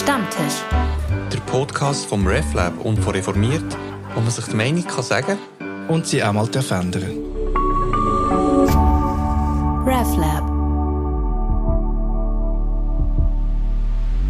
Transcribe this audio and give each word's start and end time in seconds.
Stammtisch. 0.00 0.64
Der 1.30 1.40
Podcast 1.40 2.06
vom 2.06 2.26
RefLab 2.26 2.86
und 2.86 2.98
von 3.00 3.12
Reformiert, 3.14 3.76
wo 4.14 4.20
man 4.20 4.30
sich 4.30 4.46
die 4.46 4.56
Meinung 4.56 4.86
kann 4.86 5.04
sagen 5.04 5.36
und 5.88 6.06
sie 6.06 6.24
auch 6.24 6.32
mal 6.32 6.46
verändern 6.46 7.02
RefLab. 9.84 10.50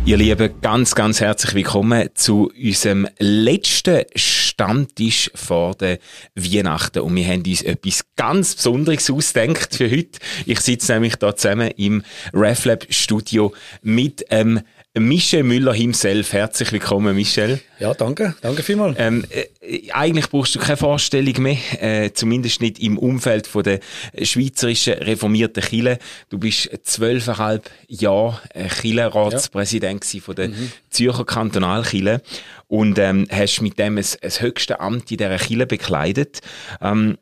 Ihr 0.04 0.16
Lieben, 0.16 0.60
ganz, 0.60 0.96
ganz 0.96 1.20
herzlich 1.20 1.54
willkommen 1.54 2.08
zu 2.14 2.50
unserem 2.60 3.06
letzten 3.20 4.06
Stammtisch 4.16 5.30
vor 5.36 5.76
der 5.76 6.00
Weihnachten. 6.34 6.98
Und 6.98 7.14
wir 7.14 7.26
haben 7.28 7.44
uns 7.46 7.62
etwas 7.62 8.04
ganz 8.16 8.56
Besonderes 8.56 9.08
ausgedacht 9.08 9.76
für 9.76 9.88
heute. 9.88 10.18
Ich 10.46 10.58
sitze 10.60 10.94
nämlich 10.94 11.14
da 11.14 11.36
zusammen 11.36 11.70
im 11.76 12.02
RefLab 12.34 12.86
Studio 12.90 13.52
mit 13.82 14.24
ähm, 14.30 14.62
Michel 14.98 15.44
Müller 15.44 15.72
himself. 15.72 16.32
Herzlich 16.32 16.72
willkommen, 16.72 17.14
Michel. 17.14 17.60
Ja, 17.78 17.94
danke. 17.94 18.34
Danke 18.40 18.64
vielmals. 18.64 18.96
Ähm, 18.98 19.24
äh, 19.30 19.88
eigentlich 19.92 20.28
brauchst 20.28 20.56
du 20.56 20.58
keine 20.58 20.76
Vorstellung 20.76 21.40
mehr, 21.42 21.58
äh, 21.80 22.12
zumindest 22.12 22.60
nicht 22.60 22.80
im 22.80 22.98
Umfeld 22.98 23.46
von 23.46 23.62
der 23.62 23.78
schweizerischen 24.20 24.94
reformierten 24.94 25.62
Chile. 25.62 26.00
Du 26.28 26.38
bist 26.38 26.70
zwölfeinhalb 26.82 27.70
Jahre 27.86 28.40
äh, 28.52 28.68
Chile-Ratspräsident 28.68 30.12
ja. 30.12 30.20
von 30.20 30.34
der 30.34 30.48
mhm. 30.48 30.72
Zürcher 30.90 31.24
Kantonalchile 31.24 32.20
und 32.66 32.98
ähm, 32.98 33.28
hast 33.30 33.60
mit 33.60 33.78
dem 33.78 33.94
das 33.94 34.18
höchste 34.40 34.80
Amt 34.80 35.12
in 35.12 35.18
dieser 35.18 35.36
Chile 35.36 35.66
bekleidet. 35.66 36.40
Ähm, 36.80 37.16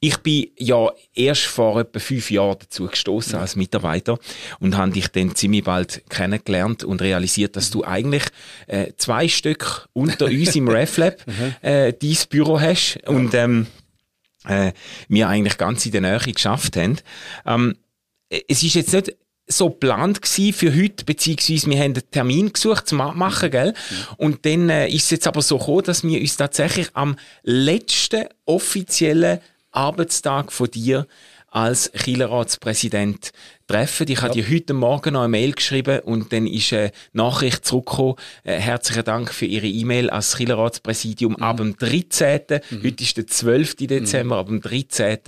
ich 0.00 0.16
bin 0.18 0.48
ja 0.56 0.90
erst 1.14 1.42
vor 1.42 1.78
etwa 1.78 1.98
fünf 1.98 2.30
Jahren 2.30 2.56
dazu 2.58 2.86
gestoßen 2.86 3.38
als 3.38 3.54
Mitarbeiter 3.54 4.18
und 4.58 4.76
habe 4.76 4.92
dich 4.92 5.08
dann 5.08 5.34
ziemlich 5.34 5.64
bald 5.64 6.02
kennengelernt 6.08 6.84
und 6.84 7.02
realisiert, 7.02 7.54
dass 7.56 7.70
du 7.70 7.84
eigentlich 7.84 8.24
äh, 8.66 8.92
zwei 8.96 9.28
Stück 9.28 9.88
unter 9.92 10.24
uns 10.26 10.56
im 10.56 10.68
RefLab 10.68 11.26
mhm. 11.26 11.54
äh, 11.60 11.92
dein 11.92 12.16
Büro 12.30 12.58
hast 12.58 12.98
und 13.06 13.34
ähm, 13.34 13.66
äh, 14.46 14.72
wir 15.08 15.28
eigentlich 15.28 15.58
ganz 15.58 15.84
in 15.84 15.92
der 15.92 16.00
Nähe 16.00 16.18
geschafft 16.18 16.76
haben. 16.76 16.98
Ähm, 17.44 17.76
es 18.48 18.62
ist 18.62 18.74
jetzt 18.74 18.94
nicht 18.94 19.14
so 19.46 19.68
geplant 19.68 20.24
für 20.24 20.74
heute, 20.74 21.04
beziehungsweise 21.04 21.68
wir 21.68 21.78
haben 21.78 21.92
einen 21.92 22.10
Termin 22.10 22.52
gesucht 22.52 22.88
zum 22.88 22.98
machen, 22.98 23.50
gell? 23.50 23.74
Und 24.16 24.46
dann 24.46 24.70
äh, 24.70 24.88
ist 24.88 25.04
es 25.04 25.10
jetzt 25.10 25.26
aber 25.26 25.42
so 25.42 25.58
gekommen, 25.58 25.82
dass 25.82 26.04
wir 26.04 26.20
uns 26.20 26.36
tatsächlich 26.36 26.88
am 26.94 27.16
letzten 27.42 28.26
offiziellen 28.46 29.40
Arbeitstag 29.72 30.52
von 30.52 30.70
dir 30.70 31.06
als 31.50 31.90
Kielerratspräsident 31.92 33.32
treffen. 33.66 34.06
Ich 34.08 34.18
ja. 34.18 34.22
habe 34.22 34.34
dir 34.34 34.48
heute 34.48 34.72
Morgen 34.72 35.14
noch 35.14 35.22
eine 35.22 35.28
Mail 35.28 35.52
geschrieben 35.52 36.00
und 36.00 36.32
dann 36.32 36.46
ist 36.46 36.72
eine 36.72 36.92
Nachricht 37.12 37.64
zurückgekommen. 37.64 38.14
Äh, 38.44 38.54
herzlichen 38.54 39.04
Dank 39.04 39.32
für 39.32 39.46
Ihre 39.46 39.66
E-Mail 39.66 40.10
als 40.10 40.36
Kielerratspräsidium 40.36 41.32
mhm. 41.32 41.42
ab 41.42 41.56
dem 41.56 41.76
13. 41.76 42.42
Mhm. 42.70 42.82
Heute 42.84 43.02
ist 43.02 43.16
der 43.16 43.26
12. 43.26 43.76
Dezember, 43.76 44.36
mhm. 44.36 44.40
ab 44.40 44.46
dem 44.46 44.60
13. 44.60 45.18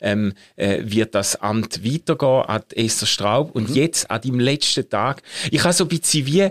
Ähm, 0.00 0.32
äh, 0.56 0.80
wird 0.82 1.14
das 1.14 1.36
Amt 1.36 1.84
weitergehen 1.84 2.44
an 2.46 2.62
Esther 2.74 3.06
Straub. 3.06 3.54
Und 3.54 3.70
mhm. 3.70 3.76
jetzt, 3.76 4.10
an 4.10 4.20
deinem 4.20 4.40
letzten 4.40 4.88
Tag, 4.88 5.22
ich 5.50 5.62
habe 5.62 5.72
so 5.72 5.84
ein 5.84 5.88
bisschen 5.88 6.26
wie 6.26 6.50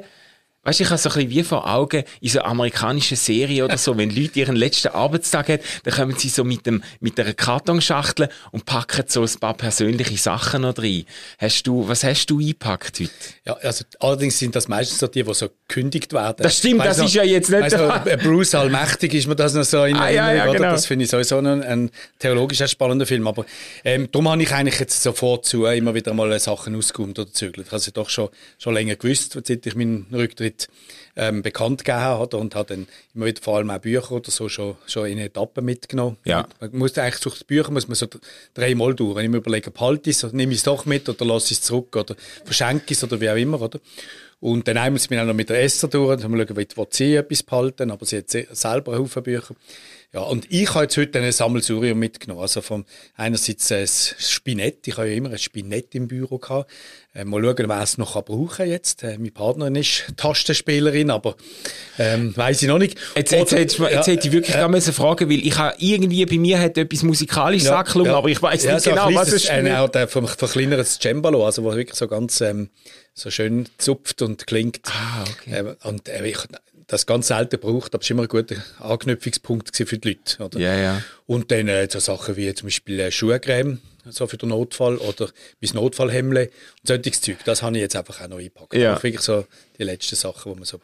Weißt 0.67 0.81
du, 0.81 0.83
ich 0.83 0.89
habe 0.89 0.99
so 0.99 1.09
ein 1.09 1.15
bisschen 1.15 1.29
wie 1.29 1.43
vor 1.43 1.73
Augen 1.73 2.03
in 2.19 2.27
so 2.27 2.41
amerikanischen 2.41 3.15
Serien 3.15 3.63
oder 3.63 3.77
so, 3.77 3.97
wenn 3.97 4.09
Leute 4.09 4.37
ihren 4.37 4.57
letzten 4.57 4.89
Arbeitstag 4.89 5.47
haben, 5.47 5.63
dann 5.85 5.93
kommen 5.93 6.17
sie 6.17 6.27
so 6.27 6.43
mit 6.43 6.65
dem, 6.65 6.83
mit 6.99 7.17
einer 7.17 7.31
Kartonschachtel 7.31 8.27
und 8.51 8.65
packen 8.65 9.05
so 9.07 9.21
ein 9.21 9.39
paar 9.39 9.53
persönliche 9.53 10.17
Sachen 10.17 10.63
noch 10.63 10.77
rein. 10.77 11.05
Hast 11.37 11.63
du, 11.67 11.87
was 11.87 12.03
hast 12.03 12.25
du 12.25 12.41
eingepackt 12.41 12.99
heute? 12.99 13.11
Ja, 13.45 13.53
also, 13.61 13.85
allerdings 14.01 14.39
sind 14.39 14.57
das 14.57 14.67
meistens 14.67 14.99
so 14.99 15.07
die, 15.07 15.23
die 15.23 15.33
so 15.33 15.47
gekündigt 15.69 16.11
werden. 16.11 16.43
Das 16.43 16.57
stimmt, 16.57 16.79
weiss 16.79 16.87
das 16.87 16.97
noch, 16.97 17.05
ist 17.05 17.13
ja 17.13 17.23
jetzt 17.23 17.49
nicht 17.49 17.73
also, 17.73 17.89
Bruce 18.21 18.53
Allmächtig 18.55 19.13
ist 19.13 19.27
mir 19.27 19.37
das 19.37 19.53
noch 19.53 19.63
so 19.63 19.85
in 19.85 19.95
ah, 19.95 20.09
ja, 20.09 20.33
ja, 20.33 20.51
genau. 20.51 20.71
Das 20.71 20.85
finde 20.85 21.05
ich 21.05 21.11
sowieso 21.11 21.37
ein, 21.37 21.63
ein 21.63 21.91
theologisch 22.19 22.69
spannender 22.69 23.05
Film. 23.05 23.25
Aber, 23.27 23.45
ähm, 23.85 24.09
darum 24.11 24.27
habe 24.27 24.43
ich 24.43 24.51
eigentlich 24.51 24.81
jetzt 24.81 25.01
sofort 25.01 25.45
zu 25.45 25.63
immer 25.63 25.95
wieder 25.95 26.13
mal 26.13 26.37
Sachen 26.41 26.75
ausgeräumt 26.75 27.17
oder 27.17 27.31
zügelt. 27.31 27.67
Ich 27.67 27.71
habe 27.71 27.77
es 27.77 27.93
doch 27.93 28.09
schon, 28.09 28.27
schon 28.57 28.73
länger 28.73 28.97
gewusst, 28.97 29.39
seit 29.45 29.65
ich 29.65 29.73
meinen 29.73 30.07
Rücktritt 30.11 30.56
Zeit 30.57 30.69
ähm, 31.17 31.41
bekannt 31.41 31.83
gegeben 31.83 32.03
hat 32.03 32.33
und 32.33 32.55
hat 32.55 32.69
dann 32.69 32.87
immer 33.15 33.25
wieder 33.25 33.41
vor 33.41 33.57
allem 33.57 33.69
auch 33.71 33.79
Bücher 33.79 34.11
oder 34.11 34.29
so 34.29 34.47
schon, 34.49 34.75
schon 34.85 35.07
in 35.07 35.17
Etappen 35.17 35.65
mitgenommen. 35.65 36.17
Ja. 36.23 36.47
Man 36.59 36.77
muss 36.77 36.97
eigentlich 36.97 37.21
durch 37.21 37.39
die 37.39 37.45
Bücher 37.45 37.71
muss 37.71 37.87
man 37.87 37.95
so 37.95 38.07
dreimal 38.53 38.93
durch. 38.93 39.15
Wenn 39.15 39.25
ich 39.25 39.31
mir 39.31 39.37
überlege, 39.37 39.71
behalte 39.71 40.09
ich 40.09 40.23
es, 40.23 40.33
nehme 40.33 40.51
ich 40.51 40.59
es 40.59 40.63
doch 40.63 40.85
mit 40.85 41.09
oder 41.09 41.25
lasse 41.25 41.47
ich 41.47 41.59
es 41.59 41.61
zurück 41.61 41.95
oder 41.95 42.15
verschenke 42.45 42.93
es 42.93 43.03
oder 43.03 43.19
wie 43.19 43.29
auch 43.29 43.35
immer, 43.35 43.61
oder? 43.61 43.79
Und 44.39 44.67
dann 44.67 44.77
einmal 44.77 44.99
sind 44.99 45.09
wir 45.09 45.21
auch 45.21 45.25
noch 45.25 45.33
mit 45.33 45.49
der 45.49 45.63
Esser 45.63 45.87
durch, 45.87 46.21
dann 46.21 46.31
schauen, 46.31 46.57
wie 46.57 46.67
sie 46.91 47.15
etwas 47.15 47.41
behalten, 47.41 47.89
aber 47.89 48.05
sie 48.05 48.17
hat 48.17 48.29
selber 48.29 48.91
einen 48.91 49.01
Haufen 49.01 49.23
Bücher. 49.23 49.55
Ja, 50.13 50.21
und 50.21 50.49
ich 50.49 50.73
habe 50.73 50.83
jetzt 50.83 50.95
heute 50.95 51.19
ein 51.19 51.29
Sammelsurium 51.31 51.99
mitgenommen. 51.99 52.41
Also 52.41 52.61
vom 52.61 52.85
einerseits 53.17 53.71
ein 53.73 53.85
Spinett. 53.87 54.87
Ich 54.87 54.95
habe 54.95 55.09
ja 55.09 55.15
immer 55.15 55.31
ein 55.31 55.37
Spinett 55.37 55.93
im 55.95 56.07
Büro 56.07 56.37
gehabt. 56.37 56.71
Äh, 57.13 57.25
mal 57.25 57.43
schauen, 57.43 57.67
wer 57.67 57.81
es 57.81 57.97
noch 57.97 58.23
brauchen 58.23 58.69
jetzt. 58.69 59.03
Äh, 59.03 59.17
meine 59.17 59.31
Partnerin 59.31 59.75
ist 59.75 60.05
Tastenspielerin, 60.15 61.09
aber 61.09 61.35
ähm, 61.99 62.35
weiß 62.35 62.61
ich 62.61 62.69
noch 62.69 62.77
nicht. 62.77 62.97
Jetzt, 63.17 63.33
jetzt, 63.33 63.51
Oder, 63.51 63.61
jetzt, 63.61 63.79
jetzt, 63.79 63.91
ja, 63.91 64.13
hätte 64.13 64.27
ich 64.27 64.33
wirklich 64.33 64.55
äh, 64.55 64.59
gerne 64.59 64.81
fragen, 64.81 65.29
weil 65.29 65.45
ich 65.45 65.57
habe 65.57 65.75
irgendwie 65.77 66.25
bei 66.25 66.37
mir 66.37 66.57
hat 66.57 66.77
etwas 66.77 67.03
musikalisches 67.03 67.67
ja, 67.67 67.79
angeklungen, 67.79 68.11
ja, 68.11 68.17
aber 68.17 68.29
ich 68.29 68.41
weiß 68.41 68.63
nicht 68.63 68.71
ja, 68.71 68.79
so 68.79 68.89
genau, 68.91 69.13
was 69.13 69.27
es 69.27 69.43
ist. 69.43 69.49
Ein 69.49 69.65
äh, 69.65 70.07
verkleinertes 70.07 70.99
Cembalo, 71.01 71.45
also 71.45 71.65
wo 71.65 71.75
wirklich 71.75 71.95
so 71.95 72.07
ganz 72.07 72.39
ähm, 72.39 72.69
so 73.13 73.29
schön 73.29 73.67
zupft 73.77 74.21
und 74.21 74.47
klingt. 74.47 74.79
Ah, 74.85 75.25
okay. 75.29 75.51
Äh, 75.51 75.75
und 75.85 76.07
äh, 76.07 76.25
ich, 76.25 76.37
das 76.87 77.05
ganz 77.05 77.27
selten 77.27 77.59
braucht, 77.59 77.93
aber 77.93 78.01
es 78.01 78.09
war 78.09 78.15
immer 78.15 78.23
ein 78.23 78.29
guter 78.29 78.55
Anknüpfungspunkt 78.79 79.75
für 79.75 79.97
die 79.97 80.09
Leute. 80.09 80.43
Oder? 80.43 80.59
Ja, 80.59 80.75
ja. 80.75 81.03
Und 81.25 81.51
dann 81.51 81.67
äh, 81.67 81.87
so 81.91 81.99
Sachen 81.99 82.37
wie 82.37 82.53
zum 82.53 82.67
Beispiel 82.67 82.99
äh, 82.99 83.11
Schuhcreme, 83.11 83.81
so 84.09 84.25
für 84.25 84.37
den 84.37 84.49
Notfall, 84.49 84.97
oder 84.97 85.29
mein 85.61 85.71
Notfallhemmle 85.73 86.45
und 86.45 86.87
solches 86.87 87.21
Zeug. 87.21 87.37
Das 87.43 87.61
habe 87.61 87.75
ich 87.75 87.81
jetzt 87.81 87.95
einfach 87.97 88.21
auch 88.21 88.29
noch 88.29 88.37
eingepackt. 88.37 88.73
Ja. 88.73 88.93
Das 88.93 89.03
wirklich 89.03 89.21
so 89.21 89.45
die 89.77 89.83
letzten 89.83 90.15
Sachen, 90.15 90.53
die 90.53 90.59
man 90.59 90.65
so 90.65 90.79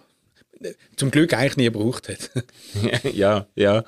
äh, 0.61 0.73
zum 0.97 1.09
Glück 1.09 1.33
eigentlich 1.33 1.57
nie 1.57 1.65
gebraucht 1.65 2.09
hat. 2.09 2.31
ja, 3.13 3.47
ja. 3.55 3.83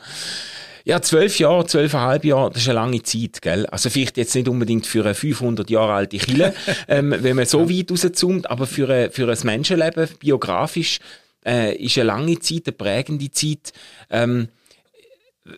Ja, 0.88 1.02
zwölf 1.02 1.40
Jahre, 1.40 1.66
zwölfeinhalb 1.66 2.24
Jahre, 2.26 2.52
das 2.52 2.62
ist 2.62 2.70
eine 2.70 2.76
lange 2.76 3.02
Zeit, 3.02 3.42
gell? 3.42 3.66
Also 3.66 3.90
vielleicht 3.90 4.18
jetzt 4.18 4.36
nicht 4.36 4.48
unbedingt 4.48 4.86
für 4.86 5.04
eine 5.04 5.16
500 5.16 5.68
Jahre 5.72 5.94
alte 5.94 6.20
Kille, 6.20 6.54
ähm, 6.88 7.14
wenn 7.18 7.36
man 7.36 7.48
so 7.48 7.68
weit 7.68 7.90
rauszoomt, 7.90 8.50
aber 8.50 8.68
für, 8.68 8.88
ein, 8.88 9.12
für 9.12 9.28
ein 9.28 9.38
Menschenleben, 9.44 10.08
biografisch, 10.20 11.00
äh, 11.46 11.76
ist 11.76 11.98
eine 11.98 12.08
lange 12.08 12.40
Zeit, 12.40 12.64
eine 12.66 12.74
prägende 12.74 13.32
Zeit. 13.32 13.72
Ähm, 14.10 14.50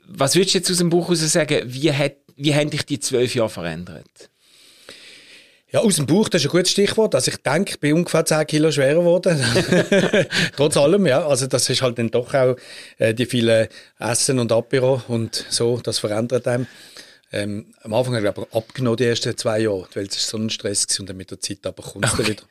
was 0.07 0.35
würdest 0.35 0.55
du 0.55 0.59
jetzt 0.59 0.71
aus 0.71 0.77
dem 0.77 0.89
Buch 0.89 1.07
heraus 1.07 1.31
sagen, 1.31 1.61
wie, 1.65 1.91
hat, 1.91 2.15
wie 2.35 2.53
haben 2.53 2.69
dich 2.69 2.85
die 2.85 2.99
zwölf 2.99 3.33
Jahre 3.35 3.49
verändert? 3.49 4.29
Ja, 5.69 5.81
aus 5.81 5.97
dem 5.97 6.05
Buch, 6.05 6.29
das 6.29 6.41
ist 6.41 6.47
ein 6.47 6.51
gutes 6.51 6.71
Stichwort. 6.71 7.13
Also 7.13 7.29
ich 7.29 7.37
denke, 7.37 7.71
ich 7.71 7.79
bin 7.79 7.93
ungefähr 7.93 8.23
10 8.23 8.47
Kilo 8.47 8.71
schwerer 8.71 8.99
geworden. 8.99 9.37
Trotz 10.55 10.77
allem, 10.77 11.05
ja. 11.05 11.27
Also 11.27 11.45
das 11.47 11.69
ist 11.69 11.81
halt 11.81 11.99
dann 11.99 12.09
doch 12.09 12.33
auch 12.33 12.55
äh, 12.97 13.13
die 13.13 13.25
vielen 13.25 13.67
Essen 13.99 14.39
und 14.39 14.51
Apero 14.53 15.01
und 15.09 15.45
so, 15.49 15.81
das 15.83 15.99
verändert 15.99 16.47
einem. 16.47 16.67
Ähm, 17.33 17.73
am 17.81 17.93
Anfang 17.93 18.15
habe 18.15 18.25
ich 18.25 18.29
aber 18.29 18.47
abgenommen, 18.53 18.95
die 18.95 19.03
ersten 19.03 19.35
zwei 19.35 19.59
Jahre, 19.59 19.85
weil 19.93 20.05
es 20.05 20.27
so 20.29 20.38
ein 20.38 20.49
Stress 20.49 20.88
war 20.89 21.01
und 21.01 21.09
dann 21.09 21.17
mit 21.17 21.29
der 21.29 21.41
Zeit 21.41 21.65
aber 21.65 21.83
kommt 21.83 22.05
okay. 22.05 22.25
wieder. 22.25 22.43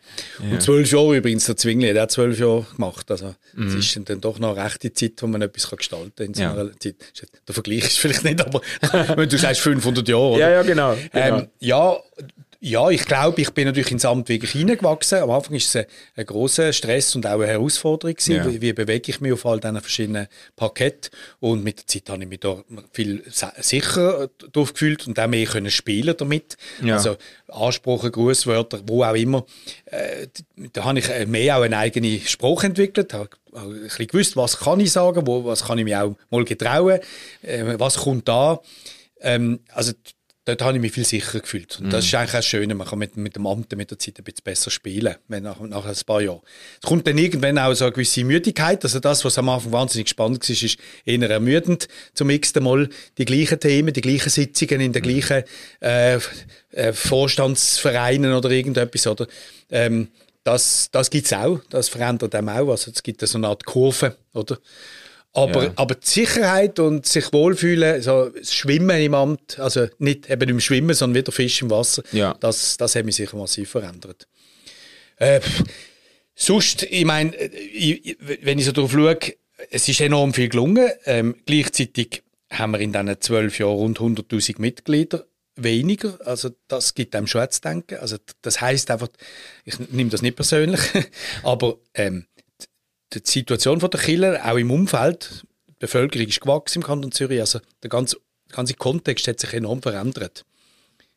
Ja. 0.44 0.53
Und 0.53 0.62
zwölf 0.62 0.92
Jahre 0.92 1.16
übrigens, 1.16 1.47
der 1.47 1.56
Zwingli 1.56 1.88
hat 1.88 1.98
auch 1.98 2.12
zwölf 2.12 2.38
Jahre 2.38 2.66
gemacht. 2.75 3.10
Also 3.10 3.34
es 3.54 3.59
mhm. 3.72 3.78
ist 3.78 4.00
dann 4.10 4.20
doch 4.20 4.38
noch 4.38 4.54
eine 4.54 4.64
rechte 4.64 4.92
Zeit, 4.92 5.14
wo 5.20 5.26
man 5.28 5.41
etwas 5.41 5.70
gestalten 5.70 6.12
kann 6.14 6.26
in 6.26 6.34
so 6.34 6.42
einer 6.42 6.64
ja. 6.64 6.70
Zeit. 6.78 6.97
Der 7.48 7.54
Vergleich 7.54 7.84
ist 7.84 7.98
vielleicht 7.98 8.25
nicht, 8.25 8.41
aber 8.41 8.60
wenn 9.16 9.28
du 9.28 9.38
sagst 9.38 9.62
500 9.62 10.06
Jahre. 10.06 10.22
Oder? 10.22 10.41
Ja, 10.41 10.50
ja, 10.50 10.62
genau. 10.62 10.94
genau. 11.10 11.38
Ähm, 11.38 11.48
ja, 11.58 11.97
ja, 12.66 12.91
ich 12.91 13.04
glaube, 13.04 13.41
ich 13.41 13.50
bin 13.53 13.66
natürlich 13.66 13.93
ins 13.93 14.04
Amt 14.04 14.28
wirklich 14.28 14.50
hineingewachsen. 14.50 15.20
Am 15.20 15.31
Anfang 15.31 15.55
ist 15.55 15.69
es 15.69 15.76
ein, 15.76 15.87
ein 16.17 16.26
großer 16.26 16.73
Stress 16.73 17.14
und 17.14 17.25
auch 17.25 17.35
eine 17.35 17.46
Herausforderung 17.46 18.17
gewesen. 18.17 18.35
Ja. 18.35 18.50
Wie, 18.50 18.61
wie, 18.61 18.73
bewege 18.73 19.08
ich 19.08 19.20
mich 19.20 19.32
auf 19.32 19.46
all 19.46 19.61
diesen 19.61 19.81
verschiedenen 19.81 20.26
Parketten? 20.56 21.11
Und 21.38 21.62
mit 21.62 21.79
der 21.79 21.87
Zeit 21.87 22.11
habe 22.11 22.25
ich 22.25 22.29
mich 22.29 22.40
da 22.40 22.64
viel 22.93 23.23
sicherer 23.31 24.29
drauf 24.52 24.73
gefühlt 24.73 25.06
und 25.06 25.17
auch 25.20 25.29
mehr 25.29 25.46
können 25.46 25.70
spielen 25.70 26.17
damit. 26.19 26.56
Ja. 26.82 26.96
Also 26.96 27.17
Ansprachen, 27.46 28.11
Grußwörter, 28.11 28.81
wo 28.87 29.05
auch 29.05 29.14
immer. 29.14 29.46
Äh, 29.85 30.26
da 30.73 30.82
habe 30.87 30.99
ich 30.99 31.08
mehr 31.29 31.58
auch 31.58 31.62
einen 31.62 31.75
eigenen 31.75 32.20
Spruch 32.23 32.64
entwickelt, 32.64 33.14
habe 33.14 33.31
ein 33.55 33.82
bisschen 33.82 34.08
gewusst, 34.08 34.37
was 34.37 34.58
kann 34.58 34.81
ich 34.81 34.90
sagen, 34.90 35.25
wo, 35.25 35.44
was 35.44 35.64
kann 35.64 35.79
ich 35.79 35.85
mir 35.85 36.02
auch 36.02 36.17
mal 36.31 36.44
getrauen, 36.44 36.99
äh, 37.43 37.79
was 37.79 37.99
kommt 37.99 38.26
da. 38.26 38.61
Ähm, 39.20 39.61
also 39.73 39.93
dort 40.46 40.62
habe 40.62 40.76
ich 40.76 40.81
mich 40.81 40.93
viel 40.93 41.04
sicherer 41.04 41.40
gefühlt. 41.40 41.78
Und 41.81 41.93
das 41.93 42.04
mhm. 42.04 42.08
ist 42.08 42.14
eigentlich 42.14 42.37
auch 42.37 42.43
schön, 42.43 42.76
man 42.76 42.87
kann 42.87 42.98
mit, 42.98 43.16
mit 43.16 43.37
dem 43.37 43.46
Amt 43.46 43.76
mit 43.76 43.90
der 43.90 43.98
Zeit 43.98 44.19
ein 44.19 44.25
bisschen 44.25 44.44
besser 44.44 44.70
spielen, 44.70 45.16
wenn 45.28 45.43
nach, 45.43 45.60
nach 45.60 45.84
ein 45.84 45.96
paar 46.06 46.22
Jahren. 46.22 46.40
Es 46.81 46.88
kommt 46.88 47.06
dann 47.06 47.19
irgendwann 47.19 47.58
auch 47.58 47.75
so 47.75 47.84
eine 47.84 47.93
gewisse 47.93 48.25
Müdigkeit, 48.25 48.82
also 48.84 49.00
das, 49.00 49.25
was 49.25 49.37
am 49.38 49.48
Anfang 49.48 49.72
wahnsinnig 49.72 50.08
spannend 50.08 50.48
war, 50.48 50.50
ist 50.50 50.78
eher 51.04 51.31
ermüdend, 51.31 51.88
zum 52.14 52.28
nächsten 52.28 52.62
Mal 52.62 52.88
die 53.19 53.25
gleichen 53.25 53.58
Themen, 53.58 53.93
die 53.93 54.00
gleichen 54.00 54.31
Sitzungen 54.31 54.81
in 54.81 54.93
den 54.93 55.02
mhm. 55.02 55.08
gleichen 55.08 55.44
äh, 55.81 56.19
äh, 56.70 56.92
Vorstandsvereinen 56.92 58.32
oder 58.32 58.50
irgendetwas, 58.50 59.06
oder? 59.08 59.26
Ähm, 59.70 60.08
das, 60.44 60.90
das 60.92 61.10
gibt 61.10 61.26
es 61.26 61.32
auch, 61.32 61.58
das 61.70 61.88
verändert 61.88 62.32
einem 62.37 62.50
auch. 62.50 62.70
Also 62.70 62.92
es 62.92 63.02
gibt 63.02 63.20
so 63.26 63.37
eine 63.37 63.49
Art 63.49 63.64
Kurve, 63.64 64.16
oder? 64.32 64.58
Aber, 65.37 65.65
ja. 65.65 65.73
aber 65.77 65.97
die 65.97 66.06
Sicherheit 66.09 66.79
und 66.79 67.05
sich 67.05 67.31
wohlfühlen, 67.31 68.00
so 68.00 68.31
das 68.31 68.55
Schwimmen 68.55 68.99
im 69.03 69.12
Amt, 69.12 69.59
also 69.59 69.87
nicht 69.99 70.31
eben 70.31 70.49
im 70.49 70.61
Schwimmen, 70.61 70.94
sondern 70.94 71.21
wieder 71.21 71.31
Fisch 71.31 71.61
im 71.61 71.71
Wasser, 71.71 72.03
ja. 72.12 72.35
das, 72.41 72.79
das 72.79 72.94
hat 72.94 73.05
mich 73.05 73.17
sicher 73.17 73.37
massiv 73.37 73.69
verändert. 73.69 74.27
Äh, 75.19 75.41
sonst, 76.35 76.85
ich 76.85 77.05
meine, 77.05 77.33
wenn 77.33 78.59
ich 78.59 78.65
so 78.65 78.73
drauf 78.73 78.93
schaue, 78.93 79.19
es 79.71 79.87
ist 79.88 80.00
enorm 80.00 80.33
viel 80.33 80.49
gelungen. 80.49 80.88
Ähm, 81.05 81.37
gleichzeitig 81.44 82.23
haben 82.50 82.71
wir 82.71 82.81
in 82.81 82.93
diesen 82.93 83.21
zwölf 83.21 83.59
Jahren 83.59 83.77
rund 83.77 83.99
100.000 83.99 84.55
Mitglieder 84.59 85.27
weniger. 85.56 86.19
Also 86.25 86.50
das 86.69 86.94
gibt 86.94 87.15
einem 87.15 87.27
schon 87.27 87.50
zu 87.50 87.61
denken. 87.61 87.99
Also 87.99 88.17
das 88.41 88.62
heißt 88.62 88.91
einfach, 88.91 89.09
ich 89.67 89.79
nehme 89.91 90.09
das 90.09 90.23
nicht 90.23 90.37
persönlich, 90.37 90.81
aber 91.43 91.77
ähm, 91.93 92.25
die 93.12 93.20
Situation 93.25 93.79
der 93.79 93.91
Killer 93.91 94.41
auch 94.44 94.56
im 94.56 94.70
Umfeld, 94.70 95.44
die 95.69 95.75
Bevölkerung 95.79 96.26
ist 96.26 96.41
gewachsen 96.41 96.79
im 96.79 96.85
Kanton 96.85 97.12
Zürich, 97.12 97.41
also 97.41 97.61
der 97.82 97.91
ganze, 97.91 98.17
der 98.49 98.56
ganze 98.56 98.73
Kontext 98.75 99.29
hat 99.29 99.41
sich 99.41 99.53
enorm 99.55 99.82
verändert. 99.82 100.44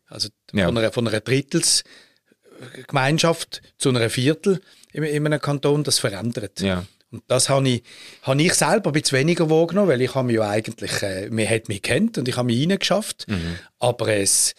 Also 0.08 0.30
ja. 0.54 0.66
von, 0.66 0.78
einer, 0.78 0.92
von 0.92 1.08
einer 1.08 1.22
Drittelsgemeinschaft 1.22 3.62
zu 3.78 3.90
einer 3.90 4.10
Viertel 4.10 4.60
in, 4.92 5.04
in 5.04 5.26
einem 5.26 5.40
Kanton, 5.40 5.84
das 5.84 6.00
verändert. 6.00 6.62
Ja. 6.62 6.86
Und 7.12 7.24
das 7.28 7.50
habe 7.50 7.68
ich, 7.68 7.84
habe 8.22 8.42
ich 8.42 8.54
selber 8.54 8.92
ein 8.92 8.94
bisschen 8.94 9.20
weniger 9.20 9.50
wahrgenommen, 9.50 9.90
weil 9.90 10.02
ich 10.02 10.14
habe 10.14 10.28
mich 10.28 10.36
ja 10.36 10.48
eigentlich, 10.48 11.02
äh, 11.02 11.30
mir 11.30 11.50
hat 11.50 11.68
mich 11.68 11.82
kennt 11.82 12.18
und 12.18 12.28
ich 12.28 12.38
habe 12.38 12.46
mich 12.46 12.70
reingeschafft. 12.70 13.28
Mhm. 13.28 13.58
Aber 13.80 14.10
es, 14.10 14.54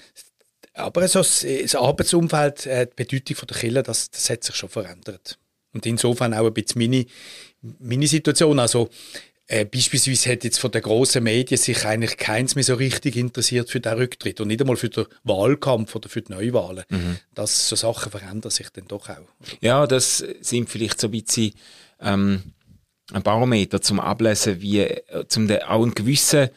aber 0.75 1.07
so 1.07 1.21
das, 1.21 1.47
das 1.63 1.75
Arbeitsumfeld, 1.75 2.67
äh, 2.67 2.87
die 2.87 3.05
Bedeutung 3.05 3.37
der 3.49 3.57
Kille, 3.57 3.83
das, 3.83 4.11
das 4.11 4.31
hat 4.31 4.45
sich 4.45 4.57
schon 4.57 4.69
verändert. 4.69 5.39
Und 5.73 5.87
insofern 5.87 6.35
auch 6.35 6.47
ein 6.47 6.55
bisschen 6.55 6.81
meine, 6.81 7.07
meine 7.79 8.07
Situation. 8.07 8.59
Also, 8.59 8.89
äh, 9.47 9.65
beispielsweise 9.65 10.31
hat 10.31 10.45
jetzt 10.45 10.61
von 10.61 10.71
den 10.71 10.81
grossen 10.81 11.25
Medien 11.25 11.59
sich 11.59 11.85
eigentlich 11.85 12.17
keins 12.17 12.55
mehr 12.55 12.63
so 12.63 12.75
richtig 12.75 13.17
interessiert 13.17 13.69
für 13.69 13.81
den 13.81 13.95
Rücktritt 13.95 14.41
und 14.41 14.47
nicht 14.47 14.61
einmal 14.61 14.77
für 14.77 14.91
den 14.91 15.07
Wahlkampf 15.25 15.97
oder 15.97 16.09
für 16.09 16.23
die 16.23 16.33
Neuwahlen. 16.33 16.85
Mhm. 16.89 17.17
Das, 17.35 17.69
so 17.69 17.75
Sachen 17.75 18.13
verändern 18.13 18.53
sich 18.53 18.71
dann 18.71 18.87
doch 18.87 19.09
auch. 19.09 19.27
Ja, 19.61 19.89
das 19.89 20.25
sind 20.41 20.71
vielleicht 20.71 21.01
so 21.01 21.09
ein 21.09 21.11
bisschen 21.11 21.53
ähm, 22.01 22.53
ein 23.13 23.23
Barometer 23.25 23.81
zum 23.81 23.99
Ablesen, 23.99 24.61
wie 24.61 24.83
äh, 24.83 25.27
zum 25.27 25.51
auch 25.51 25.83
einen 25.83 25.95
gewissen 25.95 26.51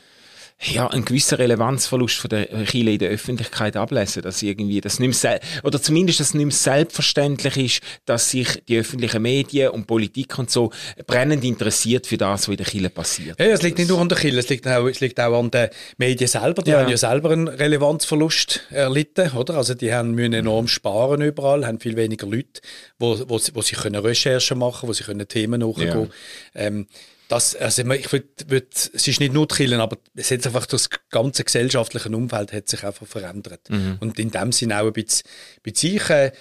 ja, 0.71 0.88
einen 0.88 1.06
gewissen 1.06 1.36
Relevanzverlust 1.36 2.18
von 2.18 2.30
der 2.30 2.45
Kirche 2.45 2.92
in 2.92 3.00
der 3.00 3.10
Öffentlichkeit 3.10 3.75
ablesen, 3.75 4.21
dass 4.21 4.42
irgendwie 4.42 4.81
das 4.81 5.00
nicht 5.00 5.24
mehr, 5.24 5.39
oder 5.63 5.81
zumindest, 5.81 6.19
dass 6.19 6.27
es 6.27 6.33
nicht 6.33 6.45
mehr 6.45 6.56
selbstverständlich 6.56 7.57
ist, 7.57 7.81
dass 8.06 8.30
sich 8.30 8.63
die 8.68 8.77
öffentlichen 8.77 9.21
Medien 9.21 9.69
und 9.71 9.88
Politik 9.88 10.38
und 10.39 10.50
so 10.50 10.71
brennend 11.07 11.44
interessiert 11.44 12.07
für 12.07 12.18
das, 12.18 12.48
was 12.48 12.54
in 12.54 12.57
der 12.57 12.65
Kirche 12.65 12.89
passiert. 12.89 13.39
Ja, 13.39 13.48
es 13.48 13.62
liegt 13.62 13.77
nicht 13.77 13.89
nur 13.89 14.00
an 14.00 14.10
der 14.10 14.18
Kirche, 14.18 14.39
es 14.39 14.50
liegt 14.50 14.68
auch, 14.68 14.88
es 14.88 15.00
liegt 15.00 15.19
auch 15.19 15.38
an 15.38 15.51
den 15.51 15.69
Medien 15.98 16.27
selber. 16.27 16.62
Die 16.63 16.71
ja. 16.71 16.81
haben 16.81 16.89
ja 16.89 16.98
selber 16.98 17.31
einen 17.31 17.48
Relevanzverlust 17.48 18.62
erlitten, 18.69 19.31
oder? 19.31 19.56
Also 19.56 19.74
die 19.74 19.94
haben 19.94 20.12
müssen 20.12 20.33
enorm 20.33 20.68
sparen 20.68 21.21
überall, 21.21 21.66
haben 21.66 21.80
viel 21.80 21.95
weniger 21.95 22.27
Leute, 22.27 22.62
wo, 23.00 23.18
wo, 23.27 23.39
wo 23.54 23.62
sie 23.62 23.75
können 23.75 24.01
Recherchen 24.01 24.59
machen, 24.59 24.88
wo 24.88 24.94
sie 24.94 25.04
können 25.04 25.27
Themen 25.27 25.62
nachgehen. 25.62 26.09
Ja. 26.56 26.62
Ähm, 26.62 26.88
das, 27.33 27.56
also 27.56 27.81
ich 27.91 28.12
würd, 28.12 28.25
würd, 28.47 28.91
es 28.94 29.07
ist 29.07 29.19
nicht 29.19 29.33
nur 29.33 29.47
Kirche, 29.47 29.80
aber 29.80 29.97
es 30.15 30.30
hat 30.30 30.45
einfach 30.45 30.68
das 30.68 30.88
ganze 31.09 31.44
gesellschaftliche 31.44 32.09
Umfeld 32.09 32.53
hat 32.53 32.69
sich 32.69 32.83
einfach 32.83 33.07
verändert. 33.07 33.69
Mhm. 33.69 33.97
Und 34.00 34.19
in 34.19 34.30
dem 34.30 34.51
Sinne 34.51 34.80
auch 34.80 34.85
ein 34.85 34.94
bisschen, 34.94 35.24
bisschen 35.63 35.95
ich, 35.95 36.09
äh, 36.12 36.31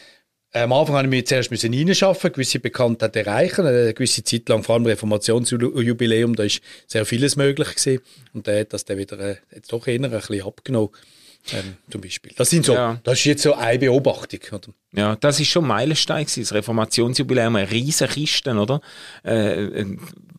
am 0.52 0.72
Anfang 0.74 0.96
habe 0.96 1.06
ich 1.06 1.10
mich 1.10 1.26
zuerst 1.26 1.50
müssen 1.50 1.72
reinschaffen, 1.72 2.30
gewisse 2.30 2.60
Bekanntheit 2.60 3.16
erreichen, 3.16 3.66
eine 3.66 3.94
gewisse 3.94 4.22
Zeit 4.22 4.46
lang, 4.50 4.62
vor 4.62 4.74
allem 4.74 4.84
Reformationsjubiläum, 4.84 6.36
da 6.36 6.42
ist 6.42 6.60
sehr 6.86 7.06
vieles 7.06 7.36
möglich 7.36 7.74
gewesen. 7.74 8.02
Und 8.34 8.46
da 8.46 8.58
hat 8.58 8.74
das 8.74 8.84
dann 8.84 8.98
wieder 8.98 9.18
äh, 9.18 9.36
jetzt 9.54 9.72
doch 9.72 9.86
eher 9.86 9.94
ein 9.94 10.10
bisschen 10.10 10.42
abgenommen. 10.42 10.90
Ähm, 11.52 11.76
zum 11.90 12.00
Beispiel. 12.00 12.32
Das, 12.36 12.50
sind 12.50 12.64
so, 12.64 12.74
ja. 12.74 13.00
das 13.02 13.18
ist 13.18 13.24
jetzt 13.24 13.42
so 13.42 13.54
eine 13.54 13.78
Beobachtung. 13.78 14.40
Oder? 14.52 14.68
Ja, 14.92 15.16
das 15.16 15.40
ist 15.40 15.48
schon 15.48 15.66
Meilenstein 15.66 16.24
gewesen, 16.24 16.42
das 16.42 16.52
Reformationsjubiläum, 16.52 17.56
eine 17.56 17.70
riesige 17.70 18.12
Kiste, 18.12 18.52
oder? 18.52 18.80
Äh, 19.24 19.84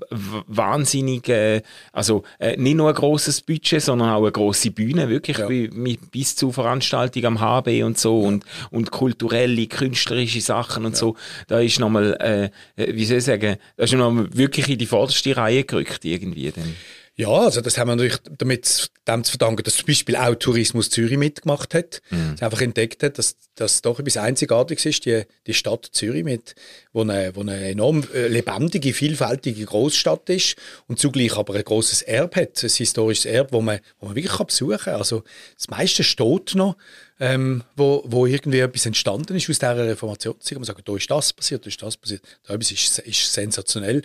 wahnsinnig, 0.09 1.27
äh, 1.29 1.61
also 1.91 2.23
äh, 2.39 2.57
nicht 2.57 2.75
nur 2.75 2.89
ein 2.89 2.95
großes 2.95 3.41
Budget, 3.41 3.81
sondern 3.81 4.09
auch 4.09 4.21
eine 4.21 4.31
große 4.31 4.71
Bühne, 4.71 5.09
wirklich 5.09 5.37
ja. 5.37 5.47
mit, 5.47 6.11
bis 6.11 6.35
zu 6.35 6.51
Veranstaltungen 6.51 7.25
am 7.25 7.39
HB 7.39 7.83
und 7.83 7.97
so 7.97 8.21
ja. 8.21 8.27
und, 8.27 8.45
und 8.71 8.91
kulturelle, 8.91 9.67
künstlerische 9.67 10.41
Sachen 10.41 10.85
und 10.85 10.93
ja. 10.93 10.97
so. 10.97 11.15
Da 11.47 11.59
ist 11.59 11.79
nochmal, 11.79 12.51
äh, 12.75 12.93
wie 12.93 13.05
soll 13.05 13.17
ich 13.17 13.23
sagen, 13.23 13.57
da 13.77 13.83
ist 13.83 13.93
nochmal 13.93 14.27
wirklich 14.33 14.69
in 14.69 14.77
die 14.77 14.85
vorderste 14.85 15.35
Reihe 15.35 15.63
gerückt 15.63 16.05
irgendwie. 16.05 16.51
Dann. 16.51 16.75
Ja, 17.15 17.29
also 17.29 17.61
das 17.61 17.77
haben 17.77 17.89
wir 17.89 17.95
natürlich 17.95 18.17
damit 18.39 18.89
dem 19.07 19.23
zu 19.23 19.31
verdanken, 19.31 19.61
dass 19.63 19.75
zum 19.75 19.85
Beispiel 19.85 20.15
auch 20.15 20.33
Tourismus 20.33 20.89
Zürich 20.89 21.17
mitgemacht 21.17 21.75
hat. 21.75 22.01
Mhm. 22.09 22.35
einfach 22.39 22.61
entdeckt 22.61 23.03
hat, 23.03 23.19
dass 23.19 23.35
das 23.53 23.83
doch 23.83 23.99
etwas 23.99 24.17
Einzigartiges 24.17 24.85
ist, 24.87 25.05
die, 25.05 25.23
die 25.45 25.53
Stadt 25.53 25.87
Zürich, 25.91 26.23
mit, 26.23 26.55
wo, 26.91 27.01
eine, 27.01 27.35
wo 27.35 27.41
eine 27.41 27.69
enorm 27.69 28.03
äh, 28.15 28.27
lebendige, 28.27 28.93
vielfältige 28.93 29.63
Großstadt 29.63 30.27
ist 30.31 30.55
und 30.87 30.97
zugleich 30.97 31.37
aber 31.37 31.53
ein 31.53 31.63
großes 31.63 32.01
Erbe 32.01 32.41
hat, 32.41 32.63
ein 32.63 32.69
historisches 32.69 33.25
Erbe, 33.25 33.51
wo 33.51 33.61
man, 33.61 33.79
wo 33.99 34.07
man 34.07 34.15
wirklich 34.15 34.35
besuchen 34.35 34.77
kann. 34.79 34.95
Also 34.95 35.23
das 35.55 35.69
meiste 35.69 36.03
steht 36.03 36.55
noch, 36.55 36.77
ähm, 37.19 37.63
wo, 37.75 38.03
wo 38.07 38.25
irgendwie 38.25 38.59
etwas 38.59 38.87
entstanden 38.87 39.35
ist 39.35 39.47
aus 39.49 39.59
dieser 39.59 39.87
Reformationszeit. 39.87 40.57
Man 40.57 40.65
sagt, 40.65 40.87
da 40.87 40.95
ist 40.95 41.11
das 41.11 41.31
passiert, 41.31 41.63
da 41.63 41.67
ist 41.67 41.81
das 41.81 41.95
passiert. 41.95 42.23
Da 42.47 42.55
ist, 42.55 42.99
ist 42.99 43.33
sensationell. 43.33 44.01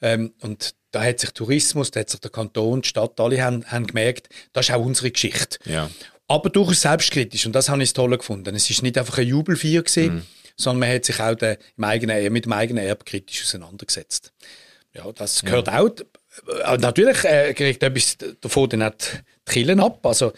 Ähm, 0.00 0.32
und 0.40 0.74
da 0.96 1.04
hat 1.04 1.20
sich 1.20 1.30
Tourismus, 1.30 1.90
da 1.90 2.00
hat 2.00 2.08
sich 2.08 2.20
der 2.20 2.30
Kanton, 2.30 2.80
die 2.80 2.88
Stadt, 2.88 3.20
alle 3.20 3.42
haben, 3.42 3.64
haben 3.66 3.86
gemerkt, 3.86 4.30
das 4.54 4.68
ist 4.68 4.74
auch 4.74 4.82
unsere 4.82 5.10
Geschichte. 5.10 5.58
Ja. 5.66 5.90
Aber 6.26 6.48
durchaus 6.48 6.80
selbstkritisch 6.80 7.44
und 7.44 7.52
das 7.52 7.68
habe 7.68 7.82
ich 7.82 7.92
toll 7.92 8.16
gefunden. 8.16 8.54
Es 8.56 8.70
ist 8.70 8.82
nicht 8.82 8.96
einfach 8.96 9.18
ein 9.18 9.26
Jubelfeier 9.26 9.82
gewesen, 9.82 10.14
mhm. 10.14 10.22
sondern 10.56 10.80
man 10.80 10.96
hat 10.96 11.04
sich 11.04 11.20
auch 11.20 11.34
den, 11.34 11.58
im 11.76 11.84
eigenen, 11.84 12.32
mit 12.32 12.46
dem 12.46 12.52
eigenen 12.52 12.84
Erbe 12.84 13.04
kritisch 13.04 13.42
auseinandergesetzt. 13.42 14.32
Ja, 14.94 15.12
das 15.12 15.42
gehört 15.42 15.66
ja. 15.66 15.80
auch. 15.80 15.90
Äh, 16.64 16.78
natürlich 16.78 17.22
äh, 17.24 17.52
kriegt 17.52 17.82
etwas 17.82 18.16
davon 18.40 18.70
dann 18.70 18.82
auch 18.84 18.92
die 18.92 19.52
Kirchen 19.52 19.80
ab. 19.80 20.04
Also 20.06 20.32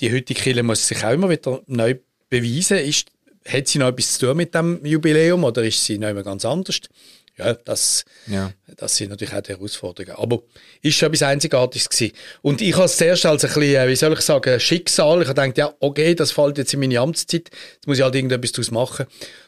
die 0.00 0.12
heutige 0.12 0.42
Kirche 0.42 0.62
muss 0.62 0.86
sich 0.86 1.02
auch 1.02 1.12
immer 1.12 1.30
wieder 1.30 1.62
neu 1.66 1.94
beweisen. 2.28 2.76
Ist, 2.76 3.08
hat 3.48 3.66
sie 3.66 3.78
noch 3.78 3.88
etwas 3.88 4.18
zu 4.18 4.26
tun 4.26 4.36
mit 4.36 4.54
dem 4.54 4.84
Jubiläum 4.84 5.42
oder 5.42 5.64
ist 5.64 5.82
sie 5.82 5.96
noch 5.96 6.10
immer 6.10 6.22
ganz 6.22 6.44
anders? 6.44 6.80
Ja, 7.40 7.54
das, 7.54 8.04
ja. 8.26 8.52
das 8.76 8.96
sind 8.96 9.10
natürlich 9.10 9.34
auch 9.34 9.40
die 9.40 9.52
Herausforderungen. 9.52 10.16
Aber 10.16 10.42
ist 10.82 10.96
schon 10.96 11.08
etwas 11.08 11.22
Einzigartiges 11.22 11.88
gewesen. 11.88 12.14
Und 12.42 12.60
ich 12.60 12.74
habe 12.74 12.84
es 12.84 12.96
zuerst 12.96 13.26
als 13.26 13.44
ein 13.44 13.48
bisschen, 13.48 13.74
äh, 13.74 13.88
wie 13.88 13.96
soll 13.96 14.12
ich 14.12 14.20
sagen, 14.20 14.60
Schicksal. 14.60 15.22
Ich 15.22 15.28
habe 15.28 15.40
gedacht, 15.40 15.58
ja, 15.58 15.74
okay, 15.80 16.14
das 16.14 16.32
fällt 16.32 16.58
jetzt 16.58 16.74
in 16.74 16.80
meine 16.80 17.00
Amtszeit. 17.00 17.50
Jetzt 17.50 17.86
muss 17.86 17.98
ich 17.98 18.04
halt 18.04 18.14
irgendetwas 18.14 18.52
daraus 18.52 18.70
machen. 18.70 19.06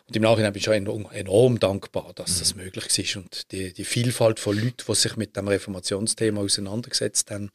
Und 0.09 0.17
im 0.17 0.23
Nachhinein 0.23 0.53
bin 0.53 0.59
ich 0.59 0.65
schon 0.65 0.75
enorm, 0.75 1.09
enorm 1.13 1.59
dankbar, 1.59 2.13
dass 2.15 2.37
mhm. 2.37 2.39
das 2.39 2.55
möglich 2.55 2.99
ist. 2.99 3.17
Und 3.17 3.53
die, 3.53 3.73
die 3.73 3.85
Vielfalt 3.85 4.41
von 4.41 4.57
Leuten, 4.57 4.85
die 4.87 4.95
sich 4.95 5.17
mit 5.17 5.37
dem 5.37 5.49
Reformationsthema 5.49 6.41
auseinandergesetzt 6.41 7.31
haben, 7.31 7.51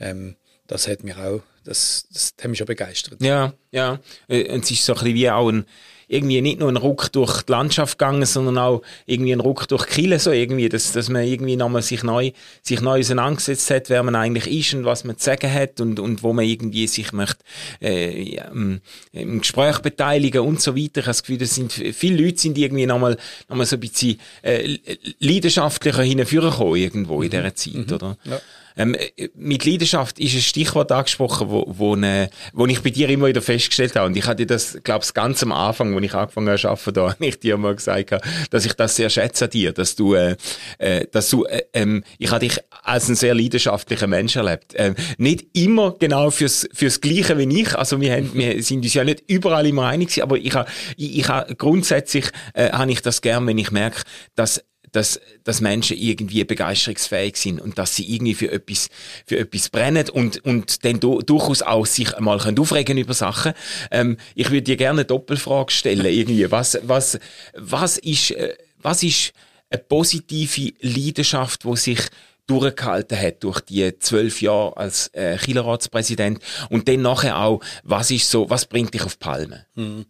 ähm, 0.00 0.36
das 0.66 0.88
hat 0.88 1.04
mich 1.04 1.16
auch, 1.16 1.42
das, 1.66 2.06
das 2.12 2.34
hat 2.40 2.48
mich 2.48 2.58
schon 2.58 2.66
begeistert. 2.66 3.22
Ja, 3.22 3.52
ja. 3.72 4.00
Äh, 4.28 4.52
und 4.52 4.64
es 4.64 4.70
ist 4.70 4.84
so 4.84 4.94
ein 4.94 4.98
bisschen 4.98 5.14
wie 5.14 5.30
auch 5.30 5.48
ein, 5.50 5.66
irgendwie 6.08 6.40
nicht 6.40 6.60
nur 6.60 6.68
ein 6.68 6.76
Ruck 6.76 7.10
durch 7.12 7.42
die 7.42 7.52
Landschaft 7.52 7.98
gegangen, 7.98 8.24
sondern 8.24 8.58
auch 8.58 8.82
irgendwie 9.06 9.32
ein 9.32 9.40
Ruck 9.40 9.66
durch 9.68 9.86
Kiel, 9.86 10.16
so 10.18 10.30
irgendwie, 10.30 10.68
dass, 10.68 10.92
dass 10.92 11.08
man 11.08 11.24
irgendwie 11.24 11.56
nochmal 11.56 11.82
sich 11.82 12.04
neu, 12.04 12.30
sich 12.62 12.80
neu 12.80 13.00
auseinandergesetzt 13.00 13.70
hat, 13.70 13.90
wer 13.90 14.02
man 14.04 14.14
eigentlich 14.14 14.46
ist 14.46 14.74
und 14.74 14.84
was 14.84 15.02
man 15.04 15.18
zu 15.18 15.24
sagen 15.24 15.52
hat 15.52 15.80
und, 15.80 15.98
und 15.98 16.22
wo 16.22 16.32
man 16.32 16.44
irgendwie 16.44 16.86
sich 16.86 17.12
möchte, 17.12 17.42
äh, 17.80 18.36
im, 18.52 18.80
im 19.12 19.40
Gespräch 19.40 19.80
beteiligen 19.80 20.42
und 20.42 20.60
so 20.60 20.76
weiter. 20.76 21.00
Ich 21.00 21.06
habe 21.06 21.10
das 21.10 21.22
Gefühl, 21.22 21.38
das 21.38 21.54
sind, 21.54 21.72
viele 21.72 22.24
Leute 22.24 22.38
sind 22.38 22.56
irgendwie 22.56 22.86
nochmal, 22.86 23.16
nochmal 23.48 23.66
so 23.66 23.76
ein 23.76 23.80
bisschen, 23.80 24.20
äh, 24.42 24.78
leidenschaftlicher 25.18 26.02
hinführen 26.02 26.76
irgendwo 26.76 27.22
in 27.22 27.28
mhm. 27.28 27.30
dieser 27.30 27.54
Zeit, 27.54 27.88
mhm. 27.88 27.94
oder? 27.94 28.18
Ja. 28.24 28.40
Ähm, 28.76 28.96
mit 29.34 29.64
Leidenschaft 29.64 30.18
ist 30.18 30.34
ein 30.34 30.40
Stichwort 30.40 30.92
angesprochen, 30.92 31.48
wo, 31.48 31.64
wo, 31.66 31.96
ne, 31.96 32.30
wo 32.52 32.66
ich 32.66 32.82
bei 32.82 32.90
dir 32.90 33.08
immer 33.08 33.26
wieder 33.26 33.42
festgestellt 33.42 33.96
habe. 33.96 34.06
Und 34.06 34.16
ich 34.16 34.26
hatte 34.26 34.46
das, 34.46 34.78
glaube 34.84 35.04
ich, 35.04 35.14
ganz 35.14 35.42
am 35.42 35.52
Anfang, 35.52 35.94
wo 35.94 35.98
ich 35.98 36.14
angefangen 36.14 36.48
habe 36.48 36.58
zu 36.58 36.68
arbeiten, 36.68 36.94
da 36.94 37.10
habe 37.10 37.26
ich 37.26 37.40
dir 37.40 37.56
mal 37.56 37.74
gesagt, 37.74 38.14
dass 38.50 38.66
ich 38.66 38.74
das 38.74 38.96
sehr 38.96 39.10
schätze 39.10 39.44
an 39.44 39.50
dir, 39.50 39.72
dass 39.72 39.96
du, 39.96 40.14
äh, 40.14 40.36
äh, 40.78 41.06
dass 41.10 41.30
du, 41.30 41.44
äh, 41.44 41.62
ähm, 41.72 42.04
ich 42.18 42.30
habe 42.30 42.40
dich 42.40 42.58
als 42.82 43.06
einen 43.06 43.16
sehr 43.16 43.34
leidenschaftlichen 43.34 44.10
Mensch 44.10 44.36
erlebt. 44.36 44.74
Ähm, 44.74 44.94
nicht 45.18 45.46
immer 45.54 45.94
genau 45.98 46.30
fürs, 46.30 46.68
fürs 46.72 47.00
Gleiche 47.00 47.38
wie 47.38 47.60
ich. 47.60 47.74
Also 47.74 48.00
wir, 48.00 48.12
haben, 48.12 48.30
wir 48.34 48.62
sind 48.62 48.84
uns 48.84 48.94
ja 48.94 49.04
nicht 49.04 49.24
überall 49.26 49.66
immer 49.66 49.86
einig, 49.86 50.22
aber 50.22 50.36
ich 50.36 50.54
habe, 50.54 50.70
ich, 50.96 51.18
ich 51.18 51.28
habe 51.28 51.54
grundsätzlich, 51.54 52.26
äh, 52.54 52.70
habe 52.70 52.92
ich 52.92 53.00
das 53.02 53.22
gern, 53.22 53.46
wenn 53.46 53.58
ich 53.58 53.70
merke, 53.70 54.02
dass 54.34 54.62
dass, 54.96 55.20
dass 55.44 55.60
Menschen 55.60 55.98
irgendwie 55.98 56.42
begeisterungsfähig 56.44 57.36
sind 57.36 57.60
und 57.60 57.78
dass 57.78 57.94
sie 57.94 58.10
irgendwie 58.14 58.34
für 58.34 58.50
etwas, 58.50 58.88
für 59.26 59.38
etwas 59.38 59.68
brennen 59.68 60.08
und, 60.08 60.42
und 60.44 60.84
dann 60.84 61.00
du, 61.00 61.20
durchaus 61.20 61.60
auch 61.60 61.84
sich 61.84 62.14
einmal 62.16 62.38
können 62.38 62.58
aufregen 62.58 62.96
über 62.96 63.12
Sachen. 63.12 63.52
Ähm, 63.90 64.16
ich 64.34 64.50
würde 64.50 64.62
dir 64.62 64.76
gerne 64.76 65.00
eine 65.00 65.04
Doppelfrage 65.04 65.70
stellen, 65.70 66.06
irgendwie. 66.06 66.50
Was, 66.50 66.78
was, 66.82 67.18
was 67.54 67.98
ist, 67.98 68.30
äh, 68.30 68.56
was 68.80 69.02
ist 69.02 69.32
eine 69.68 69.82
positive 69.82 70.72
Leidenschaft, 70.80 71.66
wo 71.66 71.76
sich 71.76 72.00
durchgehalten 72.46 73.20
hat 73.20 73.44
durch 73.44 73.60
die 73.60 73.98
zwölf 73.98 74.40
Jahre 74.40 74.76
als 74.76 75.08
äh, 75.08 75.36
Kielerratspräsident 75.36 76.40
und 76.70 76.88
dann 76.88 77.02
nachher 77.02 77.38
auch, 77.38 77.60
was 77.82 78.10
ist 78.10 78.30
so, 78.30 78.48
was 78.48 78.66
bringt 78.66 78.94
dich 78.94 79.02
auf 79.02 79.18
Palme? 79.18 79.66
Äh, 79.76 80.04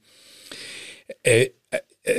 äh, 1.23 1.51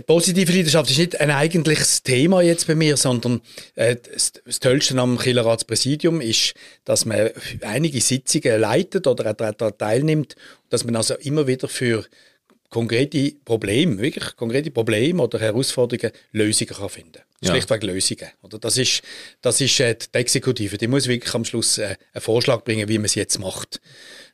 positive 0.06 0.52
Leidenschaft 0.52 0.92
ist 0.92 0.98
nicht 0.98 1.20
ein 1.20 1.32
eigentliches 1.32 2.04
Thema 2.04 2.42
jetzt 2.42 2.68
bei 2.68 2.76
mir, 2.76 2.98
sondern 2.98 3.42
äh, 3.76 3.96
das, 3.96 4.34
das 4.46 4.60
Tollste 4.60 4.98
am 5.00 5.18
Killerratspräsidium 5.18 6.22
ist, 6.22 6.54
dass 6.86 7.06
man 7.06 7.30
einige 7.62 8.02
Sitzungen 8.02 8.60
leitet 8.60 9.08
oder 9.08 9.34
daran 9.34 9.78
teilnimmt, 9.78 10.36
dass 10.70 10.84
man 10.84 10.96
also 10.96 11.16
immer 11.16 11.48
wieder 11.48 11.68
für 11.68 12.06
konkrete 12.70 13.34
Probleme, 13.46 14.00
wirklich 14.00 14.36
konkrete 14.36 14.72
Probleme 14.72 15.24
oder 15.24 15.40
Herausforderungen 15.40 16.12
Lösungen 16.34 16.74
kann 16.74 16.90
finden 16.90 17.22
ja. 17.42 17.52
Schlichtweg 17.52 17.84
Lösungen. 17.84 18.30
Oder 18.42 18.60
das 18.60 18.78
ist, 18.78 19.02
das 19.42 19.62
ist 19.62 19.80
äh, 19.80 19.96
die 19.96 20.18
Exekutive. 20.18 20.78
Die 20.78 20.88
muss 20.88 21.08
wirklich 21.08 21.34
am 21.34 21.46
Schluss 21.46 21.78
äh, 21.78 21.96
einen 22.14 22.22
Vorschlag 22.22 22.64
bringen, 22.64 22.88
wie 22.90 22.98
man 22.98 23.06
es 23.06 23.16
jetzt 23.16 23.40
macht. 23.40 23.80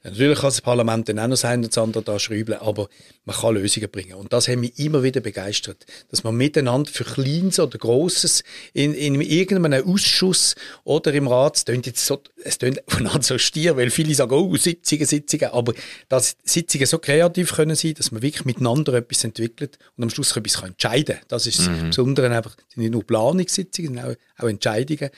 Natürlich 0.04 0.40
kann 0.40 0.50
das 0.50 0.60
Parlament 0.60 1.08
dann 1.08 1.18
auch 1.20 1.28
noch 1.28 1.38
sein 1.38 1.64
und 1.64 1.74
das 1.74 1.78
andere 1.82 2.04
da 2.04 2.20
schrübeln, 2.20 2.60
aber 2.60 2.90
man 3.24 3.36
kann 3.38 3.56
Lösungen 3.56 3.90
bringen. 3.90 4.16
Und 4.16 4.34
das 4.34 4.50
hat 4.50 4.58
mich 4.58 4.78
immer 4.78 5.02
wieder 5.02 5.22
begeistert, 5.22 5.86
dass 6.12 6.26
man 6.26 6.36
miteinander 6.36 6.92
für 6.92 7.06
Kleines 7.06 7.58
oder 7.58 7.78
Grosses 7.78 8.44
in, 8.74 8.94
in 8.94 9.22
irgendeinem 9.22 9.88
Ausschuss 9.88 10.56
oder 10.84 11.14
im 11.14 11.28
Rat, 11.28 11.56
es 11.56 11.64
tönt 11.66 11.86
jetzt 11.86 12.06
so, 12.06 12.22
es 12.44 12.58
tönt 12.58 12.84
voneinander 12.88 13.24
so 13.24 13.38
stier, 13.38 13.78
weil 13.78 13.90
viele 13.92 14.14
sagen, 14.14 14.34
oh, 14.34 14.56
Sitzungen, 14.58 15.06
Sitzungen, 15.06 15.52
aber 15.54 15.74
dass 16.10 16.36
Sitzungen 16.44 16.86
so 16.86 17.00
kreativ 17.00 17.54
können 17.54 17.76
sein, 17.78 17.94
dass 17.94 18.12
man 18.12 18.22
wirklich 18.22 18.44
miteinander 18.44 18.94
etwas 18.96 19.24
entwickelt 19.24 19.80
und 19.96 20.04
am 20.04 20.10
Schluss 20.10 20.36
etwas 20.36 20.62
entscheiden 20.62 21.16
kann. 21.16 21.26
Das 21.30 21.48
ist 21.48 21.62
mhm. 21.62 21.78
das 21.78 21.96
Besondere 21.96 22.30
einfach, 22.30 22.58
sind 22.68 22.84
nicht 22.84 22.92
nur 22.92 23.06
Planungssitzungen, 23.06 23.96
sondern 23.96 24.16
auch, 24.38 24.44
auch 24.44 24.50
Entscheidungen 24.50 25.12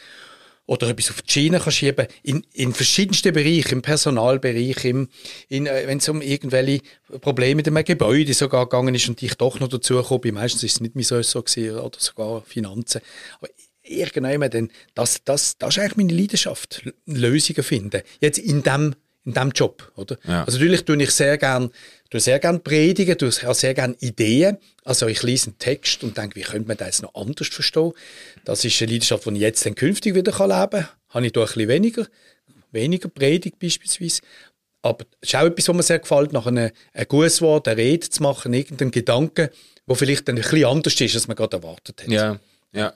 oder 0.68 0.90
etwas 0.90 1.12
auf 1.12 1.22
die 1.22 1.32
Schiene 1.32 1.60
kann 1.60 1.72
schieben 1.72 2.08
in, 2.24 2.46
in 2.54 2.74
verschiedensten 2.74 3.34
Bereichen, 3.34 3.74
im 3.74 3.82
Personalbereich, 3.82 4.86
im, 4.86 5.10
in, 5.48 5.68
äh, 5.68 5.84
wenn 5.86 6.00
es 6.00 6.10
um 6.10 6.22
irgendwelche 6.22 6.82
Probleme 7.22 7.56
mit 7.56 7.68
einem 7.68 7.84
Gebäude 7.84 8.34
sogar 8.34 8.66
gegangen 8.66 8.96
ist 8.96 9.08
und 9.08 9.22
ich 9.22 9.36
doch 9.36 9.60
noch 9.60 9.68
dazu 9.68 10.02
komme, 10.02 10.32
meistens 10.32 10.64
ist 10.64 10.74
es 10.74 10.82
nicht 10.82 10.96
mehr 10.96 11.06
so, 11.06 11.22
so 11.22 11.44
gewesen, 11.44 11.78
oder 11.80 12.00
sogar 12.00 12.42
Finanzen. 12.44 13.02
Aber 13.40 13.50
irgendwann, 13.84 14.50
dann, 14.50 14.72
das, 14.96 15.24
das, 15.24 15.58
das 15.58 15.78
ist 15.78 15.80
eigentlich 15.80 15.98
meine 15.98 16.14
Leidenschaft, 16.14 16.84
Lösungen 17.06 17.64
finden. 17.64 18.02
Jetzt 18.20 18.40
in 18.40 18.64
dem 18.64 18.96
in 19.26 19.34
diesem 19.34 19.52
Job, 19.52 19.92
oder? 19.96 20.18
Ja. 20.28 20.44
Also 20.44 20.58
natürlich 20.58 20.86
tue 20.86 21.02
ich 21.02 21.12
sehr 21.12 21.38
gern, 21.38 21.72
tue 22.10 22.20
sehr 22.20 22.40
gern 22.40 22.62
predigen, 22.64 23.18
tue 23.18 23.32
sehr 23.32 23.74
gern 23.74 23.96
Ideen. 24.00 24.58
Also 24.84 25.08
ich 25.08 25.24
lese 25.24 25.48
einen 25.48 25.58
Text 25.58 26.04
und 26.04 26.18
denke, 26.18 26.36
wie 26.36 26.44
könnte 26.44 26.68
man 26.68 26.78
das 26.78 26.88
jetzt 26.88 27.02
noch 27.02 27.16
anders 27.16 27.48
verstehen? 27.48 27.94
Das 28.46 28.64
ist 28.64 28.82
eine 28.82 28.92
Leidenschaft, 28.92 29.26
die 29.26 29.34
ich 29.34 29.40
jetzt 29.40 29.66
dann 29.66 29.76
künftig 29.76 30.14
wieder 30.14 30.32
leben 30.32 30.70
kann. 30.70 30.88
Habe 31.10 31.26
ich 31.26 31.32
doch 31.32 31.42
ein 31.42 31.48
bisschen 31.48 31.68
weniger, 31.68 32.08
weniger 32.72 33.10
Predigt 33.10 33.58
beispielsweise. 33.60 34.22
Aber 34.84 35.06
es 35.20 35.30
ist 35.30 35.36
auch 35.36 35.46
etwas, 35.46 35.68
was 35.68 35.76
mir 35.76 35.84
sehr 35.84 36.00
gefällt, 36.00 36.32
nach 36.32 36.46
einem, 36.46 36.70
ein 36.94 37.08
gutes 37.08 37.42
Wort, 37.42 37.68
eine 37.68 37.78
Rede 37.78 38.08
zu 38.08 38.22
machen, 38.22 38.54
irgendeinen 38.54 38.92
Gedanken, 38.92 39.50
der 39.88 39.96
vielleicht 39.96 40.28
dann 40.28 40.36
ein 40.36 40.44
bisschen 40.44 40.66
anders 40.66 41.02
ist, 41.02 41.16
als 41.16 41.28
man 41.28 41.36
gerade 41.36 41.58
erwartet 41.58 42.04
hat. 42.04 42.10
Ja, 42.10 42.40
ja. 42.72 42.94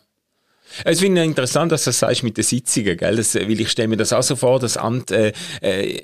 Es 0.86 1.00
finde 1.00 1.22
ich 1.22 1.28
interessant, 1.28 1.72
dass 1.72 1.84
du 1.84 1.90
das 1.90 2.00
sagst 2.00 2.24
mit 2.24 2.38
den 2.38 2.44
Sitzungen, 2.44 2.98
gell? 2.98 3.16
Das, 3.16 3.36
weil 3.36 3.60
ich 3.60 3.70
stelle 3.70 3.88
mir 3.88 3.98
das 3.98 4.14
auch 4.14 4.24
so 4.24 4.36
vor, 4.36 4.60
das 4.60 4.78
Amt 4.78 5.12
äh, 5.12 5.34
äh, 5.62 6.02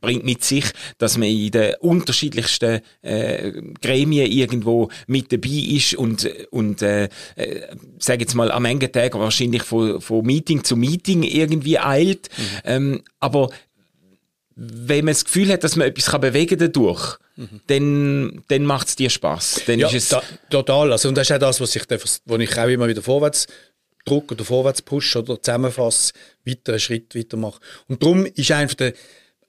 bringt 0.00 0.24
mit 0.24 0.44
sich, 0.44 0.64
dass 0.98 1.16
man 1.16 1.28
in 1.28 1.50
den 1.50 1.74
unterschiedlichsten 1.80 2.80
äh, 3.02 3.52
Gremien 3.80 4.30
irgendwo 4.30 4.90
mit 5.06 5.32
dabei 5.32 5.48
ist 5.48 5.94
und, 5.94 6.28
und 6.50 6.82
äh, 6.82 7.04
äh, 7.36 7.66
sage 7.98 8.22
jetzt 8.22 8.34
mal 8.34 8.50
am 8.50 8.64
engen 8.64 8.90
Tag 8.92 9.14
wahrscheinlich 9.14 9.62
von, 9.62 10.00
von 10.00 10.24
Meeting 10.24 10.64
zu 10.64 10.76
Meeting 10.76 11.22
irgendwie 11.22 11.78
eilt. 11.78 12.28
Mhm. 12.36 12.44
Ähm, 12.64 13.02
aber 13.18 13.50
wenn 14.62 15.06
man 15.06 15.14
das 15.14 15.24
Gefühl 15.24 15.50
hat, 15.52 15.64
dass 15.64 15.76
man 15.76 15.88
etwas 15.88 16.06
kann 16.06 16.20
bewegen 16.20 16.58
dadurch, 16.58 17.16
mhm. 17.36 17.60
dann, 17.68 18.42
dann 18.48 18.64
macht 18.64 18.88
es 18.88 18.96
dir 18.96 19.08
Spaß. 19.08 19.62
Dann 19.66 19.78
ja, 19.78 19.88
ist 19.88 19.94
es 19.94 20.08
da, 20.10 20.22
total. 20.50 20.92
Also, 20.92 21.08
und 21.08 21.14
das 21.16 21.30
ist 21.30 21.34
auch 21.34 21.38
das, 21.38 21.60
was 21.62 21.74
ich, 21.74 21.84
wo 22.26 22.36
ich 22.36 22.58
auch 22.58 22.68
immer 22.68 22.86
wieder 22.86 23.00
vorwärts 23.00 23.46
Druck 24.04 24.32
oder 24.32 24.44
Vorwärtspush 24.44 25.16
oder 25.16 25.40
zusammenfasse, 25.40 26.12
weiter 26.44 26.72
einen 26.72 26.80
Schritt 26.80 27.14
weitermache. 27.14 27.60
Und 27.88 28.02
darum 28.02 28.26
ist 28.26 28.50
einfach 28.50 28.74
der, 28.74 28.94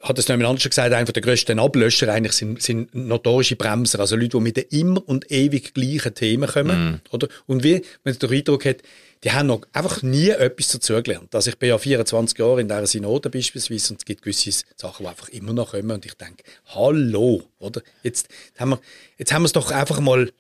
hat 0.02 0.18
es 0.18 0.28
noch 0.28 0.34
jemand 0.34 0.50
anders 0.50 0.70
gesagt, 0.70 0.94
einer 0.94 1.12
der 1.12 1.22
grössten 1.22 1.60
Ablöscher 1.60 2.12
eigentlich 2.12 2.34
sind, 2.34 2.62
sind 2.62 2.94
notorische 2.96 3.56
Bremser, 3.56 4.00
also 4.00 4.16
Leute, 4.16 4.38
die 4.38 4.40
mit 4.40 4.58
den 4.58 4.66
immer 4.70 5.08
und 5.08 5.32
ewig 5.32 5.74
gleichen 5.74 6.16
Themen 6.16 6.50
kommen, 6.50 6.94
mm. 6.94 7.02
oder? 7.12 7.28
Und 7.46 7.64
wie 7.64 7.82
man 8.04 8.18
den 8.18 8.30
Eindruck 8.32 8.66
hat, 8.66 8.78
die 9.24 9.32
haben 9.32 9.48
noch 9.48 9.62
einfach 9.74 10.02
nie 10.02 10.30
etwas 10.30 10.70
dazugelernt. 10.70 11.36
Also 11.36 11.52
ich 11.52 11.58
bin 11.58 11.70
ja 11.70 11.78
24 11.78 12.40
Jahre 12.40 12.62
in 12.62 12.68
dieser 12.68 12.88
Synode 12.88 13.30
beispielsweise 13.30 13.94
und 13.94 14.02
es 14.02 14.06
gibt 14.06 14.24
gewisse 14.24 14.64
Sachen, 14.76 15.04
die 15.04 15.10
einfach 15.10 15.30
immer 15.30 15.54
noch 15.54 15.72
kommen 15.72 15.92
und 15.92 16.06
ich 16.06 16.16
denke, 16.16 16.44
hallo, 16.68 17.44
oder? 17.60 17.82
Jetzt 18.02 18.30
haben 18.58 18.72
wir, 18.72 18.82
jetzt 19.18 19.32
haben 19.32 19.44
wir 19.44 19.48
es 19.48 19.54
doch 19.54 19.70
einfach 19.70 20.00
mal 20.00 20.32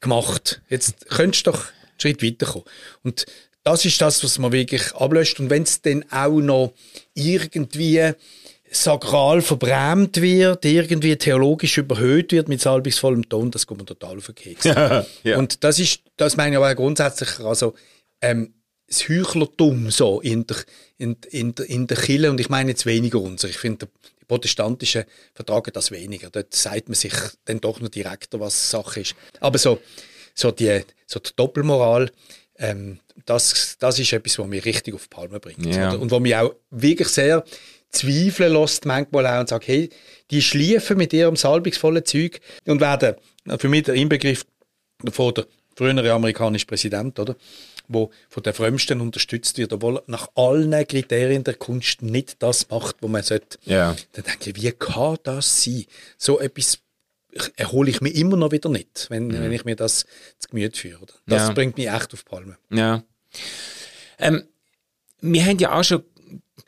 gemacht. 0.00 0.62
Jetzt 0.70 1.08
könntest 1.10 1.46
du 1.46 1.50
doch 1.50 1.66
einen 1.66 2.00
Schritt 2.00 2.22
weiterkommen. 2.22 2.66
Und 3.02 3.26
das 3.62 3.84
ist 3.84 4.00
das, 4.00 4.22
was 4.24 4.38
man 4.38 4.52
wirklich 4.52 4.94
ablöscht. 4.94 5.40
Und 5.40 5.50
wenn 5.50 5.64
es 5.64 5.82
dann 5.82 6.04
auch 6.10 6.40
noch 6.40 6.72
irgendwie 7.14 8.12
sakral 8.70 9.42
verbrämt 9.42 10.20
wird, 10.20 10.64
irgendwie 10.64 11.16
theologisch 11.16 11.76
überhöht 11.78 12.32
wird 12.32 12.48
mit 12.48 12.60
salbungsvollem 12.60 13.28
Ton, 13.28 13.50
das 13.50 13.66
kommt 13.66 13.80
man 13.80 13.86
total 13.86 14.18
auf 14.18 14.26
den 14.26 14.34
Keks. 14.34 14.64
ja. 15.24 15.36
Und 15.36 15.64
das 15.64 15.78
ist, 15.78 16.02
das 16.16 16.36
meine 16.36 16.52
ich 16.52 16.56
aber 16.56 16.74
grundsätzlich, 16.74 17.40
also, 17.40 17.74
ähm, 18.20 18.54
das 18.86 19.08
Heuchlertum 19.08 19.90
so 19.90 20.20
in 20.20 20.46
der, 20.46 20.56
in, 20.98 21.16
in, 21.30 21.52
in 21.52 21.86
der 21.86 21.96
Kirche, 21.96 22.30
und 22.30 22.40
ich 22.40 22.48
meine 22.48 22.70
jetzt 22.70 22.86
weniger 22.86 23.20
unser. 23.20 23.48
Ich 23.48 23.56
finde, 23.56 23.86
die 24.20 24.24
Protestantischen 24.24 25.04
vertragen 25.32 25.70
das 25.72 25.92
weniger. 25.92 26.28
Dort 26.30 26.54
sagt 26.54 26.88
man 26.88 26.96
sich 26.96 27.12
dann 27.44 27.60
doch 27.60 27.80
noch 27.80 27.88
direkter, 27.88 28.40
was 28.40 28.70
Sache 28.70 29.00
ist. 29.00 29.14
Aber 29.38 29.58
so, 29.58 29.80
so 30.34 30.50
die, 30.50 30.80
so 31.06 31.20
die 31.20 31.30
Doppelmoral, 31.36 32.10
ähm, 32.60 33.00
das, 33.26 33.76
das 33.78 33.98
ist 33.98 34.12
etwas, 34.12 34.38
was 34.38 34.46
mich 34.46 34.64
richtig 34.64 34.94
auf 34.94 35.02
die 35.04 35.08
Palme 35.08 35.40
bringt. 35.40 35.74
Ja. 35.74 35.92
Und 35.92 36.10
was 36.10 36.20
mich 36.20 36.36
auch 36.36 36.54
wirklich 36.70 37.08
sehr 37.08 37.44
zweifeln 37.90 38.52
lässt, 38.52 38.84
manchmal 38.86 39.26
auch 39.26 39.40
und 39.40 39.48
sagt, 39.48 39.66
hey, 39.66 39.90
die 40.30 40.42
schliefen 40.42 40.96
mit 40.96 41.12
ihrem 41.12 41.36
salbungsvollen 41.36 42.04
Zeug 42.04 42.40
und 42.66 42.80
werden, 42.80 43.16
für 43.58 43.68
mich 43.68 43.84
der 43.84 43.94
Inbegriff 43.94 44.46
von 45.10 45.34
der 45.34 45.46
frühere 45.74 46.12
amerikanische 46.12 46.66
Präsident, 46.66 47.18
oder? 47.18 47.34
wo 47.92 48.10
von 48.28 48.42
den 48.42 48.54
Frömmsten 48.54 49.00
unterstützt 49.00 49.58
wird, 49.58 49.72
obwohl 49.72 49.96
er 49.96 50.02
nach 50.06 50.28
allen 50.36 50.86
Kriterien 50.86 51.42
der 51.42 51.54
Kunst 51.54 52.02
nicht 52.02 52.40
das 52.40 52.68
macht, 52.70 52.96
was 53.00 53.10
man 53.10 53.22
sollte. 53.22 53.58
Ja. 53.64 53.96
Dann 54.12 54.24
denke 54.24 54.50
ich, 54.50 54.62
wie 54.62 54.72
kann 54.72 55.18
das 55.24 55.64
sein? 55.64 55.86
So 56.16 56.38
etwas 56.38 56.78
erhole 57.56 57.90
ich 57.90 58.00
mich 58.00 58.14
immer 58.16 58.36
noch 58.36 58.52
wieder 58.52 58.68
nicht, 58.68 59.06
wenn, 59.10 59.28
mhm. 59.28 59.34
wenn 59.34 59.52
ich 59.52 59.64
mir 59.64 59.76
das 59.76 60.06
zu 60.38 60.48
Gemüte 60.48 60.78
führe. 60.78 61.06
Das 61.26 61.48
ja. 61.48 61.52
bringt 61.52 61.76
mich 61.76 61.88
echt 61.88 62.12
auf 62.12 62.24
Palme. 62.24 62.56
Ja. 62.70 63.02
Ähm, 64.18 64.44
wir 65.20 65.44
haben 65.44 65.58
ja 65.58 65.72
auch 65.78 65.84
schon 65.84 66.04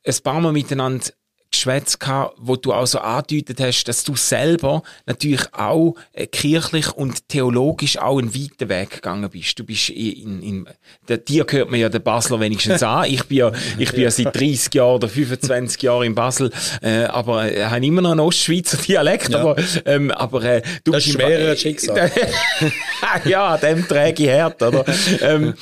ein 0.05 0.15
paar 0.23 0.41
Mal 0.41 0.53
miteinander 0.53 1.07
geschwätzt 1.53 2.01
gehabt, 2.01 2.37
wo 2.39 2.57
du 2.57 2.73
auch 2.73 2.87
so 2.87 2.99
angedeutet 2.99 3.61
hast, 3.61 3.85
dass 3.85 4.03
du 4.05 4.17
selber 4.17 4.83
natürlich 5.07 5.43
auch 5.53 5.95
äh, 6.13 6.27
kirchlich 6.27 6.91
und 6.93 7.29
theologisch 7.29 7.99
auch 7.99 8.19
einen 8.19 8.35
weiten 8.35 8.69
Weg 8.69 8.91
gegangen 8.91 9.31
bist. 9.31 9.59
Du 9.59 9.65
bist 9.65 9.91
in, 9.91 10.43
in, 10.43 10.67
in 11.07 11.25
dir 11.27 11.45
gehört 11.45 11.71
man 11.71 11.79
ja 11.79 11.89
der 11.89 12.01
Basler 12.01 12.41
wenigstens 12.41 12.83
an. 12.83 13.05
Ich 13.05 13.25
bin 13.25 13.39
ja, 13.39 13.53
ich 13.79 13.93
bin 13.93 14.03
ja 14.03 14.11
seit 14.11 14.35
30 14.35 14.75
Jahren 14.75 14.97
oder 14.97 15.09
25 15.09 15.83
Jahren 15.83 16.07
in 16.07 16.15
Basel, 16.15 16.51
äh, 16.81 17.05
aber 17.05 17.51
äh, 17.51 17.65
habe 17.65 17.85
immer 17.85 18.03
noch 18.03 18.13
einen 18.13 18.21
Ostschweizer 18.21 18.79
Dialekt, 18.79 19.29
ja. 19.29 19.41
aber, 19.41 19.57
ähm, 19.85 20.11
aber 20.11 20.43
äh, 20.45 20.63
du 20.85 20.93
das 20.93 21.05
bist 21.05 21.17
schwerer 21.17 21.57
Schicksal. 21.57 22.11
ja, 23.25 23.57
dem 23.59 23.87
träge 23.87 24.25
ich 24.25 24.31
hart, 24.31 24.63
oder? 24.63 24.85
ähm, 25.21 25.55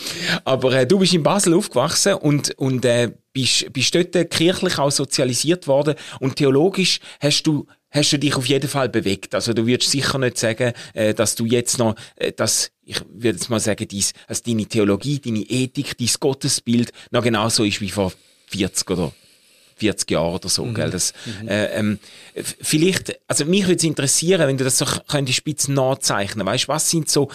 aber 0.44 0.72
äh, 0.72 0.86
du 0.86 0.98
bist 0.98 1.14
in 1.14 1.22
Basel 1.22 1.54
aufgewachsen 1.54 2.14
und, 2.14 2.56
und 2.58 2.84
äh, 2.84 3.10
bist, 3.32 3.72
bist 3.72 3.94
dort 3.94 4.12
kirchlich 4.30 4.78
auch 4.78 4.90
sozialisiert 4.90 5.66
worden 5.66 5.94
und 6.18 6.36
theologisch 6.36 7.00
hast 7.20 7.44
du 7.44 7.66
hast 7.92 8.12
du 8.12 8.18
dich 8.18 8.36
auf 8.36 8.46
jeden 8.46 8.68
Fall 8.68 8.88
bewegt. 8.88 9.34
Also 9.34 9.52
du 9.52 9.66
würdest 9.66 9.90
sicher 9.90 10.18
nicht 10.18 10.38
sagen, 10.38 10.72
äh, 10.94 11.12
dass 11.12 11.34
du 11.34 11.44
jetzt 11.44 11.78
noch, 11.78 11.96
äh, 12.16 12.32
dass 12.32 12.70
ich 12.84 13.00
würde 13.08 13.38
jetzt 13.38 13.50
mal 13.50 13.60
sagen, 13.60 13.86
dies, 13.88 14.12
dass 14.28 14.42
deine 14.42 14.66
Theologie, 14.66 15.18
deine 15.18 15.40
Ethik, 15.40 15.98
dein 15.98 16.08
Gottesbild 16.18 16.92
noch 17.10 17.22
genauso 17.22 17.64
ist 17.64 17.80
wie 17.80 17.90
vor 17.90 18.12
40 18.46 18.90
oder 18.90 19.12
40 19.76 20.10
Jahren 20.10 20.34
oder 20.34 20.48
so, 20.48 20.64
mhm. 20.64 20.74
gell? 20.74 20.90
Das, 20.90 21.12
mhm. 21.42 21.48
äh, 21.48 21.66
ähm, 21.66 21.98
vielleicht, 22.34 23.18
also 23.28 23.44
mich 23.44 23.62
würde 23.62 23.76
es 23.76 23.84
interessieren, 23.84 24.46
wenn 24.46 24.56
du 24.56 24.64
das 24.64 24.78
so 24.78 24.86
könntest 25.08 25.38
spitz 25.38 25.68
nachzeichnen, 25.68 26.46
weißt, 26.46 26.68
was 26.68 26.90
sind 26.90 27.08
so 27.08 27.30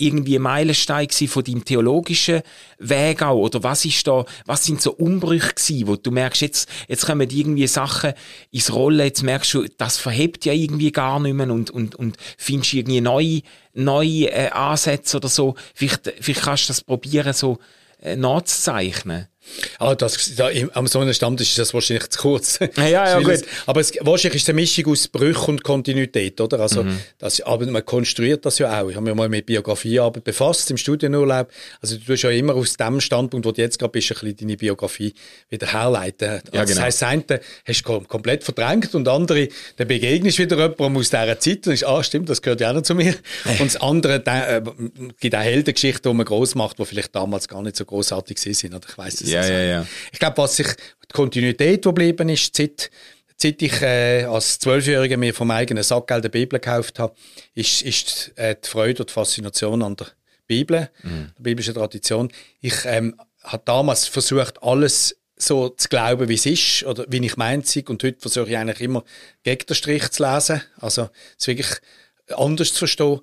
irgendwie 0.00 0.38
ein 0.38 0.42
Meilenstein 0.42 1.08
von 1.10 1.44
deinem 1.44 1.64
theologischen 1.64 2.42
Weg 2.78 3.22
auch? 3.22 3.36
Oder 3.36 3.62
was 3.62 3.84
ist 3.84 4.06
da, 4.06 4.24
was 4.46 4.64
sind 4.64 4.80
so 4.80 4.92
Umbrüche 4.92 5.54
gewesen, 5.54 5.86
wo 5.86 5.96
du 5.96 6.10
merkst, 6.10 6.42
jetzt, 6.42 6.68
jetzt 6.88 7.06
kommen 7.06 7.28
irgendwie 7.30 7.66
Sachen 7.66 8.12
ins 8.50 8.72
Rollen, 8.72 9.06
jetzt 9.06 9.22
merkst 9.22 9.54
du, 9.54 9.66
das 9.78 9.96
verhebt 9.96 10.44
ja 10.44 10.52
irgendwie 10.52 10.92
gar 10.92 11.20
nicht 11.20 11.34
mehr 11.34 11.50
und, 11.50 11.70
und, 11.70 11.94
und 11.94 12.16
findest 12.36 12.74
irgendwie 12.74 13.00
neue, 13.00 13.42
neue 13.74 14.30
äh, 14.30 14.50
Ansätze 14.50 15.16
oder 15.18 15.28
so. 15.28 15.54
Vielleicht, 15.74 16.12
vielleicht 16.20 16.42
kannst 16.42 16.64
du 16.64 16.68
das 16.68 16.82
probieren, 16.82 17.32
so 17.32 17.58
äh, 18.00 18.16
nachzuzeichnen. 18.16 19.29
Ah, 19.78 19.94
das, 19.94 20.34
da, 20.36 20.48
im, 20.50 20.70
am 20.72 20.86
so 20.86 20.98
einem 21.00 21.12
Stammtisch 21.14 21.50
ist 21.50 21.58
das 21.58 21.74
wahrscheinlich 21.74 22.08
zu 22.10 22.20
kurz. 22.20 22.58
Ja, 22.76 22.88
ja, 22.88 23.20
gut. 23.20 23.40
Aber 23.66 23.80
es, 23.80 23.92
wahrscheinlich 24.00 24.42
ist 24.42 24.48
eine 24.48 24.60
Mischung 24.60 24.92
aus 24.92 25.08
Brüch 25.08 25.48
und 25.48 25.64
Kontinuität, 25.64 26.40
oder? 26.40 26.60
Also, 26.60 26.84
mhm. 26.84 26.98
das, 27.18 27.40
aber 27.40 27.66
man 27.66 27.84
konstruiert 27.84 28.44
das 28.46 28.58
ja 28.58 28.80
auch. 28.80 28.88
Ich 28.88 28.96
habe 28.96 29.04
mich 29.04 29.14
mal 29.14 29.28
mit 29.28 29.46
Biografiearbeit 29.46 30.24
befasst 30.24 30.70
im 30.70 30.76
Studienurlaub. 30.76 31.50
Also 31.80 31.96
du 31.96 32.04
tust 32.04 32.22
ja 32.22 32.30
immer 32.30 32.54
aus 32.54 32.76
dem 32.76 33.00
Standpunkt, 33.00 33.46
wo 33.46 33.52
du 33.52 33.60
jetzt 33.60 33.78
gerade 33.78 33.92
bist, 33.92 34.10
ein 34.10 34.18
bisschen 34.20 34.36
deine 34.36 34.56
Biografie 34.56 35.14
wieder 35.48 35.66
herleiten. 35.66 36.28
Also, 36.30 36.42
ja, 36.52 36.64
genau. 36.64 36.76
Das 36.76 37.02
heisst, 37.02 37.02
das 37.02 37.08
eine 37.08 37.40
hast 37.64 37.82
du 37.82 38.00
komplett 38.00 38.44
verdrängt 38.44 38.94
und 38.94 39.08
andere, 39.08 39.48
dann 39.76 39.88
begegnest 39.88 40.38
du 40.38 40.42
wieder 40.42 40.56
jemandem 40.56 40.96
aus 40.98 41.10
dieser 41.10 41.38
Zeit 41.38 41.66
und 41.66 41.72
ist, 41.72 41.84
ah, 41.84 42.02
stimmt, 42.02 42.28
das 42.28 42.42
gehört 42.42 42.60
ja 42.60 42.70
auch 42.70 42.74
noch 42.74 42.82
zu 42.82 42.94
mir. 42.94 43.14
Und 43.58 43.74
das 43.74 43.76
andere, 43.76 44.20
da, 44.20 44.56
äh, 44.56 44.62
gibt 45.18 45.34
auch 45.34 45.40
Heldengeschichten, 45.40 46.10
die 46.10 46.16
man 46.16 46.26
groß 46.26 46.54
macht, 46.54 46.78
die 46.78 46.84
vielleicht 46.84 47.14
damals 47.14 47.48
gar 47.48 47.62
nicht 47.62 47.76
so 47.76 47.84
großartig 47.84 48.38
sind. 48.38 48.74
Oder 48.74 48.86
ich 48.88 48.98
weiss 48.98 49.20
es 49.20 49.29
ja, 49.32 49.46
ja, 49.46 49.60
ja. 49.60 49.86
Ich 50.12 50.18
glaube, 50.18 50.38
was 50.38 50.56
sich 50.56 50.66
die 50.66 51.12
Kontinuität, 51.12 51.84
die 51.84 51.88
geblieben 51.88 52.28
ist, 52.28 52.54
seit, 52.54 52.90
seit 53.36 53.60
ich 53.62 53.82
äh, 53.82 54.24
als 54.24 54.58
Zwölfjähriger 54.58 55.16
mir 55.16 55.34
vom 55.34 55.50
eigenen 55.50 55.82
Sackgeld 55.82 56.24
eine 56.24 56.30
Bibel 56.30 56.58
gekauft 56.58 56.98
habe, 56.98 57.14
ist, 57.54 57.82
ist 57.82 58.32
äh, 58.36 58.56
die 58.62 58.68
Freude 58.68 59.02
und 59.02 59.10
die 59.10 59.14
Faszination 59.14 59.82
an 59.82 59.96
der 59.96 60.08
Bibel, 60.46 60.90
mhm. 61.02 61.32
der 61.36 61.42
biblischen 61.42 61.74
Tradition. 61.74 62.30
Ich 62.60 62.84
ähm, 62.84 63.14
habe 63.42 63.62
damals 63.64 64.06
versucht, 64.06 64.62
alles 64.62 65.16
so 65.36 65.70
zu 65.70 65.88
glauben, 65.88 66.28
wie 66.28 66.34
es 66.34 66.46
ist 66.46 66.84
oder 66.84 67.06
wie 67.08 67.24
ich 67.24 67.36
meint 67.36 67.74
und 67.88 68.02
heute 68.02 68.20
versuche 68.20 68.50
ich 68.50 68.56
eigentlich 68.56 68.80
immer 68.80 69.04
gegen 69.42 69.66
den 69.66 69.74
Strich 69.74 70.10
zu 70.10 70.22
lesen, 70.22 70.62
also 70.78 71.08
es 71.38 71.46
wirklich 71.46 71.78
anders 72.36 72.72
zu 72.72 72.80
verstehen. 72.80 73.20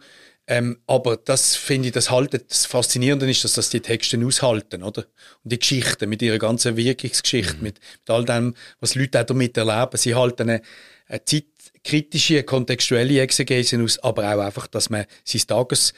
Ähm, 0.50 0.80
aber 0.88 1.18
das 1.18 1.58
finde 1.58 1.90
ich, 1.90 1.94
das 1.94 2.10
haltet, 2.10 2.50
das 2.50 2.66
Faszinierende 2.66 3.30
ist, 3.30 3.44
dass 3.44 3.54
das 3.54 3.70
die 3.70 3.82
Texte 3.82 4.18
aushalten, 4.26 4.82
oder? 4.82 5.06
Und 5.44 5.52
die 5.52 5.60
Geschichten 5.60 6.08
mit 6.10 6.22
ihrer 6.22 6.40
ganzen 6.40 6.78
Wirkungsgeschichte, 6.78 7.58
mhm. 7.58 7.64
mit, 7.64 7.80
mit 8.00 8.10
all 8.10 8.24
dem, 8.24 8.56
was 8.80 8.96
Leute 8.96 9.22
auch 9.22 9.26
damit 9.26 9.58
erleben. 9.58 9.98
Sie 9.98 10.16
halten 10.16 10.50
eine, 10.50 10.62
eine 11.08 11.26
zeitkritische, 11.26 12.44
kontextuelle 12.44 13.20
Exegese 13.20 13.82
aus, 13.84 14.00
aber 14.00 14.24
auch 14.24 14.40
einfach, 14.40 14.68
dass 14.68 14.90
man 14.90 15.06
sein 15.26 15.42
Tages 15.48 15.94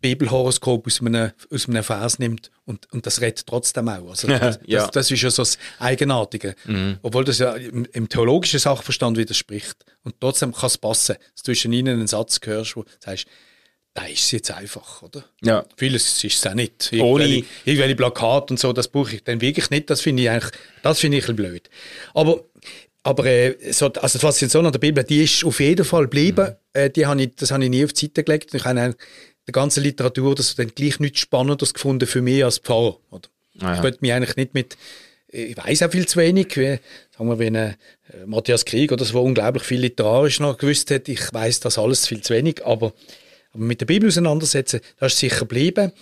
Bibelhoroskop 0.00 0.86
aus 0.86 1.00
einem, 1.00 1.32
aus 1.50 1.68
einem 1.68 1.84
Vers 1.84 2.18
nimmt 2.18 2.50
und, 2.64 2.90
und 2.92 3.04
das 3.04 3.20
redet 3.20 3.46
trotzdem 3.46 3.88
auch. 3.88 4.10
Also 4.10 4.28
das, 4.28 4.58
ja. 4.64 4.80
das, 4.80 4.90
das 4.92 5.10
ist 5.10 5.20
ja 5.20 5.30
so 5.30 5.42
das 5.42 5.58
Eigenartige. 5.78 6.54
Mhm. 6.64 6.98
Obwohl 7.02 7.24
das 7.24 7.38
ja 7.38 7.52
im, 7.54 7.86
im, 7.92 8.08
theologischen 8.08 8.60
Sachverstand 8.60 9.18
widerspricht. 9.18 9.84
Und 10.02 10.18
trotzdem 10.20 10.52
kann 10.52 10.68
es 10.68 10.78
passen, 10.78 11.16
dass 11.16 11.42
du 11.42 11.52
zwischen 11.52 11.72
ihnen 11.72 11.98
einen 11.98 12.06
Satz 12.06 12.40
hörst, 12.44 12.76
wo 12.76 12.84
du 12.84 12.90
sagst, 12.98 13.26
da 13.94 14.04
ist 14.06 14.20
es 14.20 14.30
jetzt 14.30 14.50
einfach, 14.52 15.02
oder? 15.02 15.24
Ja. 15.42 15.64
Vieles 15.76 16.22
ist 16.22 16.36
es 16.36 16.46
auch 16.46 16.54
nicht. 16.54 16.92
Irgendwelche, 16.92 17.44
irgendwelche 17.64 17.96
Plakate 17.96 18.52
und 18.54 18.60
so, 18.60 18.72
das 18.72 18.88
brauche 18.88 19.16
ich 19.16 19.24
dann 19.24 19.40
wirklich 19.40 19.68
nicht. 19.70 19.90
Das 19.90 20.00
finde 20.00 20.22
ich 20.22 20.30
eigentlich, 20.30 20.52
das 20.82 21.00
finde 21.00 21.18
ich 21.18 21.28
ein 21.28 21.36
blöd. 21.36 21.68
Aber, 22.14 22.44
aber 23.02 23.26
äh, 23.26 23.72
so, 23.72 23.92
also 23.92 24.18
die 24.18 24.22
Faszination 24.22 24.66
an 24.66 24.72
der 24.72 24.78
Bibel, 24.78 25.02
die 25.02 25.24
ist 25.24 25.44
auf 25.44 25.58
jeden 25.58 25.84
Fall 25.84 26.04
geblieben. 26.04 26.50
Mhm. 26.50 26.80
Äh, 26.80 26.90
die 26.90 27.06
habe 27.06 27.20
ich, 27.20 27.34
das 27.34 27.50
habe 27.50 27.64
ich 27.64 27.70
nie 27.70 27.84
auf 27.84 27.92
die 27.92 28.06
Seite 28.06 28.22
gelegt. 28.22 28.54
Ich 28.54 28.64
habe 28.64 28.94
die 29.48 29.52
ganze 29.52 29.80
Literatur 29.80 30.36
das 30.36 30.54
dann 30.54 30.68
gleich 30.68 31.00
nichts 31.00 31.20
Spannendes 31.20 31.74
gefunden 31.74 32.06
für 32.06 32.22
mich 32.22 32.44
als 32.44 32.58
Pfarrer. 32.58 32.96
Oder? 33.10 33.28
Ah, 33.58 33.70
ja. 33.70 33.74
Ich 33.74 33.82
wollte 33.82 33.98
mich 34.02 34.12
eigentlich 34.12 34.36
nicht 34.36 34.54
mit, 34.54 34.76
ich 35.28 35.56
weiß 35.56 35.82
auch 35.82 35.90
viel 35.90 36.06
zu 36.06 36.18
wenig, 36.18 36.56
wie, 36.56 36.78
sagen 37.16 37.28
wir, 37.28 37.38
wie 37.40 37.46
ein 37.46 37.56
äh, 37.56 37.76
Matthias 38.26 38.64
Krieg 38.64 38.92
oder 38.92 39.04
so, 39.04 39.14
der 39.14 39.22
unglaublich 39.22 39.64
viel 39.64 39.80
literarisch 39.80 40.38
noch 40.38 40.56
gewusst 40.56 40.92
hat. 40.92 41.08
Ich 41.08 41.32
weiß 41.32 41.58
das 41.58 41.76
alles 41.76 42.06
viel 42.06 42.20
zu 42.20 42.34
wenig, 42.34 42.64
aber 42.64 42.92
aber 43.52 43.64
mit 43.64 43.80
der 43.80 43.86
Bibel 43.86 44.08
auseinandersetzen, 44.08 44.80
das 44.98 45.12
ist 45.14 45.18
sicher 45.18 45.40
geblieben. 45.40 45.92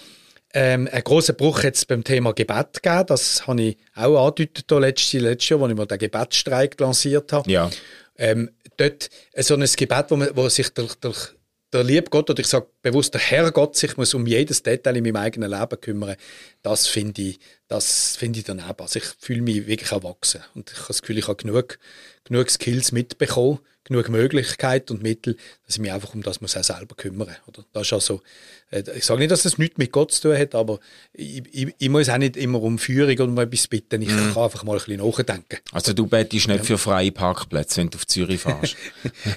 Ähm, 0.54 0.88
ein 0.90 1.04
großer 1.04 1.34
Bruch 1.34 1.62
jetzt 1.62 1.88
beim 1.88 2.04
Thema 2.04 2.32
Gebet 2.32 2.82
gegeben. 2.82 3.04
Das 3.06 3.46
habe 3.46 3.62
ich 3.62 3.76
auch 3.94 4.26
angedeutet 4.26 4.70
letztes, 4.70 5.20
letztes 5.20 5.48
Jahr, 5.50 5.62
als 5.62 5.70
ich 5.70 5.76
mal 5.76 5.86
den 5.86 5.98
Gebetsstreik 5.98 6.80
lanciert 6.80 7.32
habe. 7.32 7.50
Ja. 7.50 7.70
Ähm, 8.16 8.50
dort 8.78 9.10
so 9.36 9.54
ein 9.54 9.60
Gebet, 9.60 10.06
wo, 10.08 10.16
man, 10.16 10.30
wo 10.34 10.48
sich 10.48 10.70
durch, 10.70 10.94
durch 10.96 11.34
der 11.72 11.84
liebe 11.84 12.08
Gott, 12.08 12.30
oder 12.30 12.40
ich 12.40 12.46
sage 12.46 12.66
bewusst, 12.80 13.12
der 13.12 13.20
Herr 13.20 13.50
Gott 13.52 13.76
sich 13.76 13.96
muss 13.96 14.14
um 14.14 14.26
jedes 14.26 14.62
Detail 14.62 14.96
in 14.96 15.04
meinem 15.04 15.16
eigenen 15.16 15.50
Leben 15.50 15.80
kümmern, 15.80 16.16
das 16.62 16.86
finde 16.86 17.20
ich, 17.22 17.40
das 17.68 18.16
finde 18.16 18.38
ich 18.38 18.44
daneben. 18.46 18.78
Also 18.78 18.98
ich 18.98 19.04
fühle 19.18 19.42
mich 19.42 19.66
wirklich 19.66 19.92
erwachsen 19.92 20.40
und 20.54 20.70
ich 20.70 20.78
habe 20.78 20.88
das 20.88 21.02
Gefühl, 21.02 21.18
ich 21.18 21.28
habe 21.28 21.36
genug, 21.36 21.78
genug 22.24 22.50
Skills 22.50 22.92
mitbekommen, 22.92 23.58
genug 23.88 24.08
Möglichkeiten 24.08 24.94
und 24.94 25.02
Mittel, 25.02 25.36
dass 25.66 25.76
ich 25.76 25.80
mich 25.80 25.92
einfach 25.92 26.14
um 26.14 26.22
das 26.22 26.40
muss 26.40 26.56
auch 26.56 26.64
selber 26.64 26.94
kümmern 26.94 27.34
oder? 27.46 27.64
Das 27.72 27.86
ist 27.86 27.92
also, 27.92 28.22
ich 28.70 29.04
sage 29.04 29.20
nicht, 29.20 29.30
dass 29.30 29.44
das 29.44 29.56
nichts 29.56 29.78
mit 29.78 29.92
Gott 29.92 30.12
zu 30.12 30.28
tun 30.28 30.38
hat, 30.38 30.54
aber 30.54 30.78
ich, 31.14 31.42
ich, 31.52 31.74
ich 31.78 31.88
muss 31.88 32.10
auch 32.10 32.18
nicht 32.18 32.36
immer 32.36 32.62
um 32.62 32.78
Führung 32.78 33.14
oder 33.14 33.24
um 33.24 33.38
etwas 33.38 33.66
bitten. 33.66 34.02
Ich 34.02 34.08
mm. 34.08 34.34
kann 34.34 34.44
einfach 34.44 34.62
mal 34.64 34.72
ein 34.72 34.84
bisschen 34.84 35.06
nachdenken. 35.06 35.58
Also 35.72 35.94
du 35.94 36.06
bettest 36.06 36.48
nicht 36.48 36.66
für 36.66 36.76
freie 36.76 37.10
Parkplätze, 37.10 37.80
wenn 37.80 37.88
du 37.88 37.96
auf 37.96 38.06
Zürich 38.06 38.42
fährst? 38.42 38.76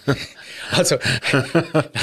also, 0.72 0.98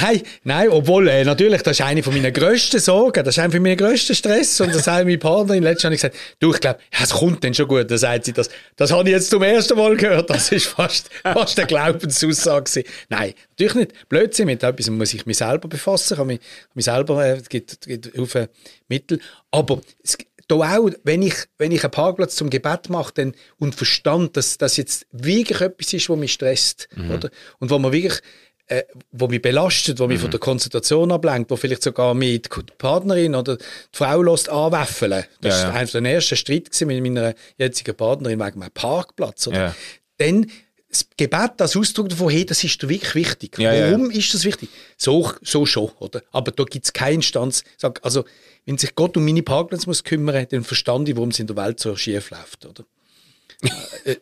nein, 0.01 0.21
nein, 0.43 0.69
obwohl, 0.69 1.07
äh, 1.07 1.23
natürlich, 1.23 1.61
das 1.61 1.79
ist 1.79 1.85
eine 1.85 2.01
von 2.01 2.13
meinen 2.13 2.33
grössten 2.33 2.79
Sorgen, 2.79 3.23
das 3.23 3.37
ist 3.37 3.39
einer 3.39 3.51
von 3.51 3.61
meinen 3.61 3.77
grössten 3.77 4.15
Stress 4.15 4.59
und 4.61 4.73
das 4.73 4.85
sagt 4.85 5.05
meine 5.05 5.19
Partnerin, 5.19 5.61
letztens 5.61 5.85
habe 5.85 5.95
ich 5.95 6.01
gesagt, 6.01 6.17
du, 6.39 6.51
ich 6.51 6.59
glaube, 6.59 6.79
ja, 6.93 7.03
es 7.03 7.11
kommt 7.11 7.43
dann 7.43 7.53
schon 7.53 7.67
gut, 7.67 7.91
dann 7.91 7.97
sagt 7.99 8.25
sie 8.25 8.33
das, 8.33 8.49
das 8.75 8.91
habe 8.91 9.07
ich 9.07 9.13
jetzt 9.13 9.29
zum 9.29 9.43
ersten 9.43 9.77
Mal 9.77 9.95
gehört, 9.95 10.29
das 10.31 10.51
ist 10.51 10.65
fast, 10.65 11.09
fast 11.21 11.59
eine 11.59 11.67
Glaubensaussage 11.67 12.83
Nein, 13.09 13.33
natürlich 13.51 13.75
nicht. 13.75 14.09
Blödsinn, 14.09 14.47
mit 14.47 14.63
etwas 14.63 14.89
muss 14.89 15.13
ich 15.13 15.25
mich 15.25 15.37
selber 15.37 15.67
befassen, 15.67 16.17
kann 16.17 16.27
mich, 16.27 16.39
mich 16.73 16.85
selber, 16.85 17.18
es 17.21 17.49
gibt, 17.49 17.81
gibt 17.81 18.17
Haufen 18.17 18.47
Mittel, 18.87 19.19
aber 19.51 19.81
es, 20.03 20.17
da 20.49 20.55
auch, 20.55 20.89
wenn 21.03 21.21
ich, 21.21 21.35
wenn 21.57 21.71
ich 21.71 21.83
einen 21.83 21.91
Parkplatz 21.91 22.35
zum 22.35 22.49
Gebet 22.49 22.89
mache 22.89 23.13
dann, 23.13 23.33
und 23.59 23.75
verstand, 23.75 24.35
dass 24.35 24.57
das 24.57 24.77
jetzt 24.77 25.05
wirklich 25.11 25.61
etwas 25.61 25.93
ist, 25.93 26.09
was 26.09 26.17
mich 26.17 26.33
stresst, 26.33 26.89
mhm. 26.95 27.11
oder? 27.11 27.29
Und 27.59 27.69
wo 27.69 27.77
man 27.77 27.91
wirklich, 27.91 28.19
äh, 28.65 28.83
wo 29.11 29.27
mich 29.27 29.41
belastet, 29.41 29.99
wo 29.99 30.07
mich 30.07 30.17
mhm. 30.17 30.23
von 30.23 30.31
der 30.31 30.39
Konzentration 30.39 31.11
ablenkt, 31.11 31.51
wo 31.51 31.55
vielleicht 31.55 31.83
sogar 31.83 32.15
mich 32.15 32.41
die 32.41 32.63
Partnerin 32.77 33.35
oder 33.35 33.57
die 33.57 33.63
Frau 33.91 34.23
lässt 34.23 34.49
anwäffeln. 34.49 35.23
Das 35.41 35.63
war 35.63 35.73
ja. 35.73 35.79
einer 35.79 36.01
der 36.01 36.13
ersten 36.13 36.35
Streit 36.35 36.69
mit 36.81 37.03
meiner 37.03 37.35
jetzigen 37.57 37.95
Partnerin 37.95 38.39
wegen 38.39 38.59
meinem 38.59 38.71
Parkplatz. 38.71 39.47
Oder? 39.47 39.57
Ja. 39.57 39.75
Dann 40.17 40.47
das 40.89 41.07
Gebet 41.15 41.61
als 41.61 41.77
Ausdruck 41.77 42.09
davon, 42.09 42.31
hey, 42.31 42.45
das 42.45 42.63
ist 42.63 42.81
wirklich 42.87 43.15
wichtig. 43.15 43.59
Ja, 43.59 43.71
Warum 43.71 44.09
ja. 44.09 44.17
ist 44.17 44.33
das 44.33 44.43
wichtig? 44.43 44.69
So, 44.97 45.31
so 45.41 45.65
schon, 45.65 45.91
oder? 45.99 46.23
Aber 46.31 46.51
da 46.51 46.63
gibt 46.63 46.85
es 46.85 46.93
keine 46.93 47.15
Instanz. 47.15 47.63
Sag, 47.77 48.03
also, 48.03 48.25
wenn 48.65 48.77
sich 48.77 48.95
Gott 48.95 49.15
um 49.15 49.23
meine 49.23 49.43
Parkplätze 49.43 49.85
muss 49.85 50.03
kümmern, 50.03 50.47
dann 50.49 50.63
verstand 50.63 51.07
ich, 51.07 51.15
warum 51.15 51.29
es 51.29 51.39
in 51.39 51.47
der 51.47 51.55
Welt 51.55 51.79
so 51.79 51.95
schief 51.95 52.31
läuft, 52.31 52.65
oder? 52.65 52.85
äh, 54.05 54.15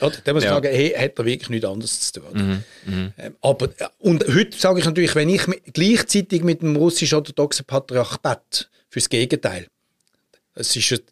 oder? 0.00 0.16
Dann 0.24 0.34
muss 0.34 0.42
ich 0.42 0.48
ja. 0.48 0.54
sagen, 0.54 0.72
hey, 0.72 0.90
hat 0.90 1.18
er 1.18 1.24
wirklich 1.24 1.50
nichts 1.50 1.66
anderes 1.66 2.12
zu 2.12 2.20
tun. 2.20 2.64
Mhm, 2.86 2.92
mhm. 2.92 3.12
ähm, 3.18 3.36
aber, 3.40 3.66
äh, 3.78 3.88
und 4.00 4.26
heute 4.26 4.58
sage 4.58 4.80
ich 4.80 4.84
natürlich, 4.84 5.14
wenn 5.14 5.28
ich 5.28 5.46
mit, 5.46 5.62
gleichzeitig 5.72 6.42
mit 6.42 6.62
dem 6.62 6.74
russisch-orthodoxen 6.74 7.64
Patriarch 7.64 8.18
bete, 8.18 8.66
fürs 8.88 9.08
Gegenteil. 9.08 9.68
Es 10.54 10.76
ist 10.76 11.02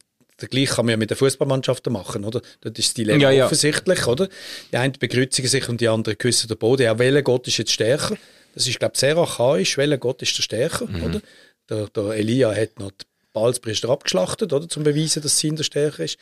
der 0.41 0.49
gleiche 0.49 0.75
kann 0.75 0.87
man 0.87 0.93
ja 0.93 0.97
mit 0.97 1.11
den 1.11 1.17
Fußballmannschaften 1.17 1.93
machen, 1.93 2.25
oder? 2.25 2.41
Das 2.61 2.73
ist 2.77 2.97
die 2.97 3.05
Leben 3.05 3.21
ja, 3.21 3.45
offensichtlich, 3.45 4.07
oder? 4.07 4.29
Die 4.73 4.77
einen 4.77 4.93
begrüßen 4.93 5.47
sich 5.47 5.69
und 5.69 5.81
die 5.81 5.89
anderen 5.89 6.19
küssen 6.19 6.49
den 6.49 6.59
Boden. 6.59 6.83
Ja, 6.83 6.99
welcher 6.99 7.23
Gott 7.23 7.47
ist 7.47 7.59
jetzt 7.59 7.73
stärker? 7.73 8.17
Das 8.55 8.67
ist, 8.67 8.79
glaube 8.79 8.93
ich, 8.95 9.01
sehr 9.01 9.17
archaisch. 9.17 9.77
Welcher 9.77 9.99
Gott 9.99 10.23
ist 10.23 10.37
der 10.37 10.43
stärker, 10.43 10.87
mhm. 10.87 11.03
oder? 11.05 11.21
Der, 11.69 11.87
der, 11.89 12.15
Elia 12.15 12.53
hat 12.53 12.79
noch 12.79 12.91
die 12.91 13.07
Balspriester 13.33 13.89
abgeschlachtet, 13.89 14.53
oder? 14.53 14.69
Zum 14.69 14.83
beweisen, 14.83 15.23
dass 15.23 15.39
sie 15.39 15.51
der 15.51 15.65
stärker 15.65 16.05
ist. 16.05 16.19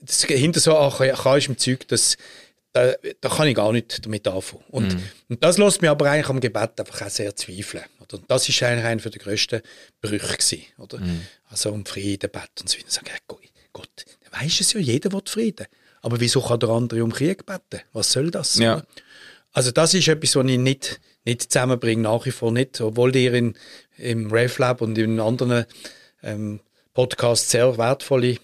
Das, 0.00 0.24
hinter 0.24 0.58
so 0.58 0.76
archaischem 0.76 1.56
Zeug, 1.56 1.86
das, 1.86 2.16
da, 2.74 2.92
da 3.20 3.28
kann 3.28 3.46
ich 3.46 3.54
gar 3.54 3.72
nicht 3.72 4.04
damit 4.04 4.26
anfangen. 4.26 4.64
Und, 4.68 4.94
mhm. 4.94 5.02
und 5.28 5.44
das 5.44 5.58
lässt 5.58 5.80
mich 5.80 5.90
aber 5.90 6.10
eigentlich 6.10 6.28
am 6.28 6.40
Gebet 6.40 6.78
einfach 6.78 7.02
auch 7.02 7.08
sehr 7.08 7.34
zweifeln. 7.36 7.84
Oder? 8.00 8.20
Das 8.26 8.48
ist 8.48 8.62
eigentlich 8.64 8.84
einer 8.84 9.00
der 9.00 9.22
grössten 9.22 9.62
Brüche 10.00 10.18
gewesen, 10.18 10.62
oder? 10.78 10.98
Mhm. 10.98 11.22
Also 11.48 11.70
um 11.70 11.86
Frieden 11.86 12.30
beten 12.30 12.62
und 12.62 12.68
so 12.68 12.76
weiter. 12.76 12.90
Sagen, 12.90 13.10
Gott, 13.28 13.40
Gott, 13.72 14.04
der 14.24 14.40
weiß 14.40 14.60
es 14.60 14.72
ja, 14.72 14.80
jeder 14.80 15.12
will 15.12 15.22
Frieden. 15.24 15.66
Aber 16.02 16.18
wieso 16.18 16.42
kann 16.42 16.58
der 16.58 16.68
andere 16.70 17.04
um 17.04 17.12
Krieg 17.12 17.46
beten? 17.46 17.82
Was 17.92 18.10
soll 18.10 18.32
das? 18.32 18.56
Ja. 18.56 18.82
Also 19.52 19.70
das 19.70 19.94
ist 19.94 20.08
etwas, 20.08 20.34
was 20.34 20.46
ich 20.46 20.58
nicht, 20.58 21.00
nicht 21.24 21.52
zusammenbringe, 21.52 22.02
nach 22.02 22.26
wie 22.26 22.32
vor 22.32 22.50
nicht. 22.50 22.80
Obwohl 22.80 23.14
ihr 23.14 23.34
in, 23.34 23.54
im 23.98 24.32
RevLab 24.32 24.80
und 24.80 24.98
in 24.98 25.20
anderen 25.20 25.64
ähm, 26.24 26.58
Podcasts 26.92 27.52
sehr 27.52 27.78
wertvolle, 27.78 28.38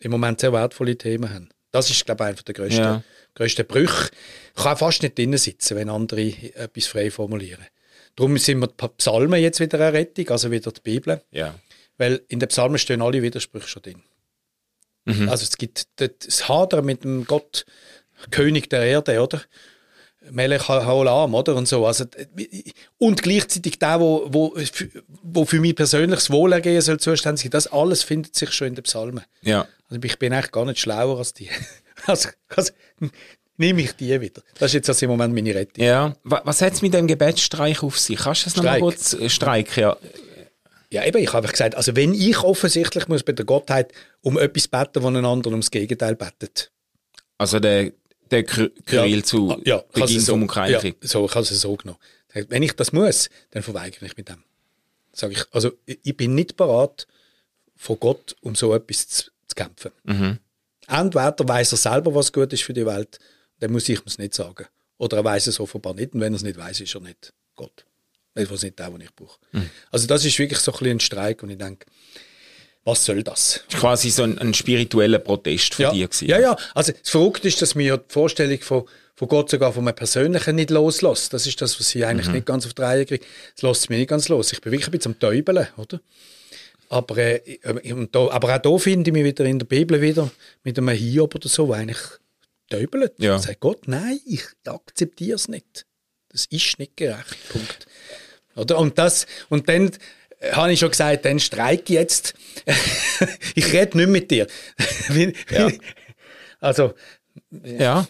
im 0.00 0.10
Moment 0.10 0.40
sehr 0.40 0.52
wertvolle 0.52 0.98
Themen 0.98 1.32
haben. 1.32 1.48
Das 1.70 1.88
ist, 1.90 2.04
glaube 2.04 2.24
ich, 2.24 2.28
einer 2.28 2.42
der 2.42 2.54
grössten, 2.54 2.82
ja. 2.82 3.02
Grössten 3.34 3.66
Brüche. 3.66 4.10
Ich 4.56 4.62
kann 4.62 4.76
fast 4.76 5.02
nicht 5.02 5.18
drinnen 5.18 5.38
sitzen, 5.38 5.76
wenn 5.76 5.90
andere 5.90 6.32
etwas 6.54 6.86
frei 6.86 7.10
formulieren. 7.10 7.64
darum 8.16 8.38
sind 8.38 8.60
wir 8.60 8.68
die 8.68 8.88
Psalmen 8.98 9.40
jetzt 9.40 9.60
wieder 9.60 9.80
eine 9.80 9.92
Rettung, 9.92 10.28
also 10.28 10.50
wieder 10.50 10.70
die 10.70 10.80
Bibel. 10.80 11.20
Ja. 11.30 11.54
Weil 11.98 12.22
in 12.28 12.40
den 12.40 12.48
Psalmen 12.48 12.78
stehen 12.78 13.02
alle 13.02 13.22
Widersprüche 13.22 13.68
schon 13.68 13.82
drin. 13.82 14.02
Mhm. 15.04 15.28
Also 15.28 15.44
es 15.44 15.56
gibt 15.58 15.86
das 15.96 16.48
Hadern 16.48 16.84
mit 16.84 17.04
dem 17.04 17.24
Gott, 17.26 17.66
König 18.30 18.70
der 18.70 18.82
Erde, 18.82 19.20
oder? 19.20 19.42
Melech 20.30 20.68
Haolam, 20.68 21.34
oder? 21.34 21.54
Und 21.54 21.68
so. 21.68 21.86
Also, 21.86 22.06
und 22.98 23.22
gleichzeitig 23.22 23.78
der, 23.78 24.00
wo, 24.00 24.26
wo, 24.32 24.56
wo 25.22 25.44
für 25.44 25.60
mich 25.60 25.76
persönlich 25.76 26.20
das 26.20 26.30
Wohlergehen 26.30 26.80
soll 26.80 26.98
zuständig 26.98 27.42
sein, 27.42 27.50
das 27.50 27.66
alles 27.66 28.02
findet 28.02 28.34
sich 28.34 28.50
schon 28.52 28.68
in 28.68 28.74
den 28.74 28.84
Psalmen. 28.84 29.24
Ja. 29.42 29.68
Also 29.88 30.00
ich 30.02 30.18
bin 30.18 30.32
eigentlich 30.32 30.52
gar 30.52 30.64
nicht 30.64 30.80
schlauer 30.80 31.18
als 31.18 31.34
die. 31.34 31.50
Also, 32.06 32.28
also 32.48 32.72
nehme 33.56 33.82
ich 33.82 33.92
die 33.92 34.20
wieder. 34.20 34.42
Das 34.58 34.70
ist 34.70 34.74
jetzt 34.74 34.88
also 34.88 35.06
im 35.06 35.10
Moment 35.10 35.32
meine 35.34 35.54
Rettung. 35.54 35.84
Ja. 35.84 36.16
Wa- 36.24 36.42
Was 36.44 36.60
hat 36.60 36.72
es 36.74 36.82
mit 36.82 36.92
dem 36.94 37.06
Gebetsstreich 37.06 37.82
auf 37.82 37.98
sich? 37.98 38.18
Kannst 38.18 38.42
du 38.42 38.44
das 38.46 38.56
nochmal 38.56 38.80
kurz 38.80 39.12
äh, 39.14 39.28
streiken? 39.28 39.80
Ja. 39.82 39.96
Ja, 40.90 41.04
eben, 41.04 41.18
ich 41.18 41.32
habe 41.32 41.48
gesagt, 41.48 41.74
also 41.74 41.96
wenn 41.96 42.14
ich 42.14 42.38
offensichtlich 42.38 43.08
muss 43.08 43.22
bei 43.24 43.32
der 43.32 43.44
Gottheit 43.44 43.92
um 44.22 44.38
etwas 44.38 44.68
beten, 44.68 45.02
wo 45.02 45.08
ein 45.08 45.16
anderer 45.24 45.52
ums 45.52 45.70
Gegenteil 45.70 46.14
betet. 46.14 46.70
Also 47.38 47.58
der, 47.58 47.92
der 48.30 48.44
Ky- 48.44 48.70
Kyrill 48.86 49.24
zu 49.24 49.50
Ah, 49.52 49.58
ja, 49.64 49.82
Beginn 49.92 50.18
es 50.18 50.26
so, 50.26 50.32
vom 50.32 50.40
ja, 50.42 50.44
Ukraine-Krieg. 50.46 50.96
so, 51.00 51.24
ich 51.24 51.30
habe 51.34 51.42
es 51.42 51.48
so 51.60 51.76
genommen. 51.76 51.98
Wenn 52.32 52.62
ich 52.62 52.72
das 52.74 52.92
muss, 52.92 53.28
dann 53.52 53.62
verweigere 53.62 54.06
ich 54.06 54.16
mit 54.16 54.28
dem. 54.28 54.42
Sag 55.12 55.32
ich, 55.32 55.44
also 55.52 55.72
ich 55.86 55.98
ich 56.02 56.16
bin 56.16 56.34
nicht 56.34 56.56
bereit, 56.56 57.06
vor 57.76 57.96
Gott 57.96 58.36
um 58.40 58.54
so 58.54 58.74
etwas 58.74 59.08
zu, 59.08 59.24
zu 59.48 59.54
kämpfen. 59.56 59.90
Mhm. 60.04 60.38
Entweder 60.88 61.36
weiß 61.38 61.72
er 61.72 61.78
selber, 61.78 62.14
was 62.14 62.32
gut 62.32 62.52
ist 62.52 62.62
für 62.62 62.72
die 62.72 62.86
Welt, 62.86 63.18
dann 63.60 63.72
muss 63.72 63.88
ich 63.88 64.00
es 64.04 64.18
nicht 64.18 64.34
sagen. 64.34 64.66
Oder 64.98 65.18
er 65.18 65.24
weiß 65.24 65.46
es 65.46 65.60
offenbar 65.60 65.94
nicht, 65.94 66.14
und 66.14 66.20
wenn 66.20 66.32
er 66.32 66.36
es 66.36 66.42
nicht 66.42 66.58
weiß, 66.58 66.80
ist 66.80 66.94
er 66.94 67.00
nicht 67.00 67.32
Gott. 67.56 67.84
Das 68.34 68.50
ist 68.50 68.62
nicht 68.62 68.78
der, 68.78 68.90
den 68.90 69.00
ich 69.00 69.14
brauche. 69.14 69.38
Mhm. 69.52 69.70
Also 69.90 70.06
das 70.06 70.24
ist 70.24 70.38
wirklich 70.38 70.58
so 70.58 70.72
ein, 70.72 70.86
ein 70.86 71.00
Streik 71.00 71.42
und 71.42 71.50
ich 71.50 71.58
denke, 71.58 71.86
was 72.84 73.04
soll 73.04 73.22
das? 73.22 73.62
Das 73.66 73.74
war 73.74 73.80
quasi 73.80 74.10
so 74.10 74.24
ein, 74.24 74.38
ein 74.38 74.52
spiritueller 74.52 75.18
Protest 75.18 75.74
von 75.74 75.84
ja. 75.84 75.92
dir. 75.92 76.08
Gewesen. 76.08 76.28
Ja, 76.28 76.38
ja. 76.38 76.56
Also 76.74 76.92
das 76.92 77.08
Verrückte 77.08 77.48
ist, 77.48 77.62
dass 77.62 77.74
mir 77.74 77.96
die 77.96 78.12
Vorstellung 78.12 78.60
von, 78.60 78.84
von 79.14 79.28
Gott 79.28 79.50
sogar 79.50 79.72
von 79.72 79.86
einem 79.86 79.96
Persönlichen 79.96 80.56
nicht 80.56 80.70
loslässt. 80.70 81.32
Das 81.32 81.46
ist 81.46 81.60
das, 81.62 81.78
was 81.78 81.88
sie 81.88 82.04
eigentlich 82.04 82.28
nicht 82.28 82.46
ganz 82.46 82.66
auf 82.66 82.74
die 82.74 82.82
Reihe 82.82 83.06
kriegt. 83.06 83.24
Das 83.54 83.62
lässt 83.62 83.88
mich 83.88 84.00
nicht 84.00 84.08
ganz 84.08 84.28
los. 84.28 84.52
Ich 84.52 84.60
bin 84.60 84.72
wirklich 84.72 84.88
ein 84.88 84.92
bisschen 84.92 85.12
am 85.12 85.18
Täubeln, 85.18 85.66
oder? 85.76 86.00
Aber, 86.94 87.18
äh, 87.18 87.92
und 87.92 88.14
da, 88.14 88.28
aber 88.30 88.54
auch 88.54 88.58
da 88.58 88.78
finde 88.78 89.10
ich 89.10 89.12
mich 89.12 89.24
wieder 89.24 89.44
in 89.46 89.58
der 89.58 89.66
Bibel 89.66 90.00
wieder 90.00 90.30
mit 90.62 90.78
einem 90.78 90.90
Hiob 90.90 91.34
oder 91.34 91.48
so, 91.48 91.72
eigentlich 91.72 91.98
täubelt. 92.70 93.14
Ja. 93.18 93.34
Und 93.34 93.42
sagt 93.42 93.58
Gott, 93.58 93.88
nein, 93.88 94.20
ich 94.24 94.44
akzeptiere 94.64 95.34
es 95.34 95.48
nicht. 95.48 95.86
Das 96.28 96.46
ist 96.46 96.78
nicht 96.78 96.96
gerecht. 96.96 97.36
Punkt. 97.48 97.86
Oder? 98.54 98.78
Und, 98.78 98.96
das, 98.96 99.26
und 99.48 99.68
dann 99.68 99.90
äh, 100.38 100.52
habe 100.52 100.72
ich 100.72 100.78
schon 100.78 100.90
gesagt, 100.90 101.24
dann 101.24 101.40
streike 101.40 101.82
ich 101.82 101.98
jetzt. 101.98 102.34
ich 103.56 103.72
rede 103.72 103.98
nicht 103.98 104.10
mit 104.10 104.30
dir. 104.30 104.46
Ja. 105.50 105.68
Also, 106.60 106.94
Ja. 107.64 108.06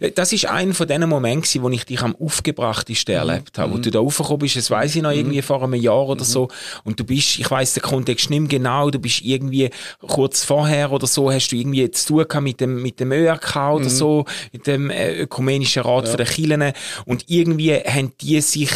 Äh, 0.00 0.10
Das 0.12 0.32
ist 0.32 0.46
einer 0.46 0.74
von 0.74 0.86
diesen 0.86 1.08
Momenten, 1.08 1.62
wo 1.62 1.68
ich 1.70 1.84
dich 1.84 2.00
am 2.02 2.14
aufgebrachtesten 2.16 3.14
Mhm. 3.14 3.18
erlebt 3.28 3.58
habe. 3.58 3.72
Wo 3.72 3.78
du 3.78 3.90
da 3.90 3.98
raufgekommen 3.98 4.38
bist, 4.38 4.56
das 4.56 4.70
weiss 4.70 4.94
ich 4.96 5.02
noch, 5.02 5.10
irgendwie 5.10 5.42
vor 5.42 5.62
einem 5.62 5.74
Jahr 5.74 6.06
oder 6.08 6.24
so. 6.24 6.48
Und 6.84 6.98
du 7.00 7.04
bist, 7.04 7.38
ich 7.38 7.50
weiss 7.50 7.74
den 7.74 7.82
Kontext 7.82 8.30
nicht 8.30 8.40
mehr 8.40 8.48
genau, 8.48 8.90
du 8.90 8.98
bist 8.98 9.22
irgendwie 9.22 9.70
kurz 10.06 10.44
vorher 10.44 10.92
oder 10.92 11.06
so, 11.06 11.30
hast 11.30 11.48
du 11.48 11.56
irgendwie 11.56 11.90
zu 11.90 12.06
tun 12.08 12.24
gehabt 12.28 12.42
mit 12.44 12.60
dem, 12.60 12.82
mit 12.82 13.00
dem 13.00 13.12
ÖRK 13.12 13.54
Mhm. 13.56 13.72
oder 13.74 13.90
so, 13.90 14.24
mit 14.52 14.66
dem 14.66 14.90
äh, 14.90 15.14
Ökumenischen 15.20 15.82
Rat 15.82 16.08
von 16.08 16.16
der 16.16 16.26
Kirchen. 16.26 16.72
Und 17.04 17.24
irgendwie 17.28 17.74
haben 17.74 18.12
die 18.20 18.40
sich, 18.40 18.70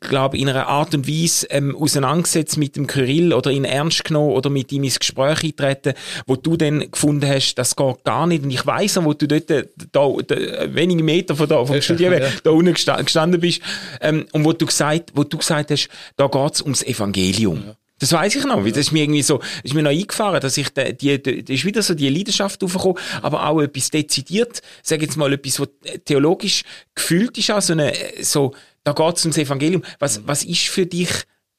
glaube 0.00 0.38
in 0.38 0.48
einer 0.48 0.66
Art 0.66 0.94
und 0.94 1.08
Weise 1.08 1.46
ähm, 1.50 1.74
auseinandergesetzt 1.76 2.56
mit 2.56 2.76
dem 2.76 2.86
Kyrill 2.86 3.32
oder 3.32 3.50
ihn 3.50 3.64
ernst 3.64 4.04
genommen 4.04 4.32
oder 4.32 4.50
mit 4.50 4.70
ihm 4.72 4.84
ins 4.84 4.98
Gespräch 4.98 5.42
eintreten, 5.44 5.94
wo 6.26 6.36
du 6.36 6.56
dann 6.56 6.90
gefunden 6.90 7.28
hast, 7.28 7.54
das 7.54 7.74
geht 7.76 8.04
gar 8.04 8.26
nicht. 8.26 8.44
Und 8.44 8.50
ich 8.50 8.66
weiss 8.66 8.96
noch, 8.96 9.04
wo 9.04 9.14
du 9.14 9.26
dort, 9.26 9.50
da 9.92 10.00
wenige 10.30 11.02
Meter 11.02 11.36
von 11.36 11.48
da, 11.48 11.64
vom 11.64 11.80
Studio 11.80 12.10
weg, 12.10 12.22
ja. 12.22 12.30
da 12.42 12.50
unten 12.50 12.72
gesta 12.74 13.00
gestanden 13.00 13.40
bist, 13.40 13.60
ähm, 14.00 14.26
und 14.32 14.44
wo 14.44 14.52
du 14.52 14.66
gesagt, 14.66 15.12
wo 15.14 15.24
du 15.24 15.38
gesagt 15.38 15.70
hast, 15.70 15.88
da 16.16 16.26
geht's 16.26 16.62
ums 16.62 16.82
Evangelium. 16.82 17.62
Das 17.98 18.12
weiß 18.12 18.36
ich 18.36 18.44
noch, 18.44 18.62
weil 18.62 18.72
das 18.72 18.80
ist 18.88 18.92
mir 18.92 19.04
irgendwie 19.04 19.22
so, 19.22 19.40
ist 19.62 19.72
mir 19.72 19.82
noch 19.82 19.90
eingefahren, 19.90 20.38
dass 20.40 20.58
ich, 20.58 20.68
die, 20.68 20.94
die, 20.94 21.22
die, 21.22 21.44
da 21.44 21.54
ist 21.54 21.64
wieder 21.64 21.80
so 21.80 21.94
die 21.94 22.10
Leidenschaft 22.10 22.62
aufgekommen, 22.62 22.98
aber 23.22 23.46
auch 23.46 23.60
etwas 23.62 23.90
dezidiert, 23.90 24.60
sag 24.82 25.00
jetzt 25.00 25.16
mal 25.16 25.32
etwas, 25.32 25.60
was 25.60 25.68
theologisch 26.04 26.62
gefühlt 26.94 27.38
ist, 27.38 27.48
also 27.50 27.72
eine, 27.72 27.94
so, 28.20 28.52
da 28.84 28.92
geht's 28.92 29.24
ums 29.24 29.38
Evangelium. 29.38 29.82
Was, 29.98 30.26
was 30.26 30.44
ist 30.44 30.68
für 30.68 30.84
dich 30.84 31.08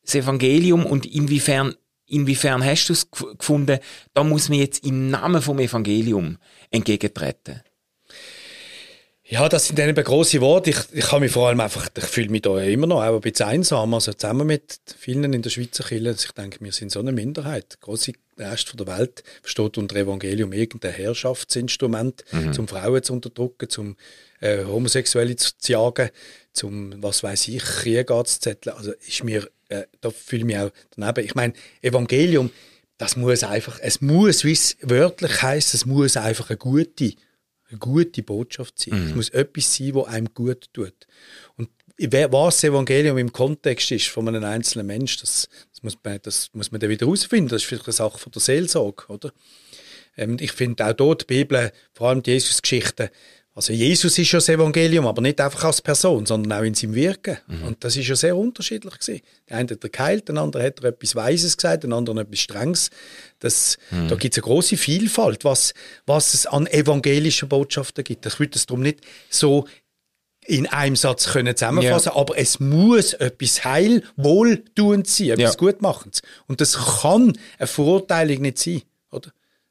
das 0.04 0.14
Evangelium 0.14 0.86
und 0.86 1.08
inwiefern, 1.08 1.74
inwiefern 2.06 2.64
hast 2.64 2.88
du 2.90 2.94
es 2.94 3.12
gef- 3.12 3.36
gefunden, 3.36 3.80
da 4.14 4.24
muss 4.24 4.48
man 4.48 4.60
jetzt 4.60 4.86
im 4.86 5.10
Namen 5.10 5.42
vom 5.42 5.58
Evangelium 5.58 6.38
entgegentreten? 6.70 7.62
Ja, 9.30 9.50
das 9.50 9.68
sind 9.68 9.78
dann 9.78 9.90
eben 9.90 10.04
grosse 10.06 10.40
Worte. 10.40 10.70
Ich, 10.70 10.78
ich 10.94 11.06
kann 11.06 11.20
mich 11.20 11.34
vor 11.34 11.50
allem 11.50 11.60
einfach, 11.60 11.90
ich 11.98 12.04
fühle 12.06 12.30
mich 12.30 12.44
da 12.44 12.62
immer 12.62 12.88
noch 12.88 13.04
auch 13.04 13.16
ein 13.16 13.20
bisschen 13.20 13.48
einsam, 13.48 13.94
also 13.94 14.14
zusammen 14.14 14.48
mit 14.48 14.80
vielen 14.98 15.34
in 15.34 15.42
der 15.42 15.50
Schweizer 15.50 15.84
Kirche. 15.84 16.08
Also 16.08 16.26
Ich 16.28 16.32
denke, 16.32 16.60
wir 16.62 16.72
sind 16.72 16.92
so 16.94 17.00
eine 17.02 17.12
Minderheit. 17.12 17.74
Der 17.74 17.80
grosse 17.82 18.14
Rest 18.38 18.70
von 18.70 18.78
der 18.78 18.88
Welt 18.88 19.24
versteht 19.42 19.78
unter 19.78 19.98
Evangelium 19.98 20.54
irgendein 20.54 20.94
Herrschaftsinstrument, 20.94 22.24
zum 22.54 22.70
Frauen 22.70 23.04
zu 23.04 23.12
unterdrücken, 23.12 23.70
zum 23.70 23.98
äh, 24.40 24.64
Homosexuelle 24.64 25.36
zu, 25.36 25.52
zu 25.58 25.74
jagen, 25.74 26.10
zum, 26.54 27.04
was 27.04 27.22
weiß 27.22 27.50
ich, 27.50 27.64
Krieg 27.64 28.10
anzuzetteln. 28.10 28.78
Also 28.78 28.94
ist 28.94 29.26
mir, 29.26 29.50
äh, 29.68 29.84
da 30.00 30.10
fühle 30.10 30.44
ich 30.44 30.46
mich 30.46 30.58
auch 30.58 30.72
daneben. 30.96 31.26
Ich 31.26 31.36
meine, 31.36 31.52
Evangelium, 31.82 32.50
das 32.98 33.18
muss 33.18 33.44
einfach, 33.44 33.78
es 33.82 34.00
muss, 34.00 34.46
wie 34.46 34.54
es 34.54 34.78
wörtlich 34.82 35.42
heißt, 35.42 35.74
es 35.74 35.86
muss 35.86 36.16
einfach 36.16 36.50
eine 36.50 36.58
gute 36.58 37.14
eine 37.70 37.80
gute 37.80 38.24
Botschaft 38.24 38.80
sein. 38.80 39.08
Es 39.10 39.16
muss 39.16 39.30
etwas 39.30 39.76
sein, 39.76 39.96
was 39.96 40.08
einem 40.08 40.34
gut 40.34 40.70
tut. 40.74 41.08
Und 41.58 41.70
was 41.98 42.56
das 42.56 42.64
Evangelium 42.64 43.18
im 43.18 43.34
Kontext 43.34 43.92
ist 43.92 44.08
von 44.08 44.28
einem 44.28 44.44
einzelnen 44.44 44.88
Mensch, 44.88 45.18
das, 45.18 45.50
das, 45.72 45.84
muss, 45.84 45.98
man, 46.04 46.20
das 46.22 46.50
muss 46.54 46.72
man 46.72 46.80
dann 46.80 46.90
wieder 46.90 47.06
herausfinden. 47.06 47.50
Das 47.50 47.64
ist 47.64 47.68
vielleicht 47.68 47.86
eine 47.86 47.94
Sache 47.94 48.18
von 48.18 48.32
der 48.32 48.42
Seelsorge, 48.42 49.08
oder? 49.08 49.34
Ähm, 50.16 50.38
ich 50.40 50.52
finde 50.52 50.86
auch 50.86 50.94
dort 50.94 51.22
die 51.22 51.26
Bibel, 51.26 51.72
vor 51.94 52.10
allem 52.10 52.24
die 52.24 52.32
Jesus-Geschichten, 52.32 53.10
also 53.58 53.74
Jesus 53.74 54.16
ist 54.20 54.32
ja 54.32 54.38
das 54.38 54.50
Evangelium, 54.50 55.08
aber 55.08 55.20
nicht 55.20 55.42
einfach 55.42 55.64
als 55.64 55.82
Person, 55.82 56.28
sondern 56.28 56.60
auch 56.60 56.64
in 56.64 56.76
seinem 56.76 56.94
Wirken. 56.94 57.38
Und 57.66 57.84
das 57.84 57.96
ist 57.98 58.08
ja 58.08 58.16
sehr 58.16 58.38
unterschiedlich 58.38 59.00
gewesen. 59.00 59.22
Der 59.50 59.58
eine 59.58 59.72
hat 59.72 59.84
er 59.84 59.90
geheilt, 59.90 60.30
der 60.30 60.38
andere 60.38 60.64
hat 60.64 60.80
er 60.82 60.90
etwas 60.90 61.16
Weises 61.16 61.58
gesagt, 61.58 61.84
der 61.84 61.92
andere 61.92 62.22
etwas 62.22 62.40
Strenges. 62.40 62.92
Das, 63.40 63.80
Da 63.90 64.14
gibt 64.16 64.38
es 64.38 64.44
eine 64.44 64.48
große 64.48 64.78
Vielfalt, 64.78 65.44
was, 65.44 65.74
was 66.06 66.36
es 66.36 66.46
an 66.46 66.68
evangelischen 66.68 67.50
Botschaften 67.50 68.04
gibt. 68.04 68.28
Ich 68.28 68.40
würde 68.40 68.52
das 68.52 68.68
darum 68.68 68.84
nicht 68.84 69.00
so 69.32 69.66
in 70.46 70.68
einem 70.68 70.96
Satz 70.96 71.26
können 71.26 71.56
zusammenfassen, 71.58 72.12
aber 72.14 72.38
es 72.38 72.60
muss 72.60 73.14
etwas 73.14 73.66
heil, 73.66 74.04
wohltuend 74.16 75.08
sein, 75.08 75.32
etwas 75.32 75.54
Ja. 75.54 75.58
Gutmachendes. 75.58 76.22
Und 76.48 76.62
das 76.62 76.78
kann 77.02 77.34
eine 77.58 77.68
Verurteilung 77.68 78.42
nicht 78.44 78.60
sein? 78.60 78.84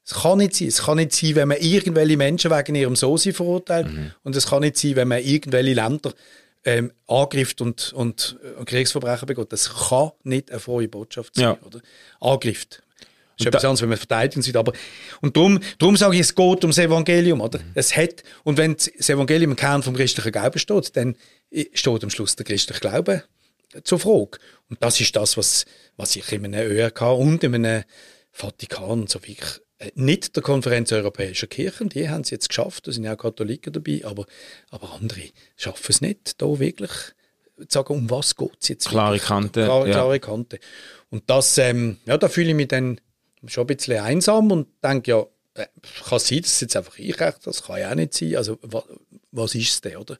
Es 0.06 0.14
kann 0.14 0.38
nicht 0.38 0.54
sein. 0.54 0.68
Es 0.68 0.82
kann 0.84 0.96
nicht 0.98 1.12
sein, 1.12 1.34
wenn 1.34 1.48
man 1.48 1.58
irgendwelche 1.58 2.16
Menschen 2.16 2.50
wegen 2.50 2.74
ihrem 2.76 2.94
So-Sein 2.96 3.32
verurteilt. 3.32 3.88
Und 4.22 4.36
es 4.36 4.46
kann 4.46 4.60
nicht 4.62 4.76
sein, 4.78 4.94
wenn 4.96 5.08
man 5.08 5.22
irgendwelche 5.22 5.74
Länder 5.74 6.12
ähm, 6.64 6.92
angreift 7.08 7.60
und, 7.60 7.92
und 7.92 8.38
äh, 8.60 8.64
Kriegsverbrechen 8.64 9.26
begeht. 9.26 9.52
Das 9.52 9.88
kann 9.88 10.12
nicht 10.22 10.50
eine 10.50 10.60
frohe 10.60 10.88
Botschaft 10.88 11.34
sein, 11.34 11.44
Ja. 11.44 11.58
oder? 11.64 11.80
Angreift. 12.20 12.82
Das 13.38 13.40
ist 13.40 13.40
Und 13.40 13.46
etwas 13.48 13.64
anderes, 13.64 13.82
wenn 13.82 13.88
man 13.90 13.98
verteidigt 13.98 14.36
und 14.36 14.42
so 14.42 14.48
weiter. 14.48 14.58
Aber, 14.60 14.72
und 15.20 15.36
darum, 15.36 15.60
darum 15.78 15.96
sage 15.96 16.14
ich, 16.14 16.20
es 16.22 16.34
geht 16.34 16.64
ums 16.64 16.78
Evangelium, 16.78 17.40
oder? 17.40 17.60
Es 17.74 17.96
hat, 17.96 18.22
und 18.44 18.56
wenn 18.58 18.74
das 18.76 18.88
Evangelium 19.10 19.50
im 19.52 19.56
Kern 19.56 19.82
vom 19.82 19.94
christlichen 19.94 20.32
Glauben 20.32 20.58
steht, 20.58 20.96
dann 20.96 21.16
steht 21.74 22.02
am 22.02 22.10
Schluss 22.10 22.34
der 22.36 22.46
christliche 22.46 22.80
Glaube 22.80 23.24
zur 23.84 23.98
Frage. 23.98 24.38
Und 24.70 24.82
das 24.82 25.00
ist 25.00 25.14
das, 25.14 25.36
was, 25.36 25.66
was 25.96 26.16
ich 26.16 26.30
in 26.32 26.44
einem 26.46 26.70
ÖRK 26.70 27.02
und 27.02 27.44
in 27.44 27.54
einem 27.56 27.84
Vatikan 28.32 29.06
so 29.06 29.20
wirklich 29.22 29.40
äh, 29.42 29.65
nicht 29.94 30.36
der 30.36 30.42
Konferenz 30.42 30.92
Europäischer 30.92 31.46
Kirchen, 31.46 31.88
die 31.88 32.08
haben 32.08 32.22
es 32.22 32.30
jetzt 32.30 32.48
geschafft, 32.48 32.86
da 32.86 32.92
sind 32.92 33.04
ja 33.04 33.14
auch 33.14 33.18
Katholiken 33.18 33.72
dabei, 33.72 34.02
aber, 34.04 34.26
aber 34.70 34.94
andere 34.94 35.22
schaffen 35.56 35.86
es 35.88 36.00
nicht, 36.00 36.40
da 36.40 36.58
wirklich 36.58 36.90
zu 37.58 37.66
sagen, 37.68 37.94
um 37.94 38.10
was 38.10 38.36
geht 38.36 38.56
es 38.60 38.68
jetzt? 38.68 38.88
Klare 38.88 39.14
wirklich? 39.14 39.28
Kante, 39.28 39.64
Klare, 39.64 39.88
ja. 39.88 39.94
klare 39.94 40.20
Kante. 40.20 40.58
Und 41.10 41.30
das, 41.30 41.56
ähm, 41.58 41.98
ja, 42.04 42.18
da 42.18 42.28
fühle 42.28 42.50
ich 42.50 42.54
mich 42.54 42.68
dann 42.68 43.00
schon 43.46 43.64
ein 43.64 43.66
bisschen 43.68 44.00
einsam 44.00 44.50
und 44.50 44.68
denke, 44.82 45.10
ja, 45.10 45.26
äh, 45.54 45.66
kann 46.06 46.18
sein, 46.18 46.42
dass 46.42 46.60
jetzt 46.60 46.76
einfach 46.76 46.98
ich 46.98 47.18
recht, 47.18 47.38
das 47.44 47.62
kann 47.62 47.80
ja 47.80 47.90
auch 47.90 47.94
nicht 47.94 48.14
sein. 48.14 48.36
Also, 48.36 48.58
wa, 48.62 48.84
was 49.32 49.54
ist 49.54 49.72
es 49.72 49.80
denn, 49.80 49.96
oder? 49.96 50.18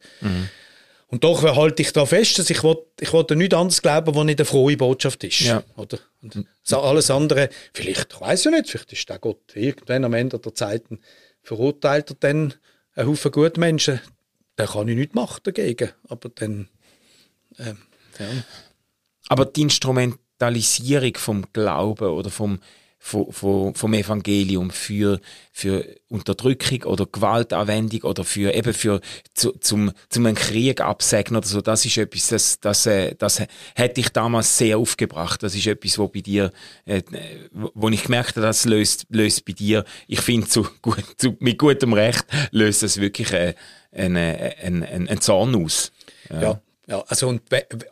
Und 1.09 1.23
doch 1.23 1.43
halte 1.45 1.83
ich 1.83 1.93
da 1.93 2.05
fest, 2.05 2.39
dass 2.39 2.51
ich 2.51 2.65
will, 2.65 2.79
ich 2.99 3.13
will 3.13 3.25
an 3.31 3.39
nichts 3.39 3.55
anderes 3.55 3.81
glauben, 3.81 4.15
was 4.15 4.25
nicht 4.25 4.41
eine 4.41 4.45
frohe 4.45 4.77
Botschaft 4.77 5.23
ist. 5.23 5.41
Ja. 5.41 5.63
Oder? 5.77 5.99
Und 6.21 6.45
so 6.65 6.81
alles 6.81 7.11
andere, 7.11 7.49
vielleicht, 7.73 8.15
ich 8.15 8.21
weiß 8.21 8.45
ja 8.45 8.51
nicht, 8.51 8.69
vielleicht 8.69 8.93
ist 8.93 9.09
der 9.09 9.21
Gott 9.21 9.55
irgendwann 9.55 10.05
am 10.05 10.15
Ende 10.15 10.39
der 10.39 10.55
Zeiten 10.55 11.01
verurteilt 11.43 12.11
er 12.11 12.17
dann 12.19 12.55
einen 12.95 13.09
Haufen 13.09 13.31
gute 13.31 13.61
Menschen. 13.61 14.01
Da 14.57 14.67
kann 14.67 14.89
ich 14.89 14.97
nichts 14.97 15.15
machen 15.15 15.41
dagegen. 15.45 15.91
Aber 16.09 16.29
dann, 16.29 16.69
ähm, 17.59 17.79
Ja. 18.19 18.27
Aber 19.29 19.45
die 19.45 19.63
Instrumentalisierung 19.63 21.15
vom 21.17 21.45
Glauben 21.53 22.09
oder 22.09 22.31
vom, 22.31 22.61
vom, 23.07 23.95
Evangelium 23.95 24.71
für, 24.71 25.21
für 25.53 25.87
Unterdrückung 26.09 26.83
oder 26.85 27.07
Gewaltanwendung 27.07 28.03
oder 28.03 28.25
für 28.25 28.53
eben 28.53 28.75
für 28.75 29.01
zu, 29.33 29.53
zum, 29.53 29.93
zum 30.09 30.27
einen 30.27 30.35
Krieg 30.35 30.81
absägen 30.81 31.37
oder 31.37 31.47
so, 31.47 31.61
das 31.61 31.85
ist 31.85 31.99
etwas, 31.99 32.29
das, 32.29 32.61
das, 32.61 32.87
äh, 32.87 33.15
das 33.17 33.41
hätte 33.77 34.01
ich 34.01 34.09
damals 34.09 34.59
sehr 34.59 34.79
aufgebracht. 34.79 35.43
Das 35.45 35.55
ist 35.55 35.69
etwas, 35.69 35.99
wo 35.99 36.09
bei 36.09 36.21
dir, 36.21 36.51
äh, 36.85 37.03
wo 37.53 37.89
ich 37.91 38.05
gemerkt 38.05 38.31
habe, 38.31 38.41
das 38.41 38.65
löst, 38.65 39.07
löst 39.11 39.45
bei 39.45 39.53
dir, 39.53 39.85
ich 40.09 40.21
finde, 40.21 40.49
zu, 40.49 40.67
gut, 40.83 41.05
zu, 41.17 41.37
mit 41.39 41.59
gutem 41.59 41.93
Recht 41.93 42.25
löst 42.51 42.83
das 42.83 43.01
wirklich 43.01 43.33
äh, 43.33 43.55
einen, 43.93 44.17
einen, 44.17 44.83
einen, 44.83 45.09
einen 45.09 45.21
Zorn 45.21 45.55
aus. 45.55 45.93
Ja. 46.29 46.43
ja. 46.43 46.61
ja, 46.89 47.05
also 47.07 47.29
und, 47.29 47.43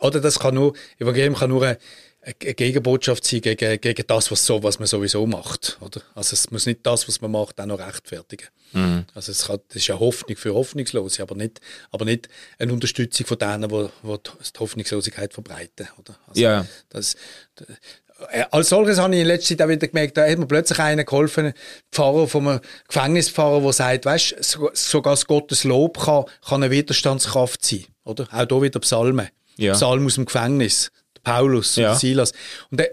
oder 0.01 0.19
das 0.19 0.39
kann 0.39 0.55
nur, 0.55 0.73
Evangelium 0.99 1.35
kann 1.35 1.49
nur 1.49 1.63
eine, 1.63 1.77
eine 2.25 2.53
Gegenbotschaft 2.53 3.23
sein 3.23 3.41
gegen, 3.41 3.79
gegen 3.79 4.07
das, 4.07 4.31
was, 4.31 4.45
so, 4.45 4.63
was 4.63 4.79
man 4.79 4.87
sowieso 4.87 5.27
macht. 5.27 5.77
Oder? 5.81 6.01
Also 6.15 6.33
es 6.33 6.49
muss 6.49 6.65
nicht 6.65 6.79
das, 6.83 7.07
was 7.07 7.21
man 7.21 7.31
macht, 7.31 7.61
auch 7.61 7.65
noch 7.67 7.79
rechtfertigen. 7.79 8.47
Mhm. 8.73 9.05
Also 9.13 9.31
es 9.31 9.45
kann, 9.45 9.59
das 9.67 9.77
ist 9.77 9.87
ja 9.87 9.99
Hoffnung 9.99 10.35
für 10.35 10.53
Hoffnungslose, 10.53 11.21
aber 11.21 11.35
nicht, 11.35 11.61
aber 11.91 12.05
nicht 12.05 12.27
eine 12.57 12.73
Unterstützung 12.73 13.27
von 13.27 13.37
denen, 13.37 13.69
die, 13.69 13.87
die 14.03 14.59
Hoffnungslosigkeit 14.59 15.33
verbreiten. 15.33 15.87
Oder? 15.99 16.17
Also 16.27 16.41
ja. 16.41 16.65
Das, 16.89 17.15
äh, 18.31 18.45
als 18.49 18.69
solches 18.69 18.97
habe 18.97 19.13
ich 19.13 19.21
in 19.21 19.27
letzter 19.27 19.57
Zeit 19.57 19.67
auch 19.67 19.69
wieder 19.69 19.87
gemerkt, 19.87 20.17
da 20.17 20.27
hat 20.27 20.39
mir 20.39 20.47
plötzlich 20.47 20.79
einer 20.79 21.03
geholfen, 21.03 21.53
Pfarrer 21.91 22.27
von 22.27 22.47
einem 22.47 22.59
Gefängnispfarrer, 22.87 23.61
der 23.61 23.73
sagt, 23.73 24.05
weißt, 24.05 24.35
sogar 24.73 25.13
das 25.13 25.27
Gottes 25.27 25.63
Lob 25.63 26.03
kann, 26.03 26.25
kann 26.47 26.63
eine 26.63 26.71
Widerstandskraft 26.71 27.63
sein. 27.63 27.85
Oder? 28.03 28.27
Auch 28.31 28.47
hier 28.47 28.61
wieder 28.63 28.79
Psalmen. 28.79 29.29
Ja. 29.57 29.73
Psalm 29.73 30.07
aus 30.07 30.15
dem 30.15 30.25
Gefängnis. 30.25 30.91
Paulus 31.25 31.75
ja. 31.75 31.91
und 31.91 31.99
Silas. 31.99 32.31
Und 32.71 32.79
äh, 32.79 32.91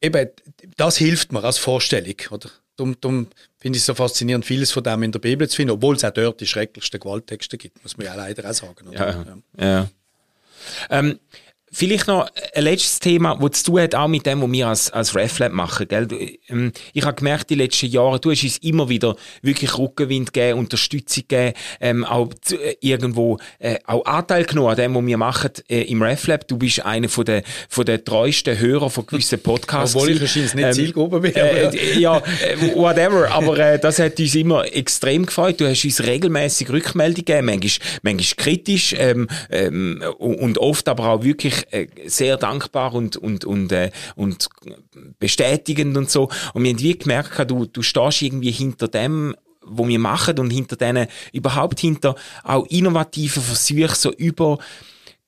eben, 0.00 0.28
das 0.76 0.96
hilft 0.96 1.32
mir 1.32 1.42
als 1.42 1.58
Vorstellung. 1.58 2.14
Oder? 2.30 2.50
Darum, 2.76 2.96
darum 3.00 3.26
finde 3.58 3.76
ich 3.76 3.82
es 3.82 3.86
so 3.86 3.94
faszinierend, 3.94 4.46
vieles 4.46 4.70
von 4.70 4.84
dem 4.84 5.02
in 5.02 5.12
der 5.12 5.18
Bibel 5.18 5.48
zu 5.48 5.56
finden, 5.56 5.72
obwohl 5.72 5.96
es 5.96 6.04
auch 6.04 6.12
dort 6.12 6.40
die 6.40 6.46
schrecklichsten 6.46 7.00
Gewalttexte 7.00 7.58
gibt, 7.58 7.82
muss 7.82 7.96
man 7.96 8.06
ja 8.06 8.14
leider 8.14 8.48
auch 8.48 8.54
sagen. 8.54 8.88
Oder? 8.88 8.98
Ja, 8.98 9.24
ja. 9.58 9.66
ja. 9.66 9.88
Ähm, 10.90 11.18
Vielleicht 11.72 12.08
noch 12.08 12.28
ein 12.54 12.64
letztes 12.64 12.98
Thema, 12.98 13.38
das 13.40 13.62
zu 13.62 13.70
tun 13.70 13.80
hat, 13.82 13.94
auch 13.94 14.08
mit 14.08 14.26
dem, 14.26 14.42
was 14.42 14.50
wir 14.50 14.66
als, 14.66 14.90
als 14.90 15.14
RefLab 15.14 15.52
machen. 15.52 15.86
Gell? 15.86 16.08
Ähm, 16.48 16.72
ich 16.92 17.04
habe 17.04 17.14
gemerkt, 17.14 17.48
die 17.48 17.54
letzten 17.54 17.86
Jahre, 17.86 18.18
du 18.18 18.32
hast 18.32 18.42
uns 18.42 18.58
immer 18.58 18.88
wieder 18.88 19.14
wirklich 19.40 19.78
Rückenwind 19.78 20.32
gegeben, 20.32 20.58
Unterstützung 20.58 21.24
gegeben, 21.28 21.54
ähm, 21.80 22.04
auch 22.04 22.30
äh, 22.50 22.74
irgendwo 22.80 23.38
äh, 23.60 23.76
auch 23.86 24.04
Anteil 24.04 24.46
genommen 24.46 24.70
an 24.70 24.76
dem, 24.76 24.94
was 24.96 25.06
wir 25.06 25.16
machen 25.16 25.50
äh, 25.68 25.82
im 25.82 26.02
RefLab. 26.02 26.48
Du 26.48 26.58
bist 26.58 26.84
einer 26.84 27.08
von 27.08 27.24
der, 27.24 27.44
von 27.68 27.84
der 27.84 28.02
treuesten 28.02 28.58
Hörer 28.58 28.90
von 28.90 29.06
gewissen 29.06 29.38
Podcasts. 29.42 29.94
Obwohl 29.94 30.10
ich 30.10 30.20
wahrscheinlich 30.20 30.54
nicht 30.54 30.64
ähm, 30.64 30.72
Zielgruppe 30.72 31.20
bin. 31.20 31.36
Äh, 31.36 31.98
ja, 32.00 32.16
äh, 32.18 32.74
whatever. 32.74 33.30
Aber 33.30 33.56
äh, 33.58 33.78
das 33.78 34.00
hat 34.00 34.18
uns 34.18 34.34
immer 34.34 34.64
extrem 34.74 35.24
gefreut. 35.24 35.60
Du 35.60 35.68
hast 35.68 35.84
uns 35.84 36.02
regelmäßig 36.02 36.68
Rückmeldungen 36.68 37.24
gegeben, 37.24 37.46
manchmal, 37.46 37.88
manchmal 38.02 38.44
kritisch 38.44 38.92
ähm, 38.98 39.28
ähm, 39.50 40.02
und 40.18 40.58
oft 40.58 40.88
aber 40.88 41.10
auch 41.10 41.22
wirklich 41.22 41.59
äh, 41.70 41.86
sehr 42.06 42.36
dankbar 42.36 42.94
und, 42.94 43.16
und, 43.16 43.44
und, 43.44 43.72
äh, 43.72 43.90
und 44.16 44.48
bestätigend 45.18 45.96
und 45.96 46.10
so. 46.10 46.28
Und 46.54 46.64
wir 46.64 46.70
haben 46.70 46.80
wie 46.80 46.98
gemerkt, 46.98 47.50
du, 47.50 47.66
du 47.66 47.82
stehst 47.82 48.22
irgendwie 48.22 48.50
hinter 48.50 48.88
dem, 48.88 49.34
wo 49.62 49.86
wir 49.86 49.98
machen 49.98 50.38
und 50.38 50.50
hinter 50.50 50.76
denen, 50.76 51.06
überhaupt 51.32 51.80
hinter 51.80 52.16
auch 52.42 52.66
innovativen 52.66 53.42
Versuchen, 53.42 53.94
so 53.94 54.12
über 54.12 54.58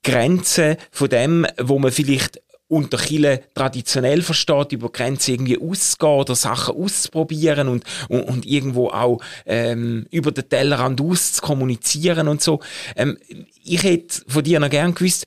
Grenzen 0.02 0.76
von 0.90 1.08
dem, 1.08 1.46
wo 1.60 1.78
man 1.78 1.92
vielleicht 1.92 2.40
unter 2.72 2.96
Chile 2.96 3.42
traditionell 3.54 4.22
versteht, 4.22 4.72
über 4.72 4.88
Grenzen 4.88 5.34
irgendwie 5.34 5.58
auszugehen 5.58 6.20
oder 6.20 6.34
Sachen 6.34 6.74
auszuprobieren 6.74 7.68
und, 7.68 7.84
und, 8.08 8.22
und 8.22 8.46
irgendwo 8.46 8.88
auch 8.88 9.20
ähm, 9.44 10.06
über 10.10 10.32
den 10.32 10.48
Tellerrand 10.48 11.00
auszukommunizieren 11.00 12.28
und 12.28 12.40
so. 12.40 12.60
Ähm, 12.96 13.18
ich 13.62 13.82
hätte 13.82 14.22
von 14.26 14.42
dir 14.42 14.58
noch 14.58 14.70
gern 14.70 14.94
gewusst, 14.94 15.26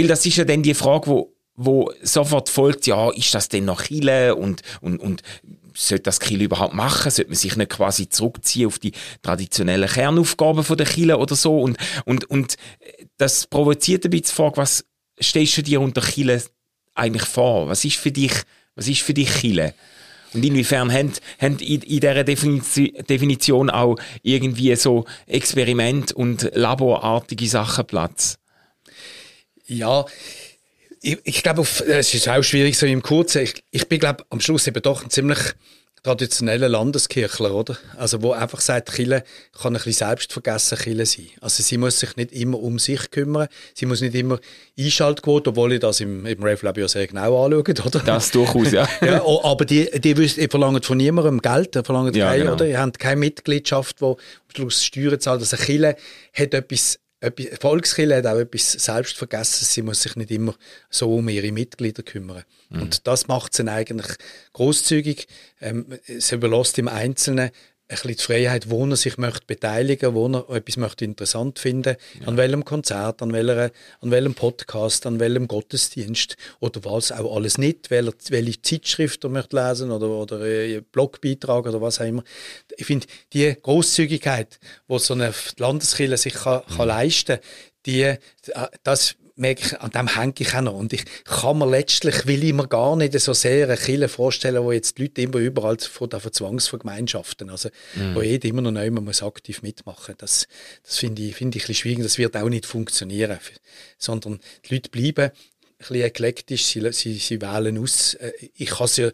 weil 0.00 0.08
das 0.08 0.24
ist 0.24 0.36
ja 0.36 0.44
dann 0.44 0.62
die 0.62 0.72
Frage, 0.72 1.08
wo, 1.08 1.34
wo 1.54 1.92
sofort 2.02 2.48
folgt, 2.48 2.86
ja, 2.86 3.10
ist 3.10 3.34
das 3.34 3.50
denn 3.50 3.66
noch 3.66 3.82
Chile 3.82 4.34
und, 4.34 4.62
und, 4.80 4.98
und 4.98 5.22
sollte 5.74 6.04
das 6.04 6.18
Chile 6.18 6.44
überhaupt 6.44 6.72
machen? 6.72 7.10
Sollte 7.10 7.30
man 7.30 7.36
sich 7.36 7.54
nicht 7.54 7.70
quasi 7.70 8.08
zurückziehen 8.08 8.66
auf 8.66 8.78
die 8.78 8.92
traditionellen 9.20 9.88
Kernaufgaben 9.88 10.64
der 10.74 10.86
Chile 10.86 11.18
oder 11.18 11.36
so? 11.36 11.60
Und, 11.60 11.76
und, 12.06 12.24
und 12.30 12.56
das 13.18 13.46
provoziert 13.46 14.06
ein 14.06 14.10
bisschen 14.10 14.28
die 14.28 14.32
Frage, 14.32 14.56
was 14.56 14.86
stellst 15.20 15.58
du 15.58 15.62
dir 15.62 15.82
unter 15.82 16.00
Chile 16.00 16.42
eigentlich 16.94 17.28
vor? 17.28 17.68
Was 17.68 17.84
ist 17.84 17.96
für 17.96 18.10
dich, 18.10 18.32
was 18.74 18.88
ist 18.88 19.02
für 19.02 19.12
dich 19.12 19.30
Chile? 19.30 19.74
Und 20.32 20.42
inwiefern 20.44 20.90
haben, 20.90 21.12
haben 21.38 21.58
in, 21.58 21.82
in 21.82 22.00
dieser 22.00 22.24
Definition 22.24 23.68
auch 23.68 23.96
irgendwie 24.22 24.74
so 24.76 25.04
Experiment 25.26 26.12
und 26.12 26.50
laborartige 26.54 27.48
Sachen 27.48 27.86
Platz? 27.86 28.39
Ja, 29.70 30.04
ich, 31.00 31.18
ich 31.24 31.42
glaube, 31.42 31.62
es 31.62 32.14
ist 32.14 32.28
auch 32.28 32.42
schwierig 32.42 32.76
so 32.76 32.86
im 32.86 33.02
Kurzen. 33.02 33.42
Ich, 33.42 33.64
ich 33.70 33.88
bin, 33.88 34.00
glaube 34.00 34.24
am 34.30 34.40
Schluss 34.40 34.66
eben 34.66 34.82
doch 34.82 35.02
ein 35.02 35.10
ziemlich 35.10 35.38
traditioneller 36.02 36.68
Landeskirchler, 36.68 37.54
oder? 37.54 37.76
Also, 37.96 38.22
wo 38.22 38.32
einfach 38.32 38.60
sagt, 38.60 38.92
Kille 38.92 39.22
kann 39.52 39.74
ein 39.74 39.82
bisschen 39.82 39.92
selbstvergessen 39.92 40.78
Kille 40.78 41.06
sein. 41.06 41.26
Also, 41.40 41.62
sie 41.62 41.76
muss 41.78 42.00
sich 42.00 42.16
nicht 42.16 42.32
immer 42.32 42.58
um 42.58 42.78
sich 42.78 43.10
kümmern. 43.10 43.48
Sie 43.74 43.86
muss 43.86 44.00
nicht 44.00 44.14
immer 44.14 44.40
Einschaltquote, 44.78 45.50
obwohl 45.50 45.74
ich 45.74 45.80
das 45.80 46.00
im, 46.00 46.24
im 46.26 46.42
RevLab 46.42 46.78
ja 46.78 46.88
sehr 46.88 47.06
genau 47.06 47.44
anschaue, 47.44 47.86
oder? 47.86 48.00
Das 48.00 48.30
durchaus, 48.30 48.72
ja. 48.72 48.88
ja 49.02 49.22
aber 49.24 49.64
die, 49.64 49.90
die, 50.00 50.14
die 50.14 50.48
verlangen 50.48 50.82
von 50.82 50.96
niemandem 50.96 51.40
Geld, 51.40 51.74
die 51.74 51.82
verlangen 51.82 52.14
ja, 52.14 52.30
kein, 52.30 52.40
genau. 52.40 52.54
oder? 52.54 52.66
Ihr 52.66 52.80
habt 52.80 52.98
keine 52.98 53.20
Mitgliedschaft, 53.20 54.00
die 54.00 54.04
am 54.06 54.16
Schluss 54.54 54.82
Steuern 54.82 55.20
zahlt. 55.20 55.40
Also, 55.40 55.56
Kille 55.56 55.96
hat 56.32 56.54
etwas 56.54 56.98
Volkskirche 57.60 58.16
hat 58.16 58.26
auch 58.26 58.38
etwas 58.38 58.72
Selbstvergessenes. 58.72 59.74
Sie 59.74 59.82
muss 59.82 60.02
sich 60.02 60.16
nicht 60.16 60.30
immer 60.30 60.54
so 60.88 61.14
um 61.14 61.28
ihre 61.28 61.52
Mitglieder 61.52 62.02
kümmern. 62.02 62.44
Mhm. 62.70 62.82
Und 62.82 63.06
das 63.06 63.28
macht 63.28 63.54
sie 63.54 63.68
eigentlich 63.68 64.16
großzügig. 64.54 65.26
Ähm, 65.60 65.86
sie 66.06 66.34
überlässt 66.34 66.78
im 66.78 66.88
Einzelnen 66.88 67.50
ein 67.50 67.50
bisschen 67.90 68.16
die 68.16 68.22
Freiheit, 68.22 68.70
wo 68.70 68.86
er 68.86 68.96
sich 68.96 69.18
möchte 69.18 69.46
beteiligen 69.46 70.14
wo 70.14 70.28
er 70.28 70.48
etwas 70.56 70.76
möchte 70.76 71.04
interessant 71.04 71.58
finden 71.58 71.96
ja. 72.20 72.26
an 72.26 72.36
welchem 72.36 72.64
Konzert, 72.64 73.22
an, 73.22 73.32
welcher, 73.32 73.70
an 74.00 74.10
welchem 74.10 74.34
Podcast, 74.34 75.06
an 75.06 75.20
welchem 75.20 75.48
Gottesdienst 75.48 76.36
oder 76.60 76.84
was 76.84 77.12
auch 77.12 77.34
alles 77.34 77.58
nicht, 77.58 77.90
welche, 77.90 78.14
welche 78.28 78.62
Zeitschrift 78.62 79.24
er 79.24 79.30
möchte 79.30 79.56
lesen 79.56 79.90
oder, 79.90 80.08
oder 80.08 80.40
äh, 80.42 80.80
Blogbeitrag 80.80 81.66
oder 81.66 81.80
was 81.80 82.00
auch 82.00 82.06
immer. 82.06 82.24
Ich 82.76 82.86
finde, 82.86 83.06
die 83.32 83.54
Großzügigkeit, 83.60 84.58
die 84.88 84.98
so 84.98 85.14
eine 85.14 85.32
Landeskirche 85.58 86.16
sich 86.16 86.34
kann, 86.34 86.62
kann 86.66 86.86
mhm. 86.86 86.88
leisten 86.88 87.38
die, 87.86 88.02
äh, 88.02 88.18
das 88.82 89.16
merke 89.40 89.62
ich, 89.64 89.80
an 89.80 89.90
dem 89.90 90.14
hänge 90.14 90.34
ich 90.38 90.54
auch 90.54 90.60
noch. 90.60 90.74
Und 90.74 90.92
ich 90.92 91.04
kann 91.24 91.58
mir 91.58 91.66
letztlich, 91.66 92.26
will 92.26 92.44
ich 92.44 92.52
mir 92.52 92.68
gar 92.68 92.94
nicht 92.94 93.18
so 93.18 93.32
sehr 93.32 93.66
eine 93.66 93.76
Kirche 93.76 94.08
vorstellen, 94.08 94.62
wo 94.62 94.72
jetzt 94.72 94.98
die 94.98 95.02
Leute 95.02 95.22
immer 95.22 95.38
überall 95.38 95.78
von, 95.78 96.10
von 96.10 96.32
Zwangsvergemeinschaften, 96.32 97.50
also 97.50 97.70
mhm. 97.94 98.14
wo 98.14 98.22
jeder 98.22 98.48
immer 98.48 98.62
noch 98.62 98.70
neu 98.70 98.90
muss 98.90 99.22
aktiv 99.22 99.62
mitmachen. 99.62 100.14
Das, 100.18 100.46
das 100.84 100.98
finde 100.98 101.22
ich, 101.22 101.34
finde 101.34 101.58
ich 101.58 101.64
ein 101.64 101.66
bisschen 101.66 101.82
schwierig. 101.82 102.02
Das 102.02 102.18
wird 102.18 102.36
auch 102.36 102.48
nicht 102.48 102.66
funktionieren. 102.66 103.38
Sondern 103.98 104.40
die 104.68 104.74
Leute 104.74 104.90
bleiben 104.90 105.30
ein 105.30 105.32
bisschen 105.78 106.02
eklektisch, 106.02 106.66
sie, 106.66 106.92
sie, 106.92 107.14
sie 107.14 107.40
wählen 107.40 107.78
aus. 107.78 108.14
Äh, 108.14 108.32
ich 108.54 108.68
kann 108.68 108.88
ja, 108.94 109.10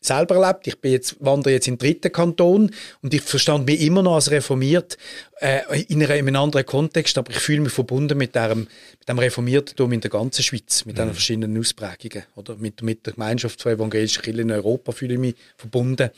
selber 0.00 0.36
erlebt. 0.36 0.66
Ich 0.66 0.80
bin 0.80 0.92
jetzt, 0.92 1.16
wandere 1.20 1.54
jetzt 1.54 1.68
in 1.68 1.74
den 1.74 1.78
dritten 1.78 2.12
Kanton 2.12 2.70
und 3.02 3.14
ich 3.14 3.22
verstand 3.22 3.66
mich 3.66 3.80
immer 3.80 4.02
noch 4.02 4.14
als 4.14 4.30
reformiert 4.30 4.96
äh, 5.40 5.82
in, 5.88 6.02
einer, 6.02 6.14
in 6.14 6.28
einem 6.28 6.36
anderen 6.36 6.66
Kontext, 6.66 7.18
aber 7.18 7.30
ich 7.30 7.38
fühle 7.38 7.60
mich 7.60 7.72
verbunden 7.72 8.16
mit 8.16 8.34
dem, 8.34 8.60
mit 8.60 9.08
dem 9.08 9.18
Reformiertentum 9.18 9.92
in 9.92 10.00
der 10.00 10.10
ganzen 10.10 10.42
Schweiz, 10.42 10.84
mit 10.84 10.96
mhm. 10.96 11.00
den 11.00 11.12
verschiedenen 11.12 11.58
Ausprägungen. 11.58 12.24
Oder? 12.36 12.56
Mit, 12.56 12.82
mit 12.82 13.06
der 13.06 13.14
Gemeinschaft 13.14 13.60
von 13.60 13.72
evangelischen 13.72 14.22
Kirchen 14.22 14.40
in 14.40 14.52
Europa 14.52 14.92
fühle 14.92 15.14
ich 15.14 15.20
mich 15.20 15.34
verbunden. 15.56 16.10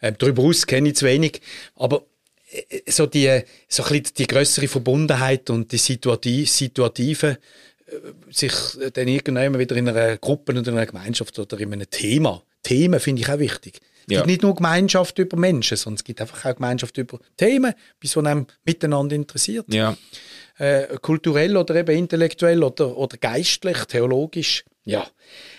Äh, 0.00 0.12
darüber 0.18 0.42
hinaus 0.42 0.66
kenne 0.66 0.88
ich 0.88 0.96
zu 0.96 1.06
wenig, 1.06 1.40
aber 1.76 2.04
äh, 2.50 2.90
so 2.90 3.06
die, 3.06 3.42
so 3.68 3.84
ein 3.84 4.02
die 4.16 4.26
größere 4.26 4.68
Verbundenheit 4.68 5.48
und 5.50 5.70
die 5.70 5.78
Situative, 5.78 6.46
Situative 6.46 7.38
äh, 7.86 7.92
sich 8.30 8.52
dann 8.92 9.08
irgendwann 9.08 9.58
wieder 9.58 9.76
in 9.76 9.88
einer 9.88 10.16
Gruppe 10.16 10.52
oder 10.52 10.60
in 10.60 10.76
einer 10.76 10.86
Gemeinschaft 10.86 11.38
oder 11.38 11.60
in 11.60 11.72
einem 11.72 11.88
Thema 11.88 12.42
Themen 12.62 13.00
finde 13.00 13.22
ich 13.22 13.28
auch 13.28 13.38
wichtig. 13.38 13.80
Es 14.06 14.14
ja. 14.14 14.18
gibt 14.18 14.26
nicht 14.26 14.42
nur 14.42 14.54
Gemeinschaft 14.54 15.18
über 15.18 15.36
Menschen, 15.36 15.76
sondern 15.76 15.96
es 15.96 16.04
gibt 16.04 16.20
einfach 16.20 16.44
auch 16.44 16.54
Gemeinschaft 16.54 16.98
über 16.98 17.18
Themen, 17.36 17.72
bis 18.00 18.16
man 18.16 18.26
einem 18.26 18.46
miteinander 18.64 19.14
interessiert. 19.14 19.66
Ja. 19.72 19.96
Äh, 20.58 20.98
kulturell 21.00 21.56
oder 21.56 21.74
eben 21.76 21.96
intellektuell 21.96 22.62
oder, 22.62 22.96
oder 22.96 23.16
geistlich, 23.16 23.78
theologisch. 23.84 24.64
Ja. 24.84 25.06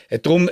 Äh, 0.10 0.20
darum 0.20 0.50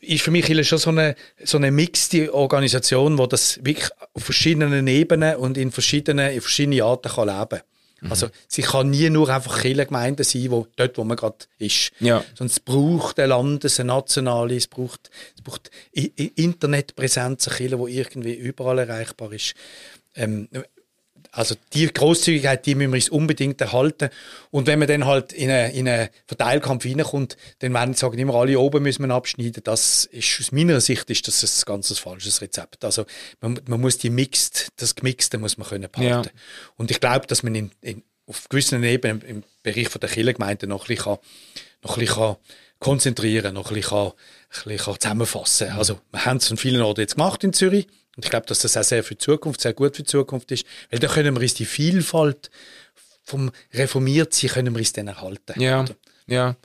ist 0.00 0.22
für 0.22 0.30
mich 0.30 0.66
schon 0.66 0.78
so 0.78 0.90
eine, 0.90 1.14
so 1.44 1.58
eine 1.58 1.70
mixte 1.70 2.32
Organisation, 2.32 3.18
wo 3.18 3.26
das 3.26 3.58
wirklich 3.62 3.90
auf 4.14 4.24
verschiedenen 4.24 4.86
Ebenen 4.86 5.36
und 5.36 5.58
in 5.58 5.70
verschiedenen, 5.70 6.32
in 6.32 6.40
verschiedenen 6.40 6.82
Arten 6.82 7.10
kann 7.10 7.28
leben 7.28 7.48
kann. 7.48 7.60
Mhm. 8.00 8.10
Also 8.10 8.28
sie 8.46 8.62
kann 8.62 8.90
nie 8.90 9.10
nur 9.10 9.28
einfach 9.28 9.60
Kirchengemeinde 9.60 10.24
sein, 10.24 10.50
wo, 10.50 10.66
dort 10.76 10.98
wo 10.98 11.04
man 11.04 11.16
gerade 11.16 11.36
ist. 11.58 11.92
Ja. 12.00 12.24
Sondern 12.34 12.52
es 12.52 12.60
braucht 12.60 13.18
ein 13.18 13.28
Landes-, 13.28 13.80
eine 13.80 13.88
nationale, 13.88 14.56
es 14.56 14.66
braucht, 14.66 15.10
es 15.36 15.42
braucht 15.42 15.70
Internetpräsenz, 15.92 17.48
eine 17.48 17.56
Kirche, 17.56 17.76
die 17.76 17.98
irgendwie 17.98 18.34
überall 18.34 18.78
erreichbar 18.78 19.32
ist. 19.32 19.54
Ähm, 20.14 20.48
also 21.32 21.54
die 21.72 21.86
Großzügigkeit, 21.86 22.64
die 22.66 22.74
müssen 22.74 22.92
wir 22.92 22.96
uns 22.96 23.08
unbedingt 23.08 23.60
erhalten. 23.60 24.10
Und 24.50 24.66
wenn 24.66 24.78
man 24.78 24.88
dann 24.88 25.04
halt 25.04 25.32
in 25.32 25.50
einen, 25.50 25.72
in 25.72 25.88
einen 25.88 26.08
Verteilkampf 26.26 26.84
reinkommt, 26.84 27.36
dann 27.60 27.72
werden 27.74 27.94
sagen 27.94 28.18
immer 28.18 28.34
alle 28.34 28.58
oben 28.58 28.82
müssen 28.82 29.06
wir 29.06 29.14
abschneiden. 29.14 29.62
Das 29.64 30.06
ist 30.06 30.40
aus 30.40 30.52
meiner 30.52 30.80
Sicht 30.80 31.08
ist 31.10 31.28
das 31.28 31.42
ein 31.42 31.66
ganz 31.66 31.96
falsches 31.98 32.40
Rezept. 32.40 32.84
Also 32.84 33.04
man, 33.40 33.60
man 33.66 33.80
muss 33.80 33.98
die 33.98 34.10
Mixed, 34.10 34.68
das 34.76 34.94
Gemixte 34.94 35.38
muss 35.38 35.58
man 35.58 35.68
können 35.68 35.88
behalten. 35.90 36.30
Ja. 36.34 36.42
Und 36.76 36.90
ich 36.90 37.00
glaube, 37.00 37.26
dass 37.26 37.42
man 37.42 37.54
in, 37.54 37.70
in, 37.82 38.02
auf 38.26 38.48
gewissen 38.48 38.82
Ebenen 38.82 39.22
im 39.22 39.42
Bereich 39.62 39.88
von 39.88 40.00
der 40.00 40.10
Kirchengemeinde 40.10 40.66
noch 40.66 40.84
ein 40.84 40.94
bisschen, 40.94 41.16
noch 41.82 41.96
ein 41.96 42.00
bisschen 42.00 42.36
konzentrieren, 42.78 43.54
noch 43.54 43.70
ein 43.70 43.74
bisschen, 43.74 43.96
ein 43.96 44.12
bisschen 44.64 45.00
zusammenfassen. 45.00 45.70
Also 45.72 46.00
wir 46.10 46.24
haben 46.24 46.36
es 46.38 46.50
an 46.50 46.56
vielen 46.56 46.82
Orten 46.82 47.00
jetzt 47.00 47.16
gemacht 47.16 47.42
in 47.44 47.52
Zürich. 47.52 47.86
Und 48.18 48.24
ich 48.24 48.30
glaube, 48.30 48.46
dass 48.46 48.58
das 48.58 48.76
auch 48.76 48.82
sehr 48.82 49.04
für 49.04 49.14
die 49.14 49.18
Zukunft, 49.18 49.60
sehr 49.60 49.74
gut 49.74 49.94
für 49.94 50.02
die 50.02 50.08
Zukunft 50.08 50.50
ist, 50.50 50.66
weil 50.90 50.98
da 50.98 51.06
können 51.06 51.36
wir 51.36 51.40
uns 51.40 51.54
die 51.54 51.64
Vielfalt 51.64 52.50
vom 53.22 53.52
Reformiertsein 53.72 54.50
können 54.50 54.74
wir 54.74 54.80
uns 54.80 54.92
dann 54.92 55.06
erhalten. 55.06 55.60
Ja, 55.60 55.84
ja. 56.26 56.56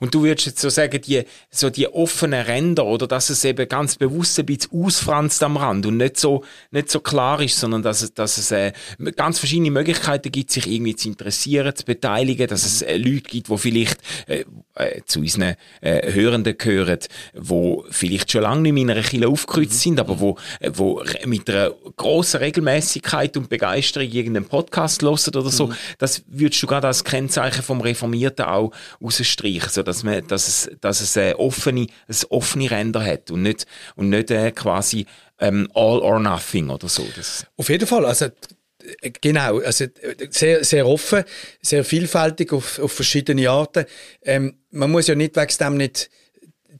Und 0.00 0.14
du 0.14 0.22
würdest 0.22 0.46
jetzt 0.46 0.60
so 0.60 0.68
sagen, 0.68 1.00
die, 1.00 1.24
so 1.50 1.70
die 1.70 1.88
offenen 1.88 2.44
Ränder 2.44 2.86
oder 2.86 3.06
dass 3.06 3.30
es 3.30 3.44
eben 3.44 3.68
ganz 3.68 3.96
bewusst 3.96 4.38
ein 4.38 4.46
bisschen 4.46 4.72
ausfranst 4.72 5.42
am 5.42 5.56
Rand 5.56 5.86
und 5.86 5.96
nicht 5.96 6.18
so, 6.18 6.44
nicht 6.70 6.90
so 6.90 7.00
klar 7.00 7.40
ist, 7.40 7.58
sondern 7.58 7.82
dass 7.82 8.02
es, 8.02 8.14
dass 8.14 8.38
es 8.38 8.50
äh, 8.50 8.72
ganz 9.16 9.38
verschiedene 9.38 9.70
Möglichkeiten 9.70 10.30
gibt, 10.30 10.50
sich 10.50 10.66
irgendwie 10.66 10.96
zu 10.96 11.08
interessieren, 11.08 11.74
zu 11.74 11.84
beteiligen, 11.84 12.48
dass 12.48 12.64
es 12.64 12.82
äh, 12.82 12.96
Leute 12.96 13.28
gibt, 13.28 13.48
die 13.48 13.58
vielleicht 13.58 13.98
äh, 14.26 14.44
äh, 14.74 15.02
zu 15.06 15.20
unseren 15.20 15.54
äh, 15.80 16.12
Hörenden 16.12 16.56
gehören, 16.56 16.98
wo 17.34 17.84
vielleicht 17.90 18.32
schon 18.32 18.42
lange 18.42 18.72
nicht 18.72 18.82
in 18.82 18.90
einer 18.90 19.02
Kirche 19.02 19.28
aufgekreuzt 19.28 19.72
mhm. 19.72 19.78
sind, 19.78 20.00
aber 20.00 20.20
wo, 20.20 20.36
äh, 20.60 20.70
wo 20.74 21.02
mit 21.26 21.48
einer 21.50 21.72
grossen 21.96 22.38
Regelmäßigkeit 22.38 23.36
und 23.36 23.48
Begeisterung 23.48 24.08
irgendeinen 24.08 24.46
Podcast 24.46 25.02
hören 25.02 25.08
oder 25.08 25.50
so, 25.50 25.68
mhm. 25.68 25.74
das 25.98 26.22
würdest 26.28 26.62
du 26.62 26.66
gerade 26.66 26.86
als 26.86 27.04
Kennzeichen 27.04 27.62
vom 27.62 27.80
Reformierten 27.80 28.44
auch 28.44 28.72
rausstreichen 29.02 29.77
so 29.78 29.82
dass 29.84 30.02
man, 30.02 30.26
dass 30.26 30.48
es, 30.48 30.70
dass 30.80 31.00
es 31.00 31.16
äh, 31.16 31.34
offene, 31.34 31.86
ein 32.08 32.16
offene 32.30 32.70
Ränder 32.70 33.04
hat 33.04 33.30
und 33.30 33.42
nicht, 33.42 33.66
und 33.94 34.10
nicht 34.10 34.30
äh, 34.30 34.50
quasi 34.50 35.06
ähm, 35.38 35.68
all 35.72 36.00
or 36.00 36.18
nothing 36.18 36.68
oder 36.68 36.88
so. 36.88 37.06
Das 37.16 37.46
Auf 37.56 37.68
jeden 37.68 37.86
Fall, 37.86 38.04
also 38.04 38.26
äh, 38.26 39.10
Genau, 39.20 39.58
also 39.60 39.86
sehr, 40.30 40.64
sehr 40.64 40.86
offen, 40.86 41.24
sehr 41.62 41.84
vielfältig 41.84 42.52
auf, 42.52 42.78
auf 42.78 42.92
verschiedene 42.92 43.48
Arten. 43.48 43.84
Ähm, 44.22 44.54
man 44.70 44.90
muss 44.90 45.06
ja 45.06 45.14
nicht 45.14 45.36
wegen 45.36 45.58
dem 45.58 45.76
nicht 45.76 46.10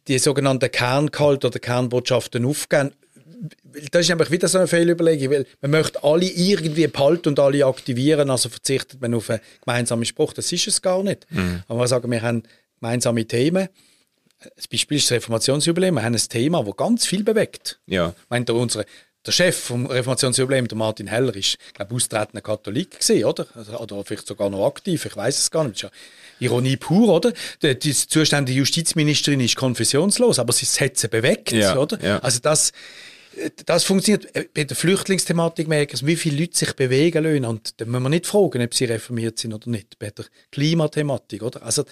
die 0.08 0.18
sogenannten 0.18 0.70
Kerngehalt 0.70 1.44
oder 1.44 1.58
Kernbotschaften 1.58 2.44
aufgeben. 2.44 2.92
Das 3.92 4.02
ist 4.02 4.10
einfach 4.10 4.30
wieder 4.30 4.48
so 4.48 4.58
eine 4.58 4.66
Fehlüberlegung, 4.66 5.30
weil 5.30 5.46
man 5.60 5.70
möchte 5.70 6.02
alle 6.02 6.24
irgendwie 6.26 6.86
behalten 6.88 7.28
und 7.28 7.38
alle 7.38 7.64
aktivieren, 7.64 8.30
also 8.30 8.48
verzichtet 8.48 9.00
man 9.00 9.14
auf 9.14 9.30
einen 9.30 9.40
gemeinsamen 9.64 10.04
Spruch. 10.04 10.32
Das 10.32 10.50
ist 10.50 10.66
es 10.66 10.82
gar 10.82 11.02
nicht. 11.04 11.26
Mhm. 11.30 11.62
Aber 11.68 11.80
wir 11.80 11.88
sagen, 11.88 12.10
wir 12.10 12.22
haben 12.22 12.42
gemeinsame 12.80 13.26
Themen. 13.26 13.68
Das 14.56 14.68
Beispiel 14.68 14.98
ist 14.98 15.10
das 15.10 15.16
Reformationsjubiläum. 15.16 15.96
Wir 15.96 16.02
haben 16.02 16.14
ein 16.14 16.28
Thema, 16.28 16.62
das 16.62 16.76
ganz 16.76 17.06
viel 17.06 17.24
bewegt. 17.24 17.80
Ja. 17.86 18.10
Ich 18.10 18.30
meine, 18.30 18.44
der, 18.44 18.54
unsere, 18.54 18.84
der 19.26 19.32
Chef 19.32 19.58
vom 19.58 19.86
Reformationsjubiläum, 19.86 20.68
der 20.68 20.78
Martin 20.78 21.08
Heller, 21.08 21.34
ist, 21.34 21.58
glaube 21.74 21.94
austretender 21.94 22.40
Katholik 22.40 23.00
gewesen, 23.00 23.24
oder? 23.24 23.46
Also, 23.54 23.78
oder 23.78 24.04
vielleicht 24.04 24.26
sogar 24.26 24.48
noch 24.48 24.66
aktiv, 24.66 25.04
ich 25.04 25.16
weiß 25.16 25.38
es 25.38 25.50
gar 25.50 25.64
nicht. 25.64 25.82
Das 25.82 25.90
ist 25.90 25.94
ja 26.40 26.46
Ironie 26.46 26.76
pur, 26.76 27.08
oder? 27.08 27.32
Die, 27.62 27.78
die 27.78 27.92
zuständige 27.92 28.58
Justizministerin 28.58 29.40
ist 29.40 29.56
konfessionslos, 29.56 30.38
aber 30.38 30.52
sie 30.52 30.66
hat 30.66 30.96
sie 30.96 31.08
bewegt, 31.08 31.50
ja, 31.50 31.76
oder? 31.76 32.00
Ja. 32.00 32.18
Also 32.20 32.38
das, 32.40 32.72
das 33.66 33.84
funktioniert 33.84 34.32
bei 34.54 34.64
der 34.64 34.76
Flüchtlingsthematik 34.76 35.68
merken 35.68 35.98
wie 36.06 36.16
viele 36.16 36.40
Leute 36.40 36.56
sich 36.56 36.72
bewegen 36.74 37.24
lassen 37.24 37.44
und 37.44 37.80
da 37.80 37.86
muss 37.86 38.00
man 38.00 38.10
nicht 38.10 38.26
fragen, 38.26 38.62
ob 38.62 38.74
sie 38.74 38.84
reformiert 38.84 39.38
sind 39.38 39.52
oder 39.52 39.68
nicht. 39.68 39.98
Bei 39.98 40.10
der 40.10 40.26
Klimathematik, 40.52 41.42
oder? 41.42 41.62
Also 41.62 41.84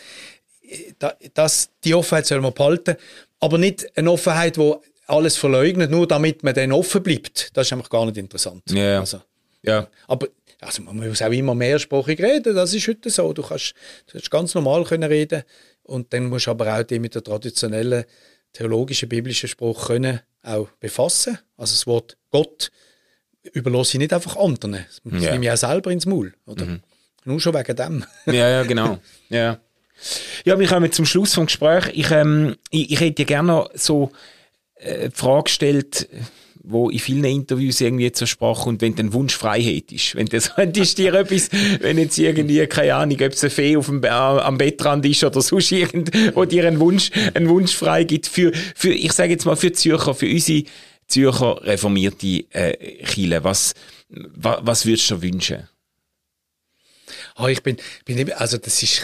das, 1.35 1.71
die 1.85 1.95
Offenheit 1.95 2.27
soll 2.27 2.41
man 2.41 2.53
behalten, 2.53 2.97
aber 3.41 3.59
nicht 3.59 3.87
eine 3.97 4.11
Offenheit, 4.11 4.57
die 4.57 4.75
alles 5.07 5.37
verleugnet, 5.37 5.91
nur 5.91 6.07
damit 6.07 6.43
man 6.43 6.55
dann 6.55 6.73
offen 6.73 7.03
bleibt. 7.03 7.57
Das 7.57 7.67
ist 7.67 7.73
einfach 7.73 7.91
gar 7.91 8.07
nicht 8.07 8.17
interessant. 8.17 8.63
Ja. 8.71 9.01
Also, 9.01 9.21
ja. 9.63 9.89
Aber 10.09 10.29
also 10.61 10.83
man 10.83 10.97
muss 10.97 11.23
auch 11.23 11.31
immer 11.31 11.55
mehrsprachig 11.55 12.21
reden, 12.21 12.55
das 12.55 12.75
ist 12.75 12.89
heute 12.89 13.11
so. 13.11 13.33
Du 13.33 13.43
kannst, 13.43 13.75
du 14.07 14.13
kannst 14.13 14.31
ganz 14.31 14.55
normal 14.55 14.85
können 14.85 15.09
reden 15.09 15.43
und 15.83 16.13
dann 16.13 16.27
musst 16.27 16.47
du 16.47 16.51
aber 16.51 16.79
auch 16.79 16.83
die 16.83 16.99
mit 16.99 17.15
der 17.15 17.23
traditionellen 17.23 18.05
theologischen, 18.53 19.09
biblischen 19.09 19.49
Spruch 19.49 19.87
können 19.87 20.21
auch 20.43 20.69
befassen. 20.81 21.39
Also 21.57 21.75
das 21.75 21.87
Wort 21.87 22.17
Gott 22.31 22.71
überlasse 23.53 23.97
ich 23.97 24.01
nicht 24.01 24.13
einfach 24.13 24.37
anderen. 24.37 24.85
Das 25.05 25.23
ja. 25.23 25.33
nehme 25.33 25.45
ich 25.45 25.51
auch 25.51 25.57
selber 25.57 25.91
ins 25.91 26.07
Maul. 26.07 26.35
Oder? 26.47 26.65
Mhm. 26.65 26.81
Nur 27.25 27.41
schon 27.41 27.55
wegen 27.55 27.77
dem. 27.77 28.05
Ja, 28.27 28.49
ja, 28.49 28.63
genau. 28.65 28.99
Ja. 29.29 29.61
Ja, 30.45 30.59
wir 30.59 30.69
kommen 30.69 30.93
zum 30.93 31.07
Schluss 31.07 31.35
vom 31.35 31.47
Gespräch. 31.47 31.91
Ich, 31.95 32.11
ähm, 32.11 32.57
ich, 32.71 32.93
ich 32.93 33.01
hätte 33.01 33.15
dir 33.15 33.25
gerne 33.25 33.49
noch 33.49 33.71
so 33.75 34.11
äh, 34.77 35.11
Frage 35.11 35.45
gestellt, 35.45 36.09
wo 36.69 36.91
in 36.91 36.99
vielen 36.99 37.25
Interviews 37.25 37.81
irgendwie 37.81 38.11
zur 38.11 38.27
Sprache 38.27 38.69
und 38.69 38.83
wenn 38.83 38.95
du 38.95 39.01
einen 39.01 39.13
Wunsch 39.13 39.37
frei 39.37 39.63
hättest, 39.63 40.17
wenn 40.17 40.27
du 40.27 40.41
könntest 40.57 40.99
dir 40.99 41.15
etwas, 41.15 41.49
wenn 41.81 41.97
jetzt 41.97 42.19
irgendwie, 42.19 42.67
keine 42.67 42.95
Ahnung, 42.97 43.19
ob 43.21 43.33
es 43.33 43.43
eine 43.45 43.51
Fee 43.51 43.77
auf 43.77 43.87
dem, 43.87 44.03
äh, 44.03 44.09
am 44.09 44.59
Bettrand 44.59 45.07
ist 45.07 45.23
oder 45.23 45.41
sonst 45.41 45.71
irgend, 45.71 46.11
wo 46.35 46.45
dir 46.45 46.67
einen 46.67 46.81
Wunsch, 46.81 47.11
einen 47.35 47.49
Wunsch 47.49 47.75
frei 47.75 48.05
gibt 48.05 48.27
für, 48.27 48.53
für, 48.75 48.93
ich 48.93 49.13
sage 49.13 49.33
jetzt 49.33 49.47
mal 49.47 49.57
für 49.57 49.73
Zürcher, 49.73 50.15
für 50.15 50.27
unsere 50.27 50.65
Zürcher 51.07 51.63
reformierte 51.63 52.45
äh, 52.51 53.05
Chile. 53.05 53.45
Was, 53.45 53.75
was, 54.09 54.59
was 54.63 54.87
würdest 54.87 55.11
du 55.11 55.23
wünschen? 55.23 55.69
Oh, 57.39 57.47
ich 57.47 57.63
bin, 57.63 57.77
bin 58.05 58.33
also 58.33 58.59
das 58.59 58.83
ist, 58.83 59.03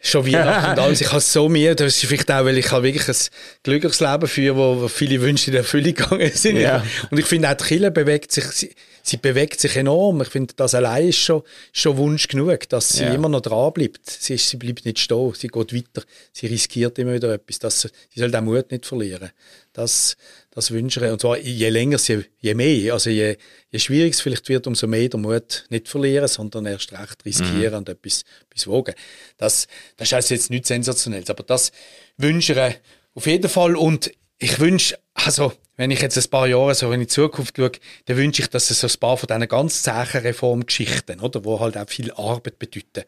schon 0.00 0.26
Weihnachten 0.26 0.72
und 0.72 0.78
alles. 0.78 1.00
Ich 1.00 1.10
habe 1.10 1.20
so 1.20 1.48
müde. 1.48 1.76
Das 1.76 1.96
ist 1.96 2.06
vielleicht 2.06 2.30
auch, 2.30 2.44
weil 2.44 2.56
ich 2.58 2.70
habe 2.70 2.84
wirklich 2.84 3.08
ein 3.08 3.16
glückliches 3.62 4.00
Leben 4.00 4.26
führe, 4.26 4.56
wo, 4.56 4.82
wo 4.82 4.88
viele 4.88 5.20
Wünsche 5.20 5.50
in 5.50 5.56
Erfüllung 5.58 5.94
gegangen 5.94 6.30
sind. 6.34 6.56
Ja. 6.56 6.84
Und 7.10 7.18
ich 7.18 7.26
finde 7.26 7.50
auch, 7.50 7.54
die 7.54 7.64
Kirche 7.64 7.90
bewegt 7.90 8.32
sich, 8.32 8.44
sie, 8.46 8.74
sie, 9.02 9.18
bewegt 9.18 9.60
sich 9.60 9.76
enorm. 9.76 10.22
Ich 10.22 10.28
finde, 10.28 10.54
das 10.56 10.74
allein 10.74 11.08
ist 11.08 11.18
schon, 11.18 11.42
schon 11.72 11.96
Wunsch 11.98 12.28
genug, 12.28 12.68
dass 12.70 12.88
sie 12.88 13.04
ja. 13.04 13.14
immer 13.14 13.28
noch 13.28 13.42
dran 13.42 13.72
bleibt. 13.72 14.08
Sie, 14.08 14.34
ist, 14.34 14.48
sie 14.48 14.56
bleibt 14.56 14.84
nicht 14.84 14.98
stehen, 14.98 15.32
sie 15.34 15.48
geht 15.48 15.74
weiter, 15.74 16.06
sie 16.32 16.46
riskiert 16.46 16.98
immer 16.98 17.12
wieder 17.12 17.32
etwas. 17.34 17.58
Dass, 17.58 17.80
sie 17.82 18.20
soll 18.20 18.30
den 18.30 18.44
Mut 18.44 18.70
nicht 18.70 18.86
verlieren. 18.86 19.30
Das, 19.72 20.16
das 20.50 20.70
wünsche 20.70 21.04
ich. 21.04 21.12
Und 21.12 21.20
zwar 21.20 21.38
je 21.38 21.68
länger, 21.68 21.98
je, 21.98 22.24
je 22.40 22.54
mehr. 22.54 22.92
Also 22.92 23.10
je, 23.10 23.36
je 23.70 23.78
schwieriger 23.78 24.14
es 24.14 24.20
vielleicht 24.20 24.48
wird, 24.48 24.66
umso 24.66 24.86
mehr 24.86 25.08
der 25.08 25.20
Mut 25.20 25.66
nicht 25.70 25.88
verlieren, 25.88 26.28
sondern 26.28 26.66
erst 26.66 26.92
recht 26.92 27.24
riskieren 27.24 27.72
mhm. 27.72 27.78
und 27.78 27.88
etwas, 27.88 28.24
etwas 28.50 28.66
wagen. 28.66 28.94
Das, 29.36 29.66
das 29.96 30.08
ist 30.08 30.14
also 30.14 30.34
jetzt 30.34 30.50
nichts 30.50 30.68
Sensationelles, 30.68 31.30
aber 31.30 31.44
das 31.44 31.72
wünsche 32.16 32.52
ich 32.52 32.74
auf 33.14 33.26
jeden 33.26 33.48
Fall. 33.48 33.76
Und 33.76 34.10
ich 34.38 34.58
wünsche, 34.58 34.98
also, 35.14 35.52
wenn 35.80 35.90
ich 35.90 36.02
jetzt 36.02 36.18
ein 36.18 36.28
paar 36.28 36.46
Jahre 36.46 36.74
so 36.74 36.92
in 36.92 37.00
die 37.00 37.06
Zukunft 37.06 37.56
schaue, 37.56 37.72
dann 38.04 38.18
wünsche 38.18 38.42
ich, 38.42 38.50
dass 38.50 38.70
es 38.70 38.80
so 38.80 38.86
ein 38.86 39.00
paar 39.00 39.16
von 39.16 39.26
diesen 39.26 39.48
ganz 39.48 39.82
zähen 39.82 40.22
Reformgeschichten, 40.22 41.20
oder, 41.20 41.42
wo 41.46 41.58
halt 41.58 41.78
auch 41.78 41.88
viel 41.88 42.12
Arbeit 42.12 42.58
bedeuten, 42.58 43.04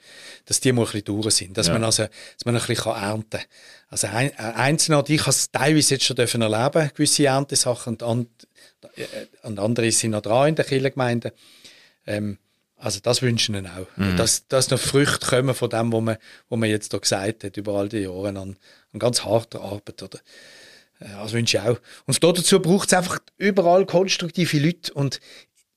dass 0.47 0.61
die 0.61 0.73
mal 0.73 0.81
ein 0.81 0.85
bisschen 0.87 1.05
durch 1.05 1.35
sind, 1.35 1.59
dass 1.59 1.67
ja. 1.67 1.75
man 1.75 1.85
also, 1.85 2.05
dass 2.05 2.47
man 2.47 2.57
ein 2.57 2.67
bisschen 2.67 2.93
ernten 2.93 3.29
kann. 3.29 3.41
Also 3.91 4.07
ein, 4.07 4.31
äh, 4.31 4.55
einzelne, 4.55 5.05
ich 5.07 5.21
habe 5.21 5.31
es 5.31 5.51
teilweise 5.51 5.97
jetzt 5.97 6.05
schon 6.05 6.17
dürfen 6.17 6.41
erleben, 6.41 6.91
gewisse 6.95 7.27
Erntesachen, 7.27 7.97
und, 7.97 8.03
and, 8.03 8.29
äh, 8.97 9.27
und 9.43 9.59
andere 9.59 9.93
sind 9.93 10.13
noch 10.13 10.23
dran 10.23 10.49
in 10.49 10.55
der 10.55 10.65
Kirchengemeinde. 10.65 11.35
Ähm, 12.07 12.39
also 12.79 13.01
das 13.03 13.21
wünschen 13.21 13.55
wir 13.55 13.71
auch. 13.71 13.99
Mhm. 13.99 14.17
Dass, 14.17 14.49
dass 14.49 14.71
noch 14.71 14.81
Früchte 14.81 15.27
kommen 15.27 15.55
von 15.55 15.69
dem, 15.69 15.93
was 15.93 16.01
man, 16.01 16.17
was 16.49 16.59
man 16.59 16.71
jetzt 16.71 16.91
hier 16.91 17.01
gesagt 17.01 17.45
hat, 17.45 17.55
über 17.59 17.75
all 17.75 17.91
die 17.91 17.99
Jahre 17.99 18.29
an, 18.29 18.57
an 18.95 18.99
ganz 18.99 19.27
harter 19.27 19.61
Arbeit. 19.61 20.03
Oder? 20.03 20.21
Das 21.03 21.33
wünsche 21.33 21.57
ich 21.57 21.63
auch. 21.63 21.79
Und 22.07 22.23
dazu 22.23 22.61
braucht 22.61 22.89
es 22.89 22.95
einfach 22.95 23.19
überall 23.39 23.87
konstruktive 23.87 24.59
Leute. 24.59 24.93
Und 24.95 25.21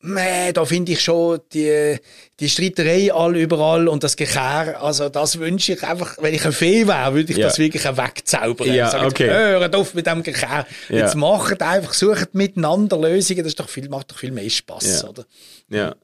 Meh, 0.05 0.51
da 0.53 0.65
finde 0.65 0.91
ich 0.91 1.01
schon 1.01 1.39
die, 1.53 1.97
die 2.39 2.49
Streiterei 2.49 3.11
all 3.11 3.35
überall 3.35 3.87
und 3.87 4.03
das 4.03 4.15
Gekehr, 4.15 4.79
also 4.81 5.09
das 5.09 5.39
wünsche 5.39 5.73
ich 5.73 5.83
einfach, 5.83 6.17
wenn 6.21 6.33
ich 6.33 6.45
ein 6.45 6.51
Fee 6.51 6.85
wäre, 6.85 7.13
würde 7.15 7.31
ich 7.31 7.39
ja. 7.39 7.47
das 7.47 7.57
wirklich 7.57 7.83
wegzaubern. 7.83 8.71
Ja, 8.71 8.91
Sagen, 8.91 9.05
okay. 9.07 9.29
Hört 9.29 9.75
auf 9.75 9.95
mit 9.95 10.05
dem 10.05 10.21
Gekehr. 10.21 10.67
Ja. 10.89 10.95
Jetzt 10.95 11.15
macht 11.15 11.61
einfach, 11.61 11.93
sucht 11.93 12.35
miteinander 12.35 12.99
Lösungen, 12.99 13.43
das 13.43 13.55
doch 13.55 13.67
viel, 13.67 13.89
macht 13.89 14.11
doch 14.11 14.17
viel 14.17 14.31
mehr 14.31 14.49
Spaß, 14.49 15.01
ja. 15.01 15.09
oder? 15.09 15.25
Ja. 15.69 15.95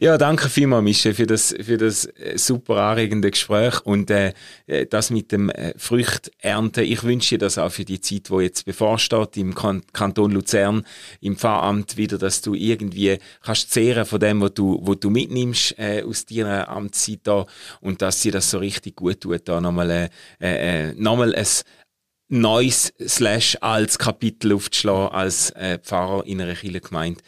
Ja, 0.00 0.18
danke 0.18 0.48
vielmals, 0.48 0.84
Mische, 0.84 1.14
für 1.14 1.26
das, 1.26 1.54
für 1.60 1.76
das 1.76 2.04
äh, 2.04 2.36
super 2.36 2.76
anregende 2.76 3.30
Gespräch 3.30 3.80
und 3.84 4.10
äh, 4.10 4.32
äh 4.66 4.86
das 4.86 5.10
mit 5.10 5.32
dem 5.32 5.50
äh. 5.50 5.72
Ich 6.82 7.02
wünsche 7.02 7.36
dir 7.36 7.38
das 7.38 7.58
auch 7.58 7.70
für 7.70 7.84
die 7.84 8.00
Zeit, 8.00 8.30
wo 8.30 8.40
jetzt 8.40 8.64
bevorsteht 8.64 9.36
im 9.36 9.54
kan 9.54 9.82
Kanton 9.92 10.32
Luzern, 10.32 10.84
im 11.20 11.36
Pfarramt 11.36 11.96
wieder, 11.96 12.18
dass 12.18 12.40
du 12.40 12.54
irgendwie 12.54 13.18
kannst 13.42 13.72
zehren 13.72 14.04
von 14.04 14.20
dem, 14.20 14.40
was 14.40 14.54
du, 14.54 14.80
was 14.82 14.98
du 15.00 15.10
mitnimmst 15.10 15.78
äh, 15.78 16.02
aus 16.02 16.26
deiner 16.26 16.68
Amtszeit 16.68 17.20
da 17.24 17.46
und 17.80 18.02
dass 18.02 18.20
dir 18.20 18.32
das 18.32 18.50
so 18.50 18.58
richtig 18.58 18.96
gut 18.96 19.20
tut, 19.20 19.48
da 19.48 19.60
nochmal, 19.60 19.90
äh, 19.90 20.08
äh, 20.40 20.94
nochmal 20.94 21.34
ein 21.34 21.44
neues 22.30 22.92
slash 23.04 23.58
als 23.60 23.98
Kapitel 23.98 24.52
aufzuschlagen 24.54 25.14
als 25.14 25.50
äh, 25.50 25.78
Pfarrer 25.78 26.24
in 26.26 26.40
einer 26.40 26.54
Kirchengemeinde. 26.54 27.20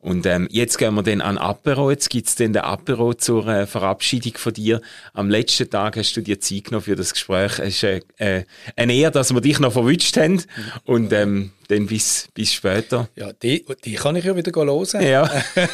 Und 0.00 0.26
ähm, 0.26 0.48
jetzt 0.50 0.78
gehen 0.78 0.94
wir 0.94 1.02
dann 1.02 1.22
an 1.22 1.38
Apero. 1.38 1.90
Jetzt 1.90 2.10
gibt's 2.10 2.34
dann 2.34 2.52
den 2.52 2.62
Apero 2.62 3.14
zur 3.14 3.46
äh, 3.48 3.66
Verabschiedung 3.66 4.34
von 4.36 4.52
dir. 4.52 4.80
Am 5.14 5.30
letzten 5.30 5.68
Tag 5.68 5.96
hast 5.96 6.14
du 6.14 6.20
dir 6.20 6.40
Zeit 6.40 6.64
genommen 6.64 6.84
für 6.84 6.94
das 6.94 7.14
Gespräch. 7.14 7.58
Es 7.58 7.82
ist 7.82 7.82
äh, 7.84 8.00
äh, 8.18 8.44
eine 8.76 8.94
Ehre, 8.94 9.12
dass 9.12 9.32
wir 9.32 9.40
dich 9.40 9.58
noch 9.58 9.72
verwünscht 9.72 10.16
haben. 10.18 10.42
Und 10.84 11.12
ähm, 11.12 11.52
dann 11.70 11.86
bis, 11.86 12.28
bis 12.34 12.52
später. 12.52 13.08
Ja, 13.14 13.32
die, 13.32 13.64
die 13.84 13.94
kann 13.94 14.16
ich 14.16 14.24
ja 14.24 14.36
wieder 14.36 14.52
hören. 14.52 15.00
Ja, 15.00 15.30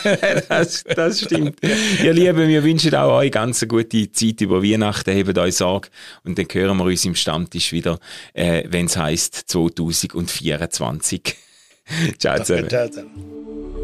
das, 0.49 0.85
das 0.85 1.21
stimmt. 1.21 1.59
Ihr 2.03 2.13
Lieben, 2.13 2.49
wir 2.49 2.63
wünschen 2.63 2.95
auch 2.95 3.17
euch 3.19 3.33
ganz 3.33 3.63
eine 3.63 3.69
gute 3.69 4.13
Zeit 4.13 4.41
über 4.43 4.63
Weihnachten. 4.63 5.13
Hebt 5.13 5.39
euch 5.39 5.57
Sorge. 5.57 5.89
Und 6.25 6.39
dann 6.39 6.47
hören 6.53 6.77
wir 6.77 6.85
uns 6.85 7.05
im 7.05 7.15
Stammtisch 7.15 7.73
wieder, 7.73 7.99
äh, 8.35 8.65
wenn 8.69 8.87
es 8.87 8.97
heisst 8.97 9.35
2024. 9.47 11.23
ciao 12.19 12.43
zusammen. 12.43 12.69
Ciao 12.69 12.89
zusammen. 12.89 13.76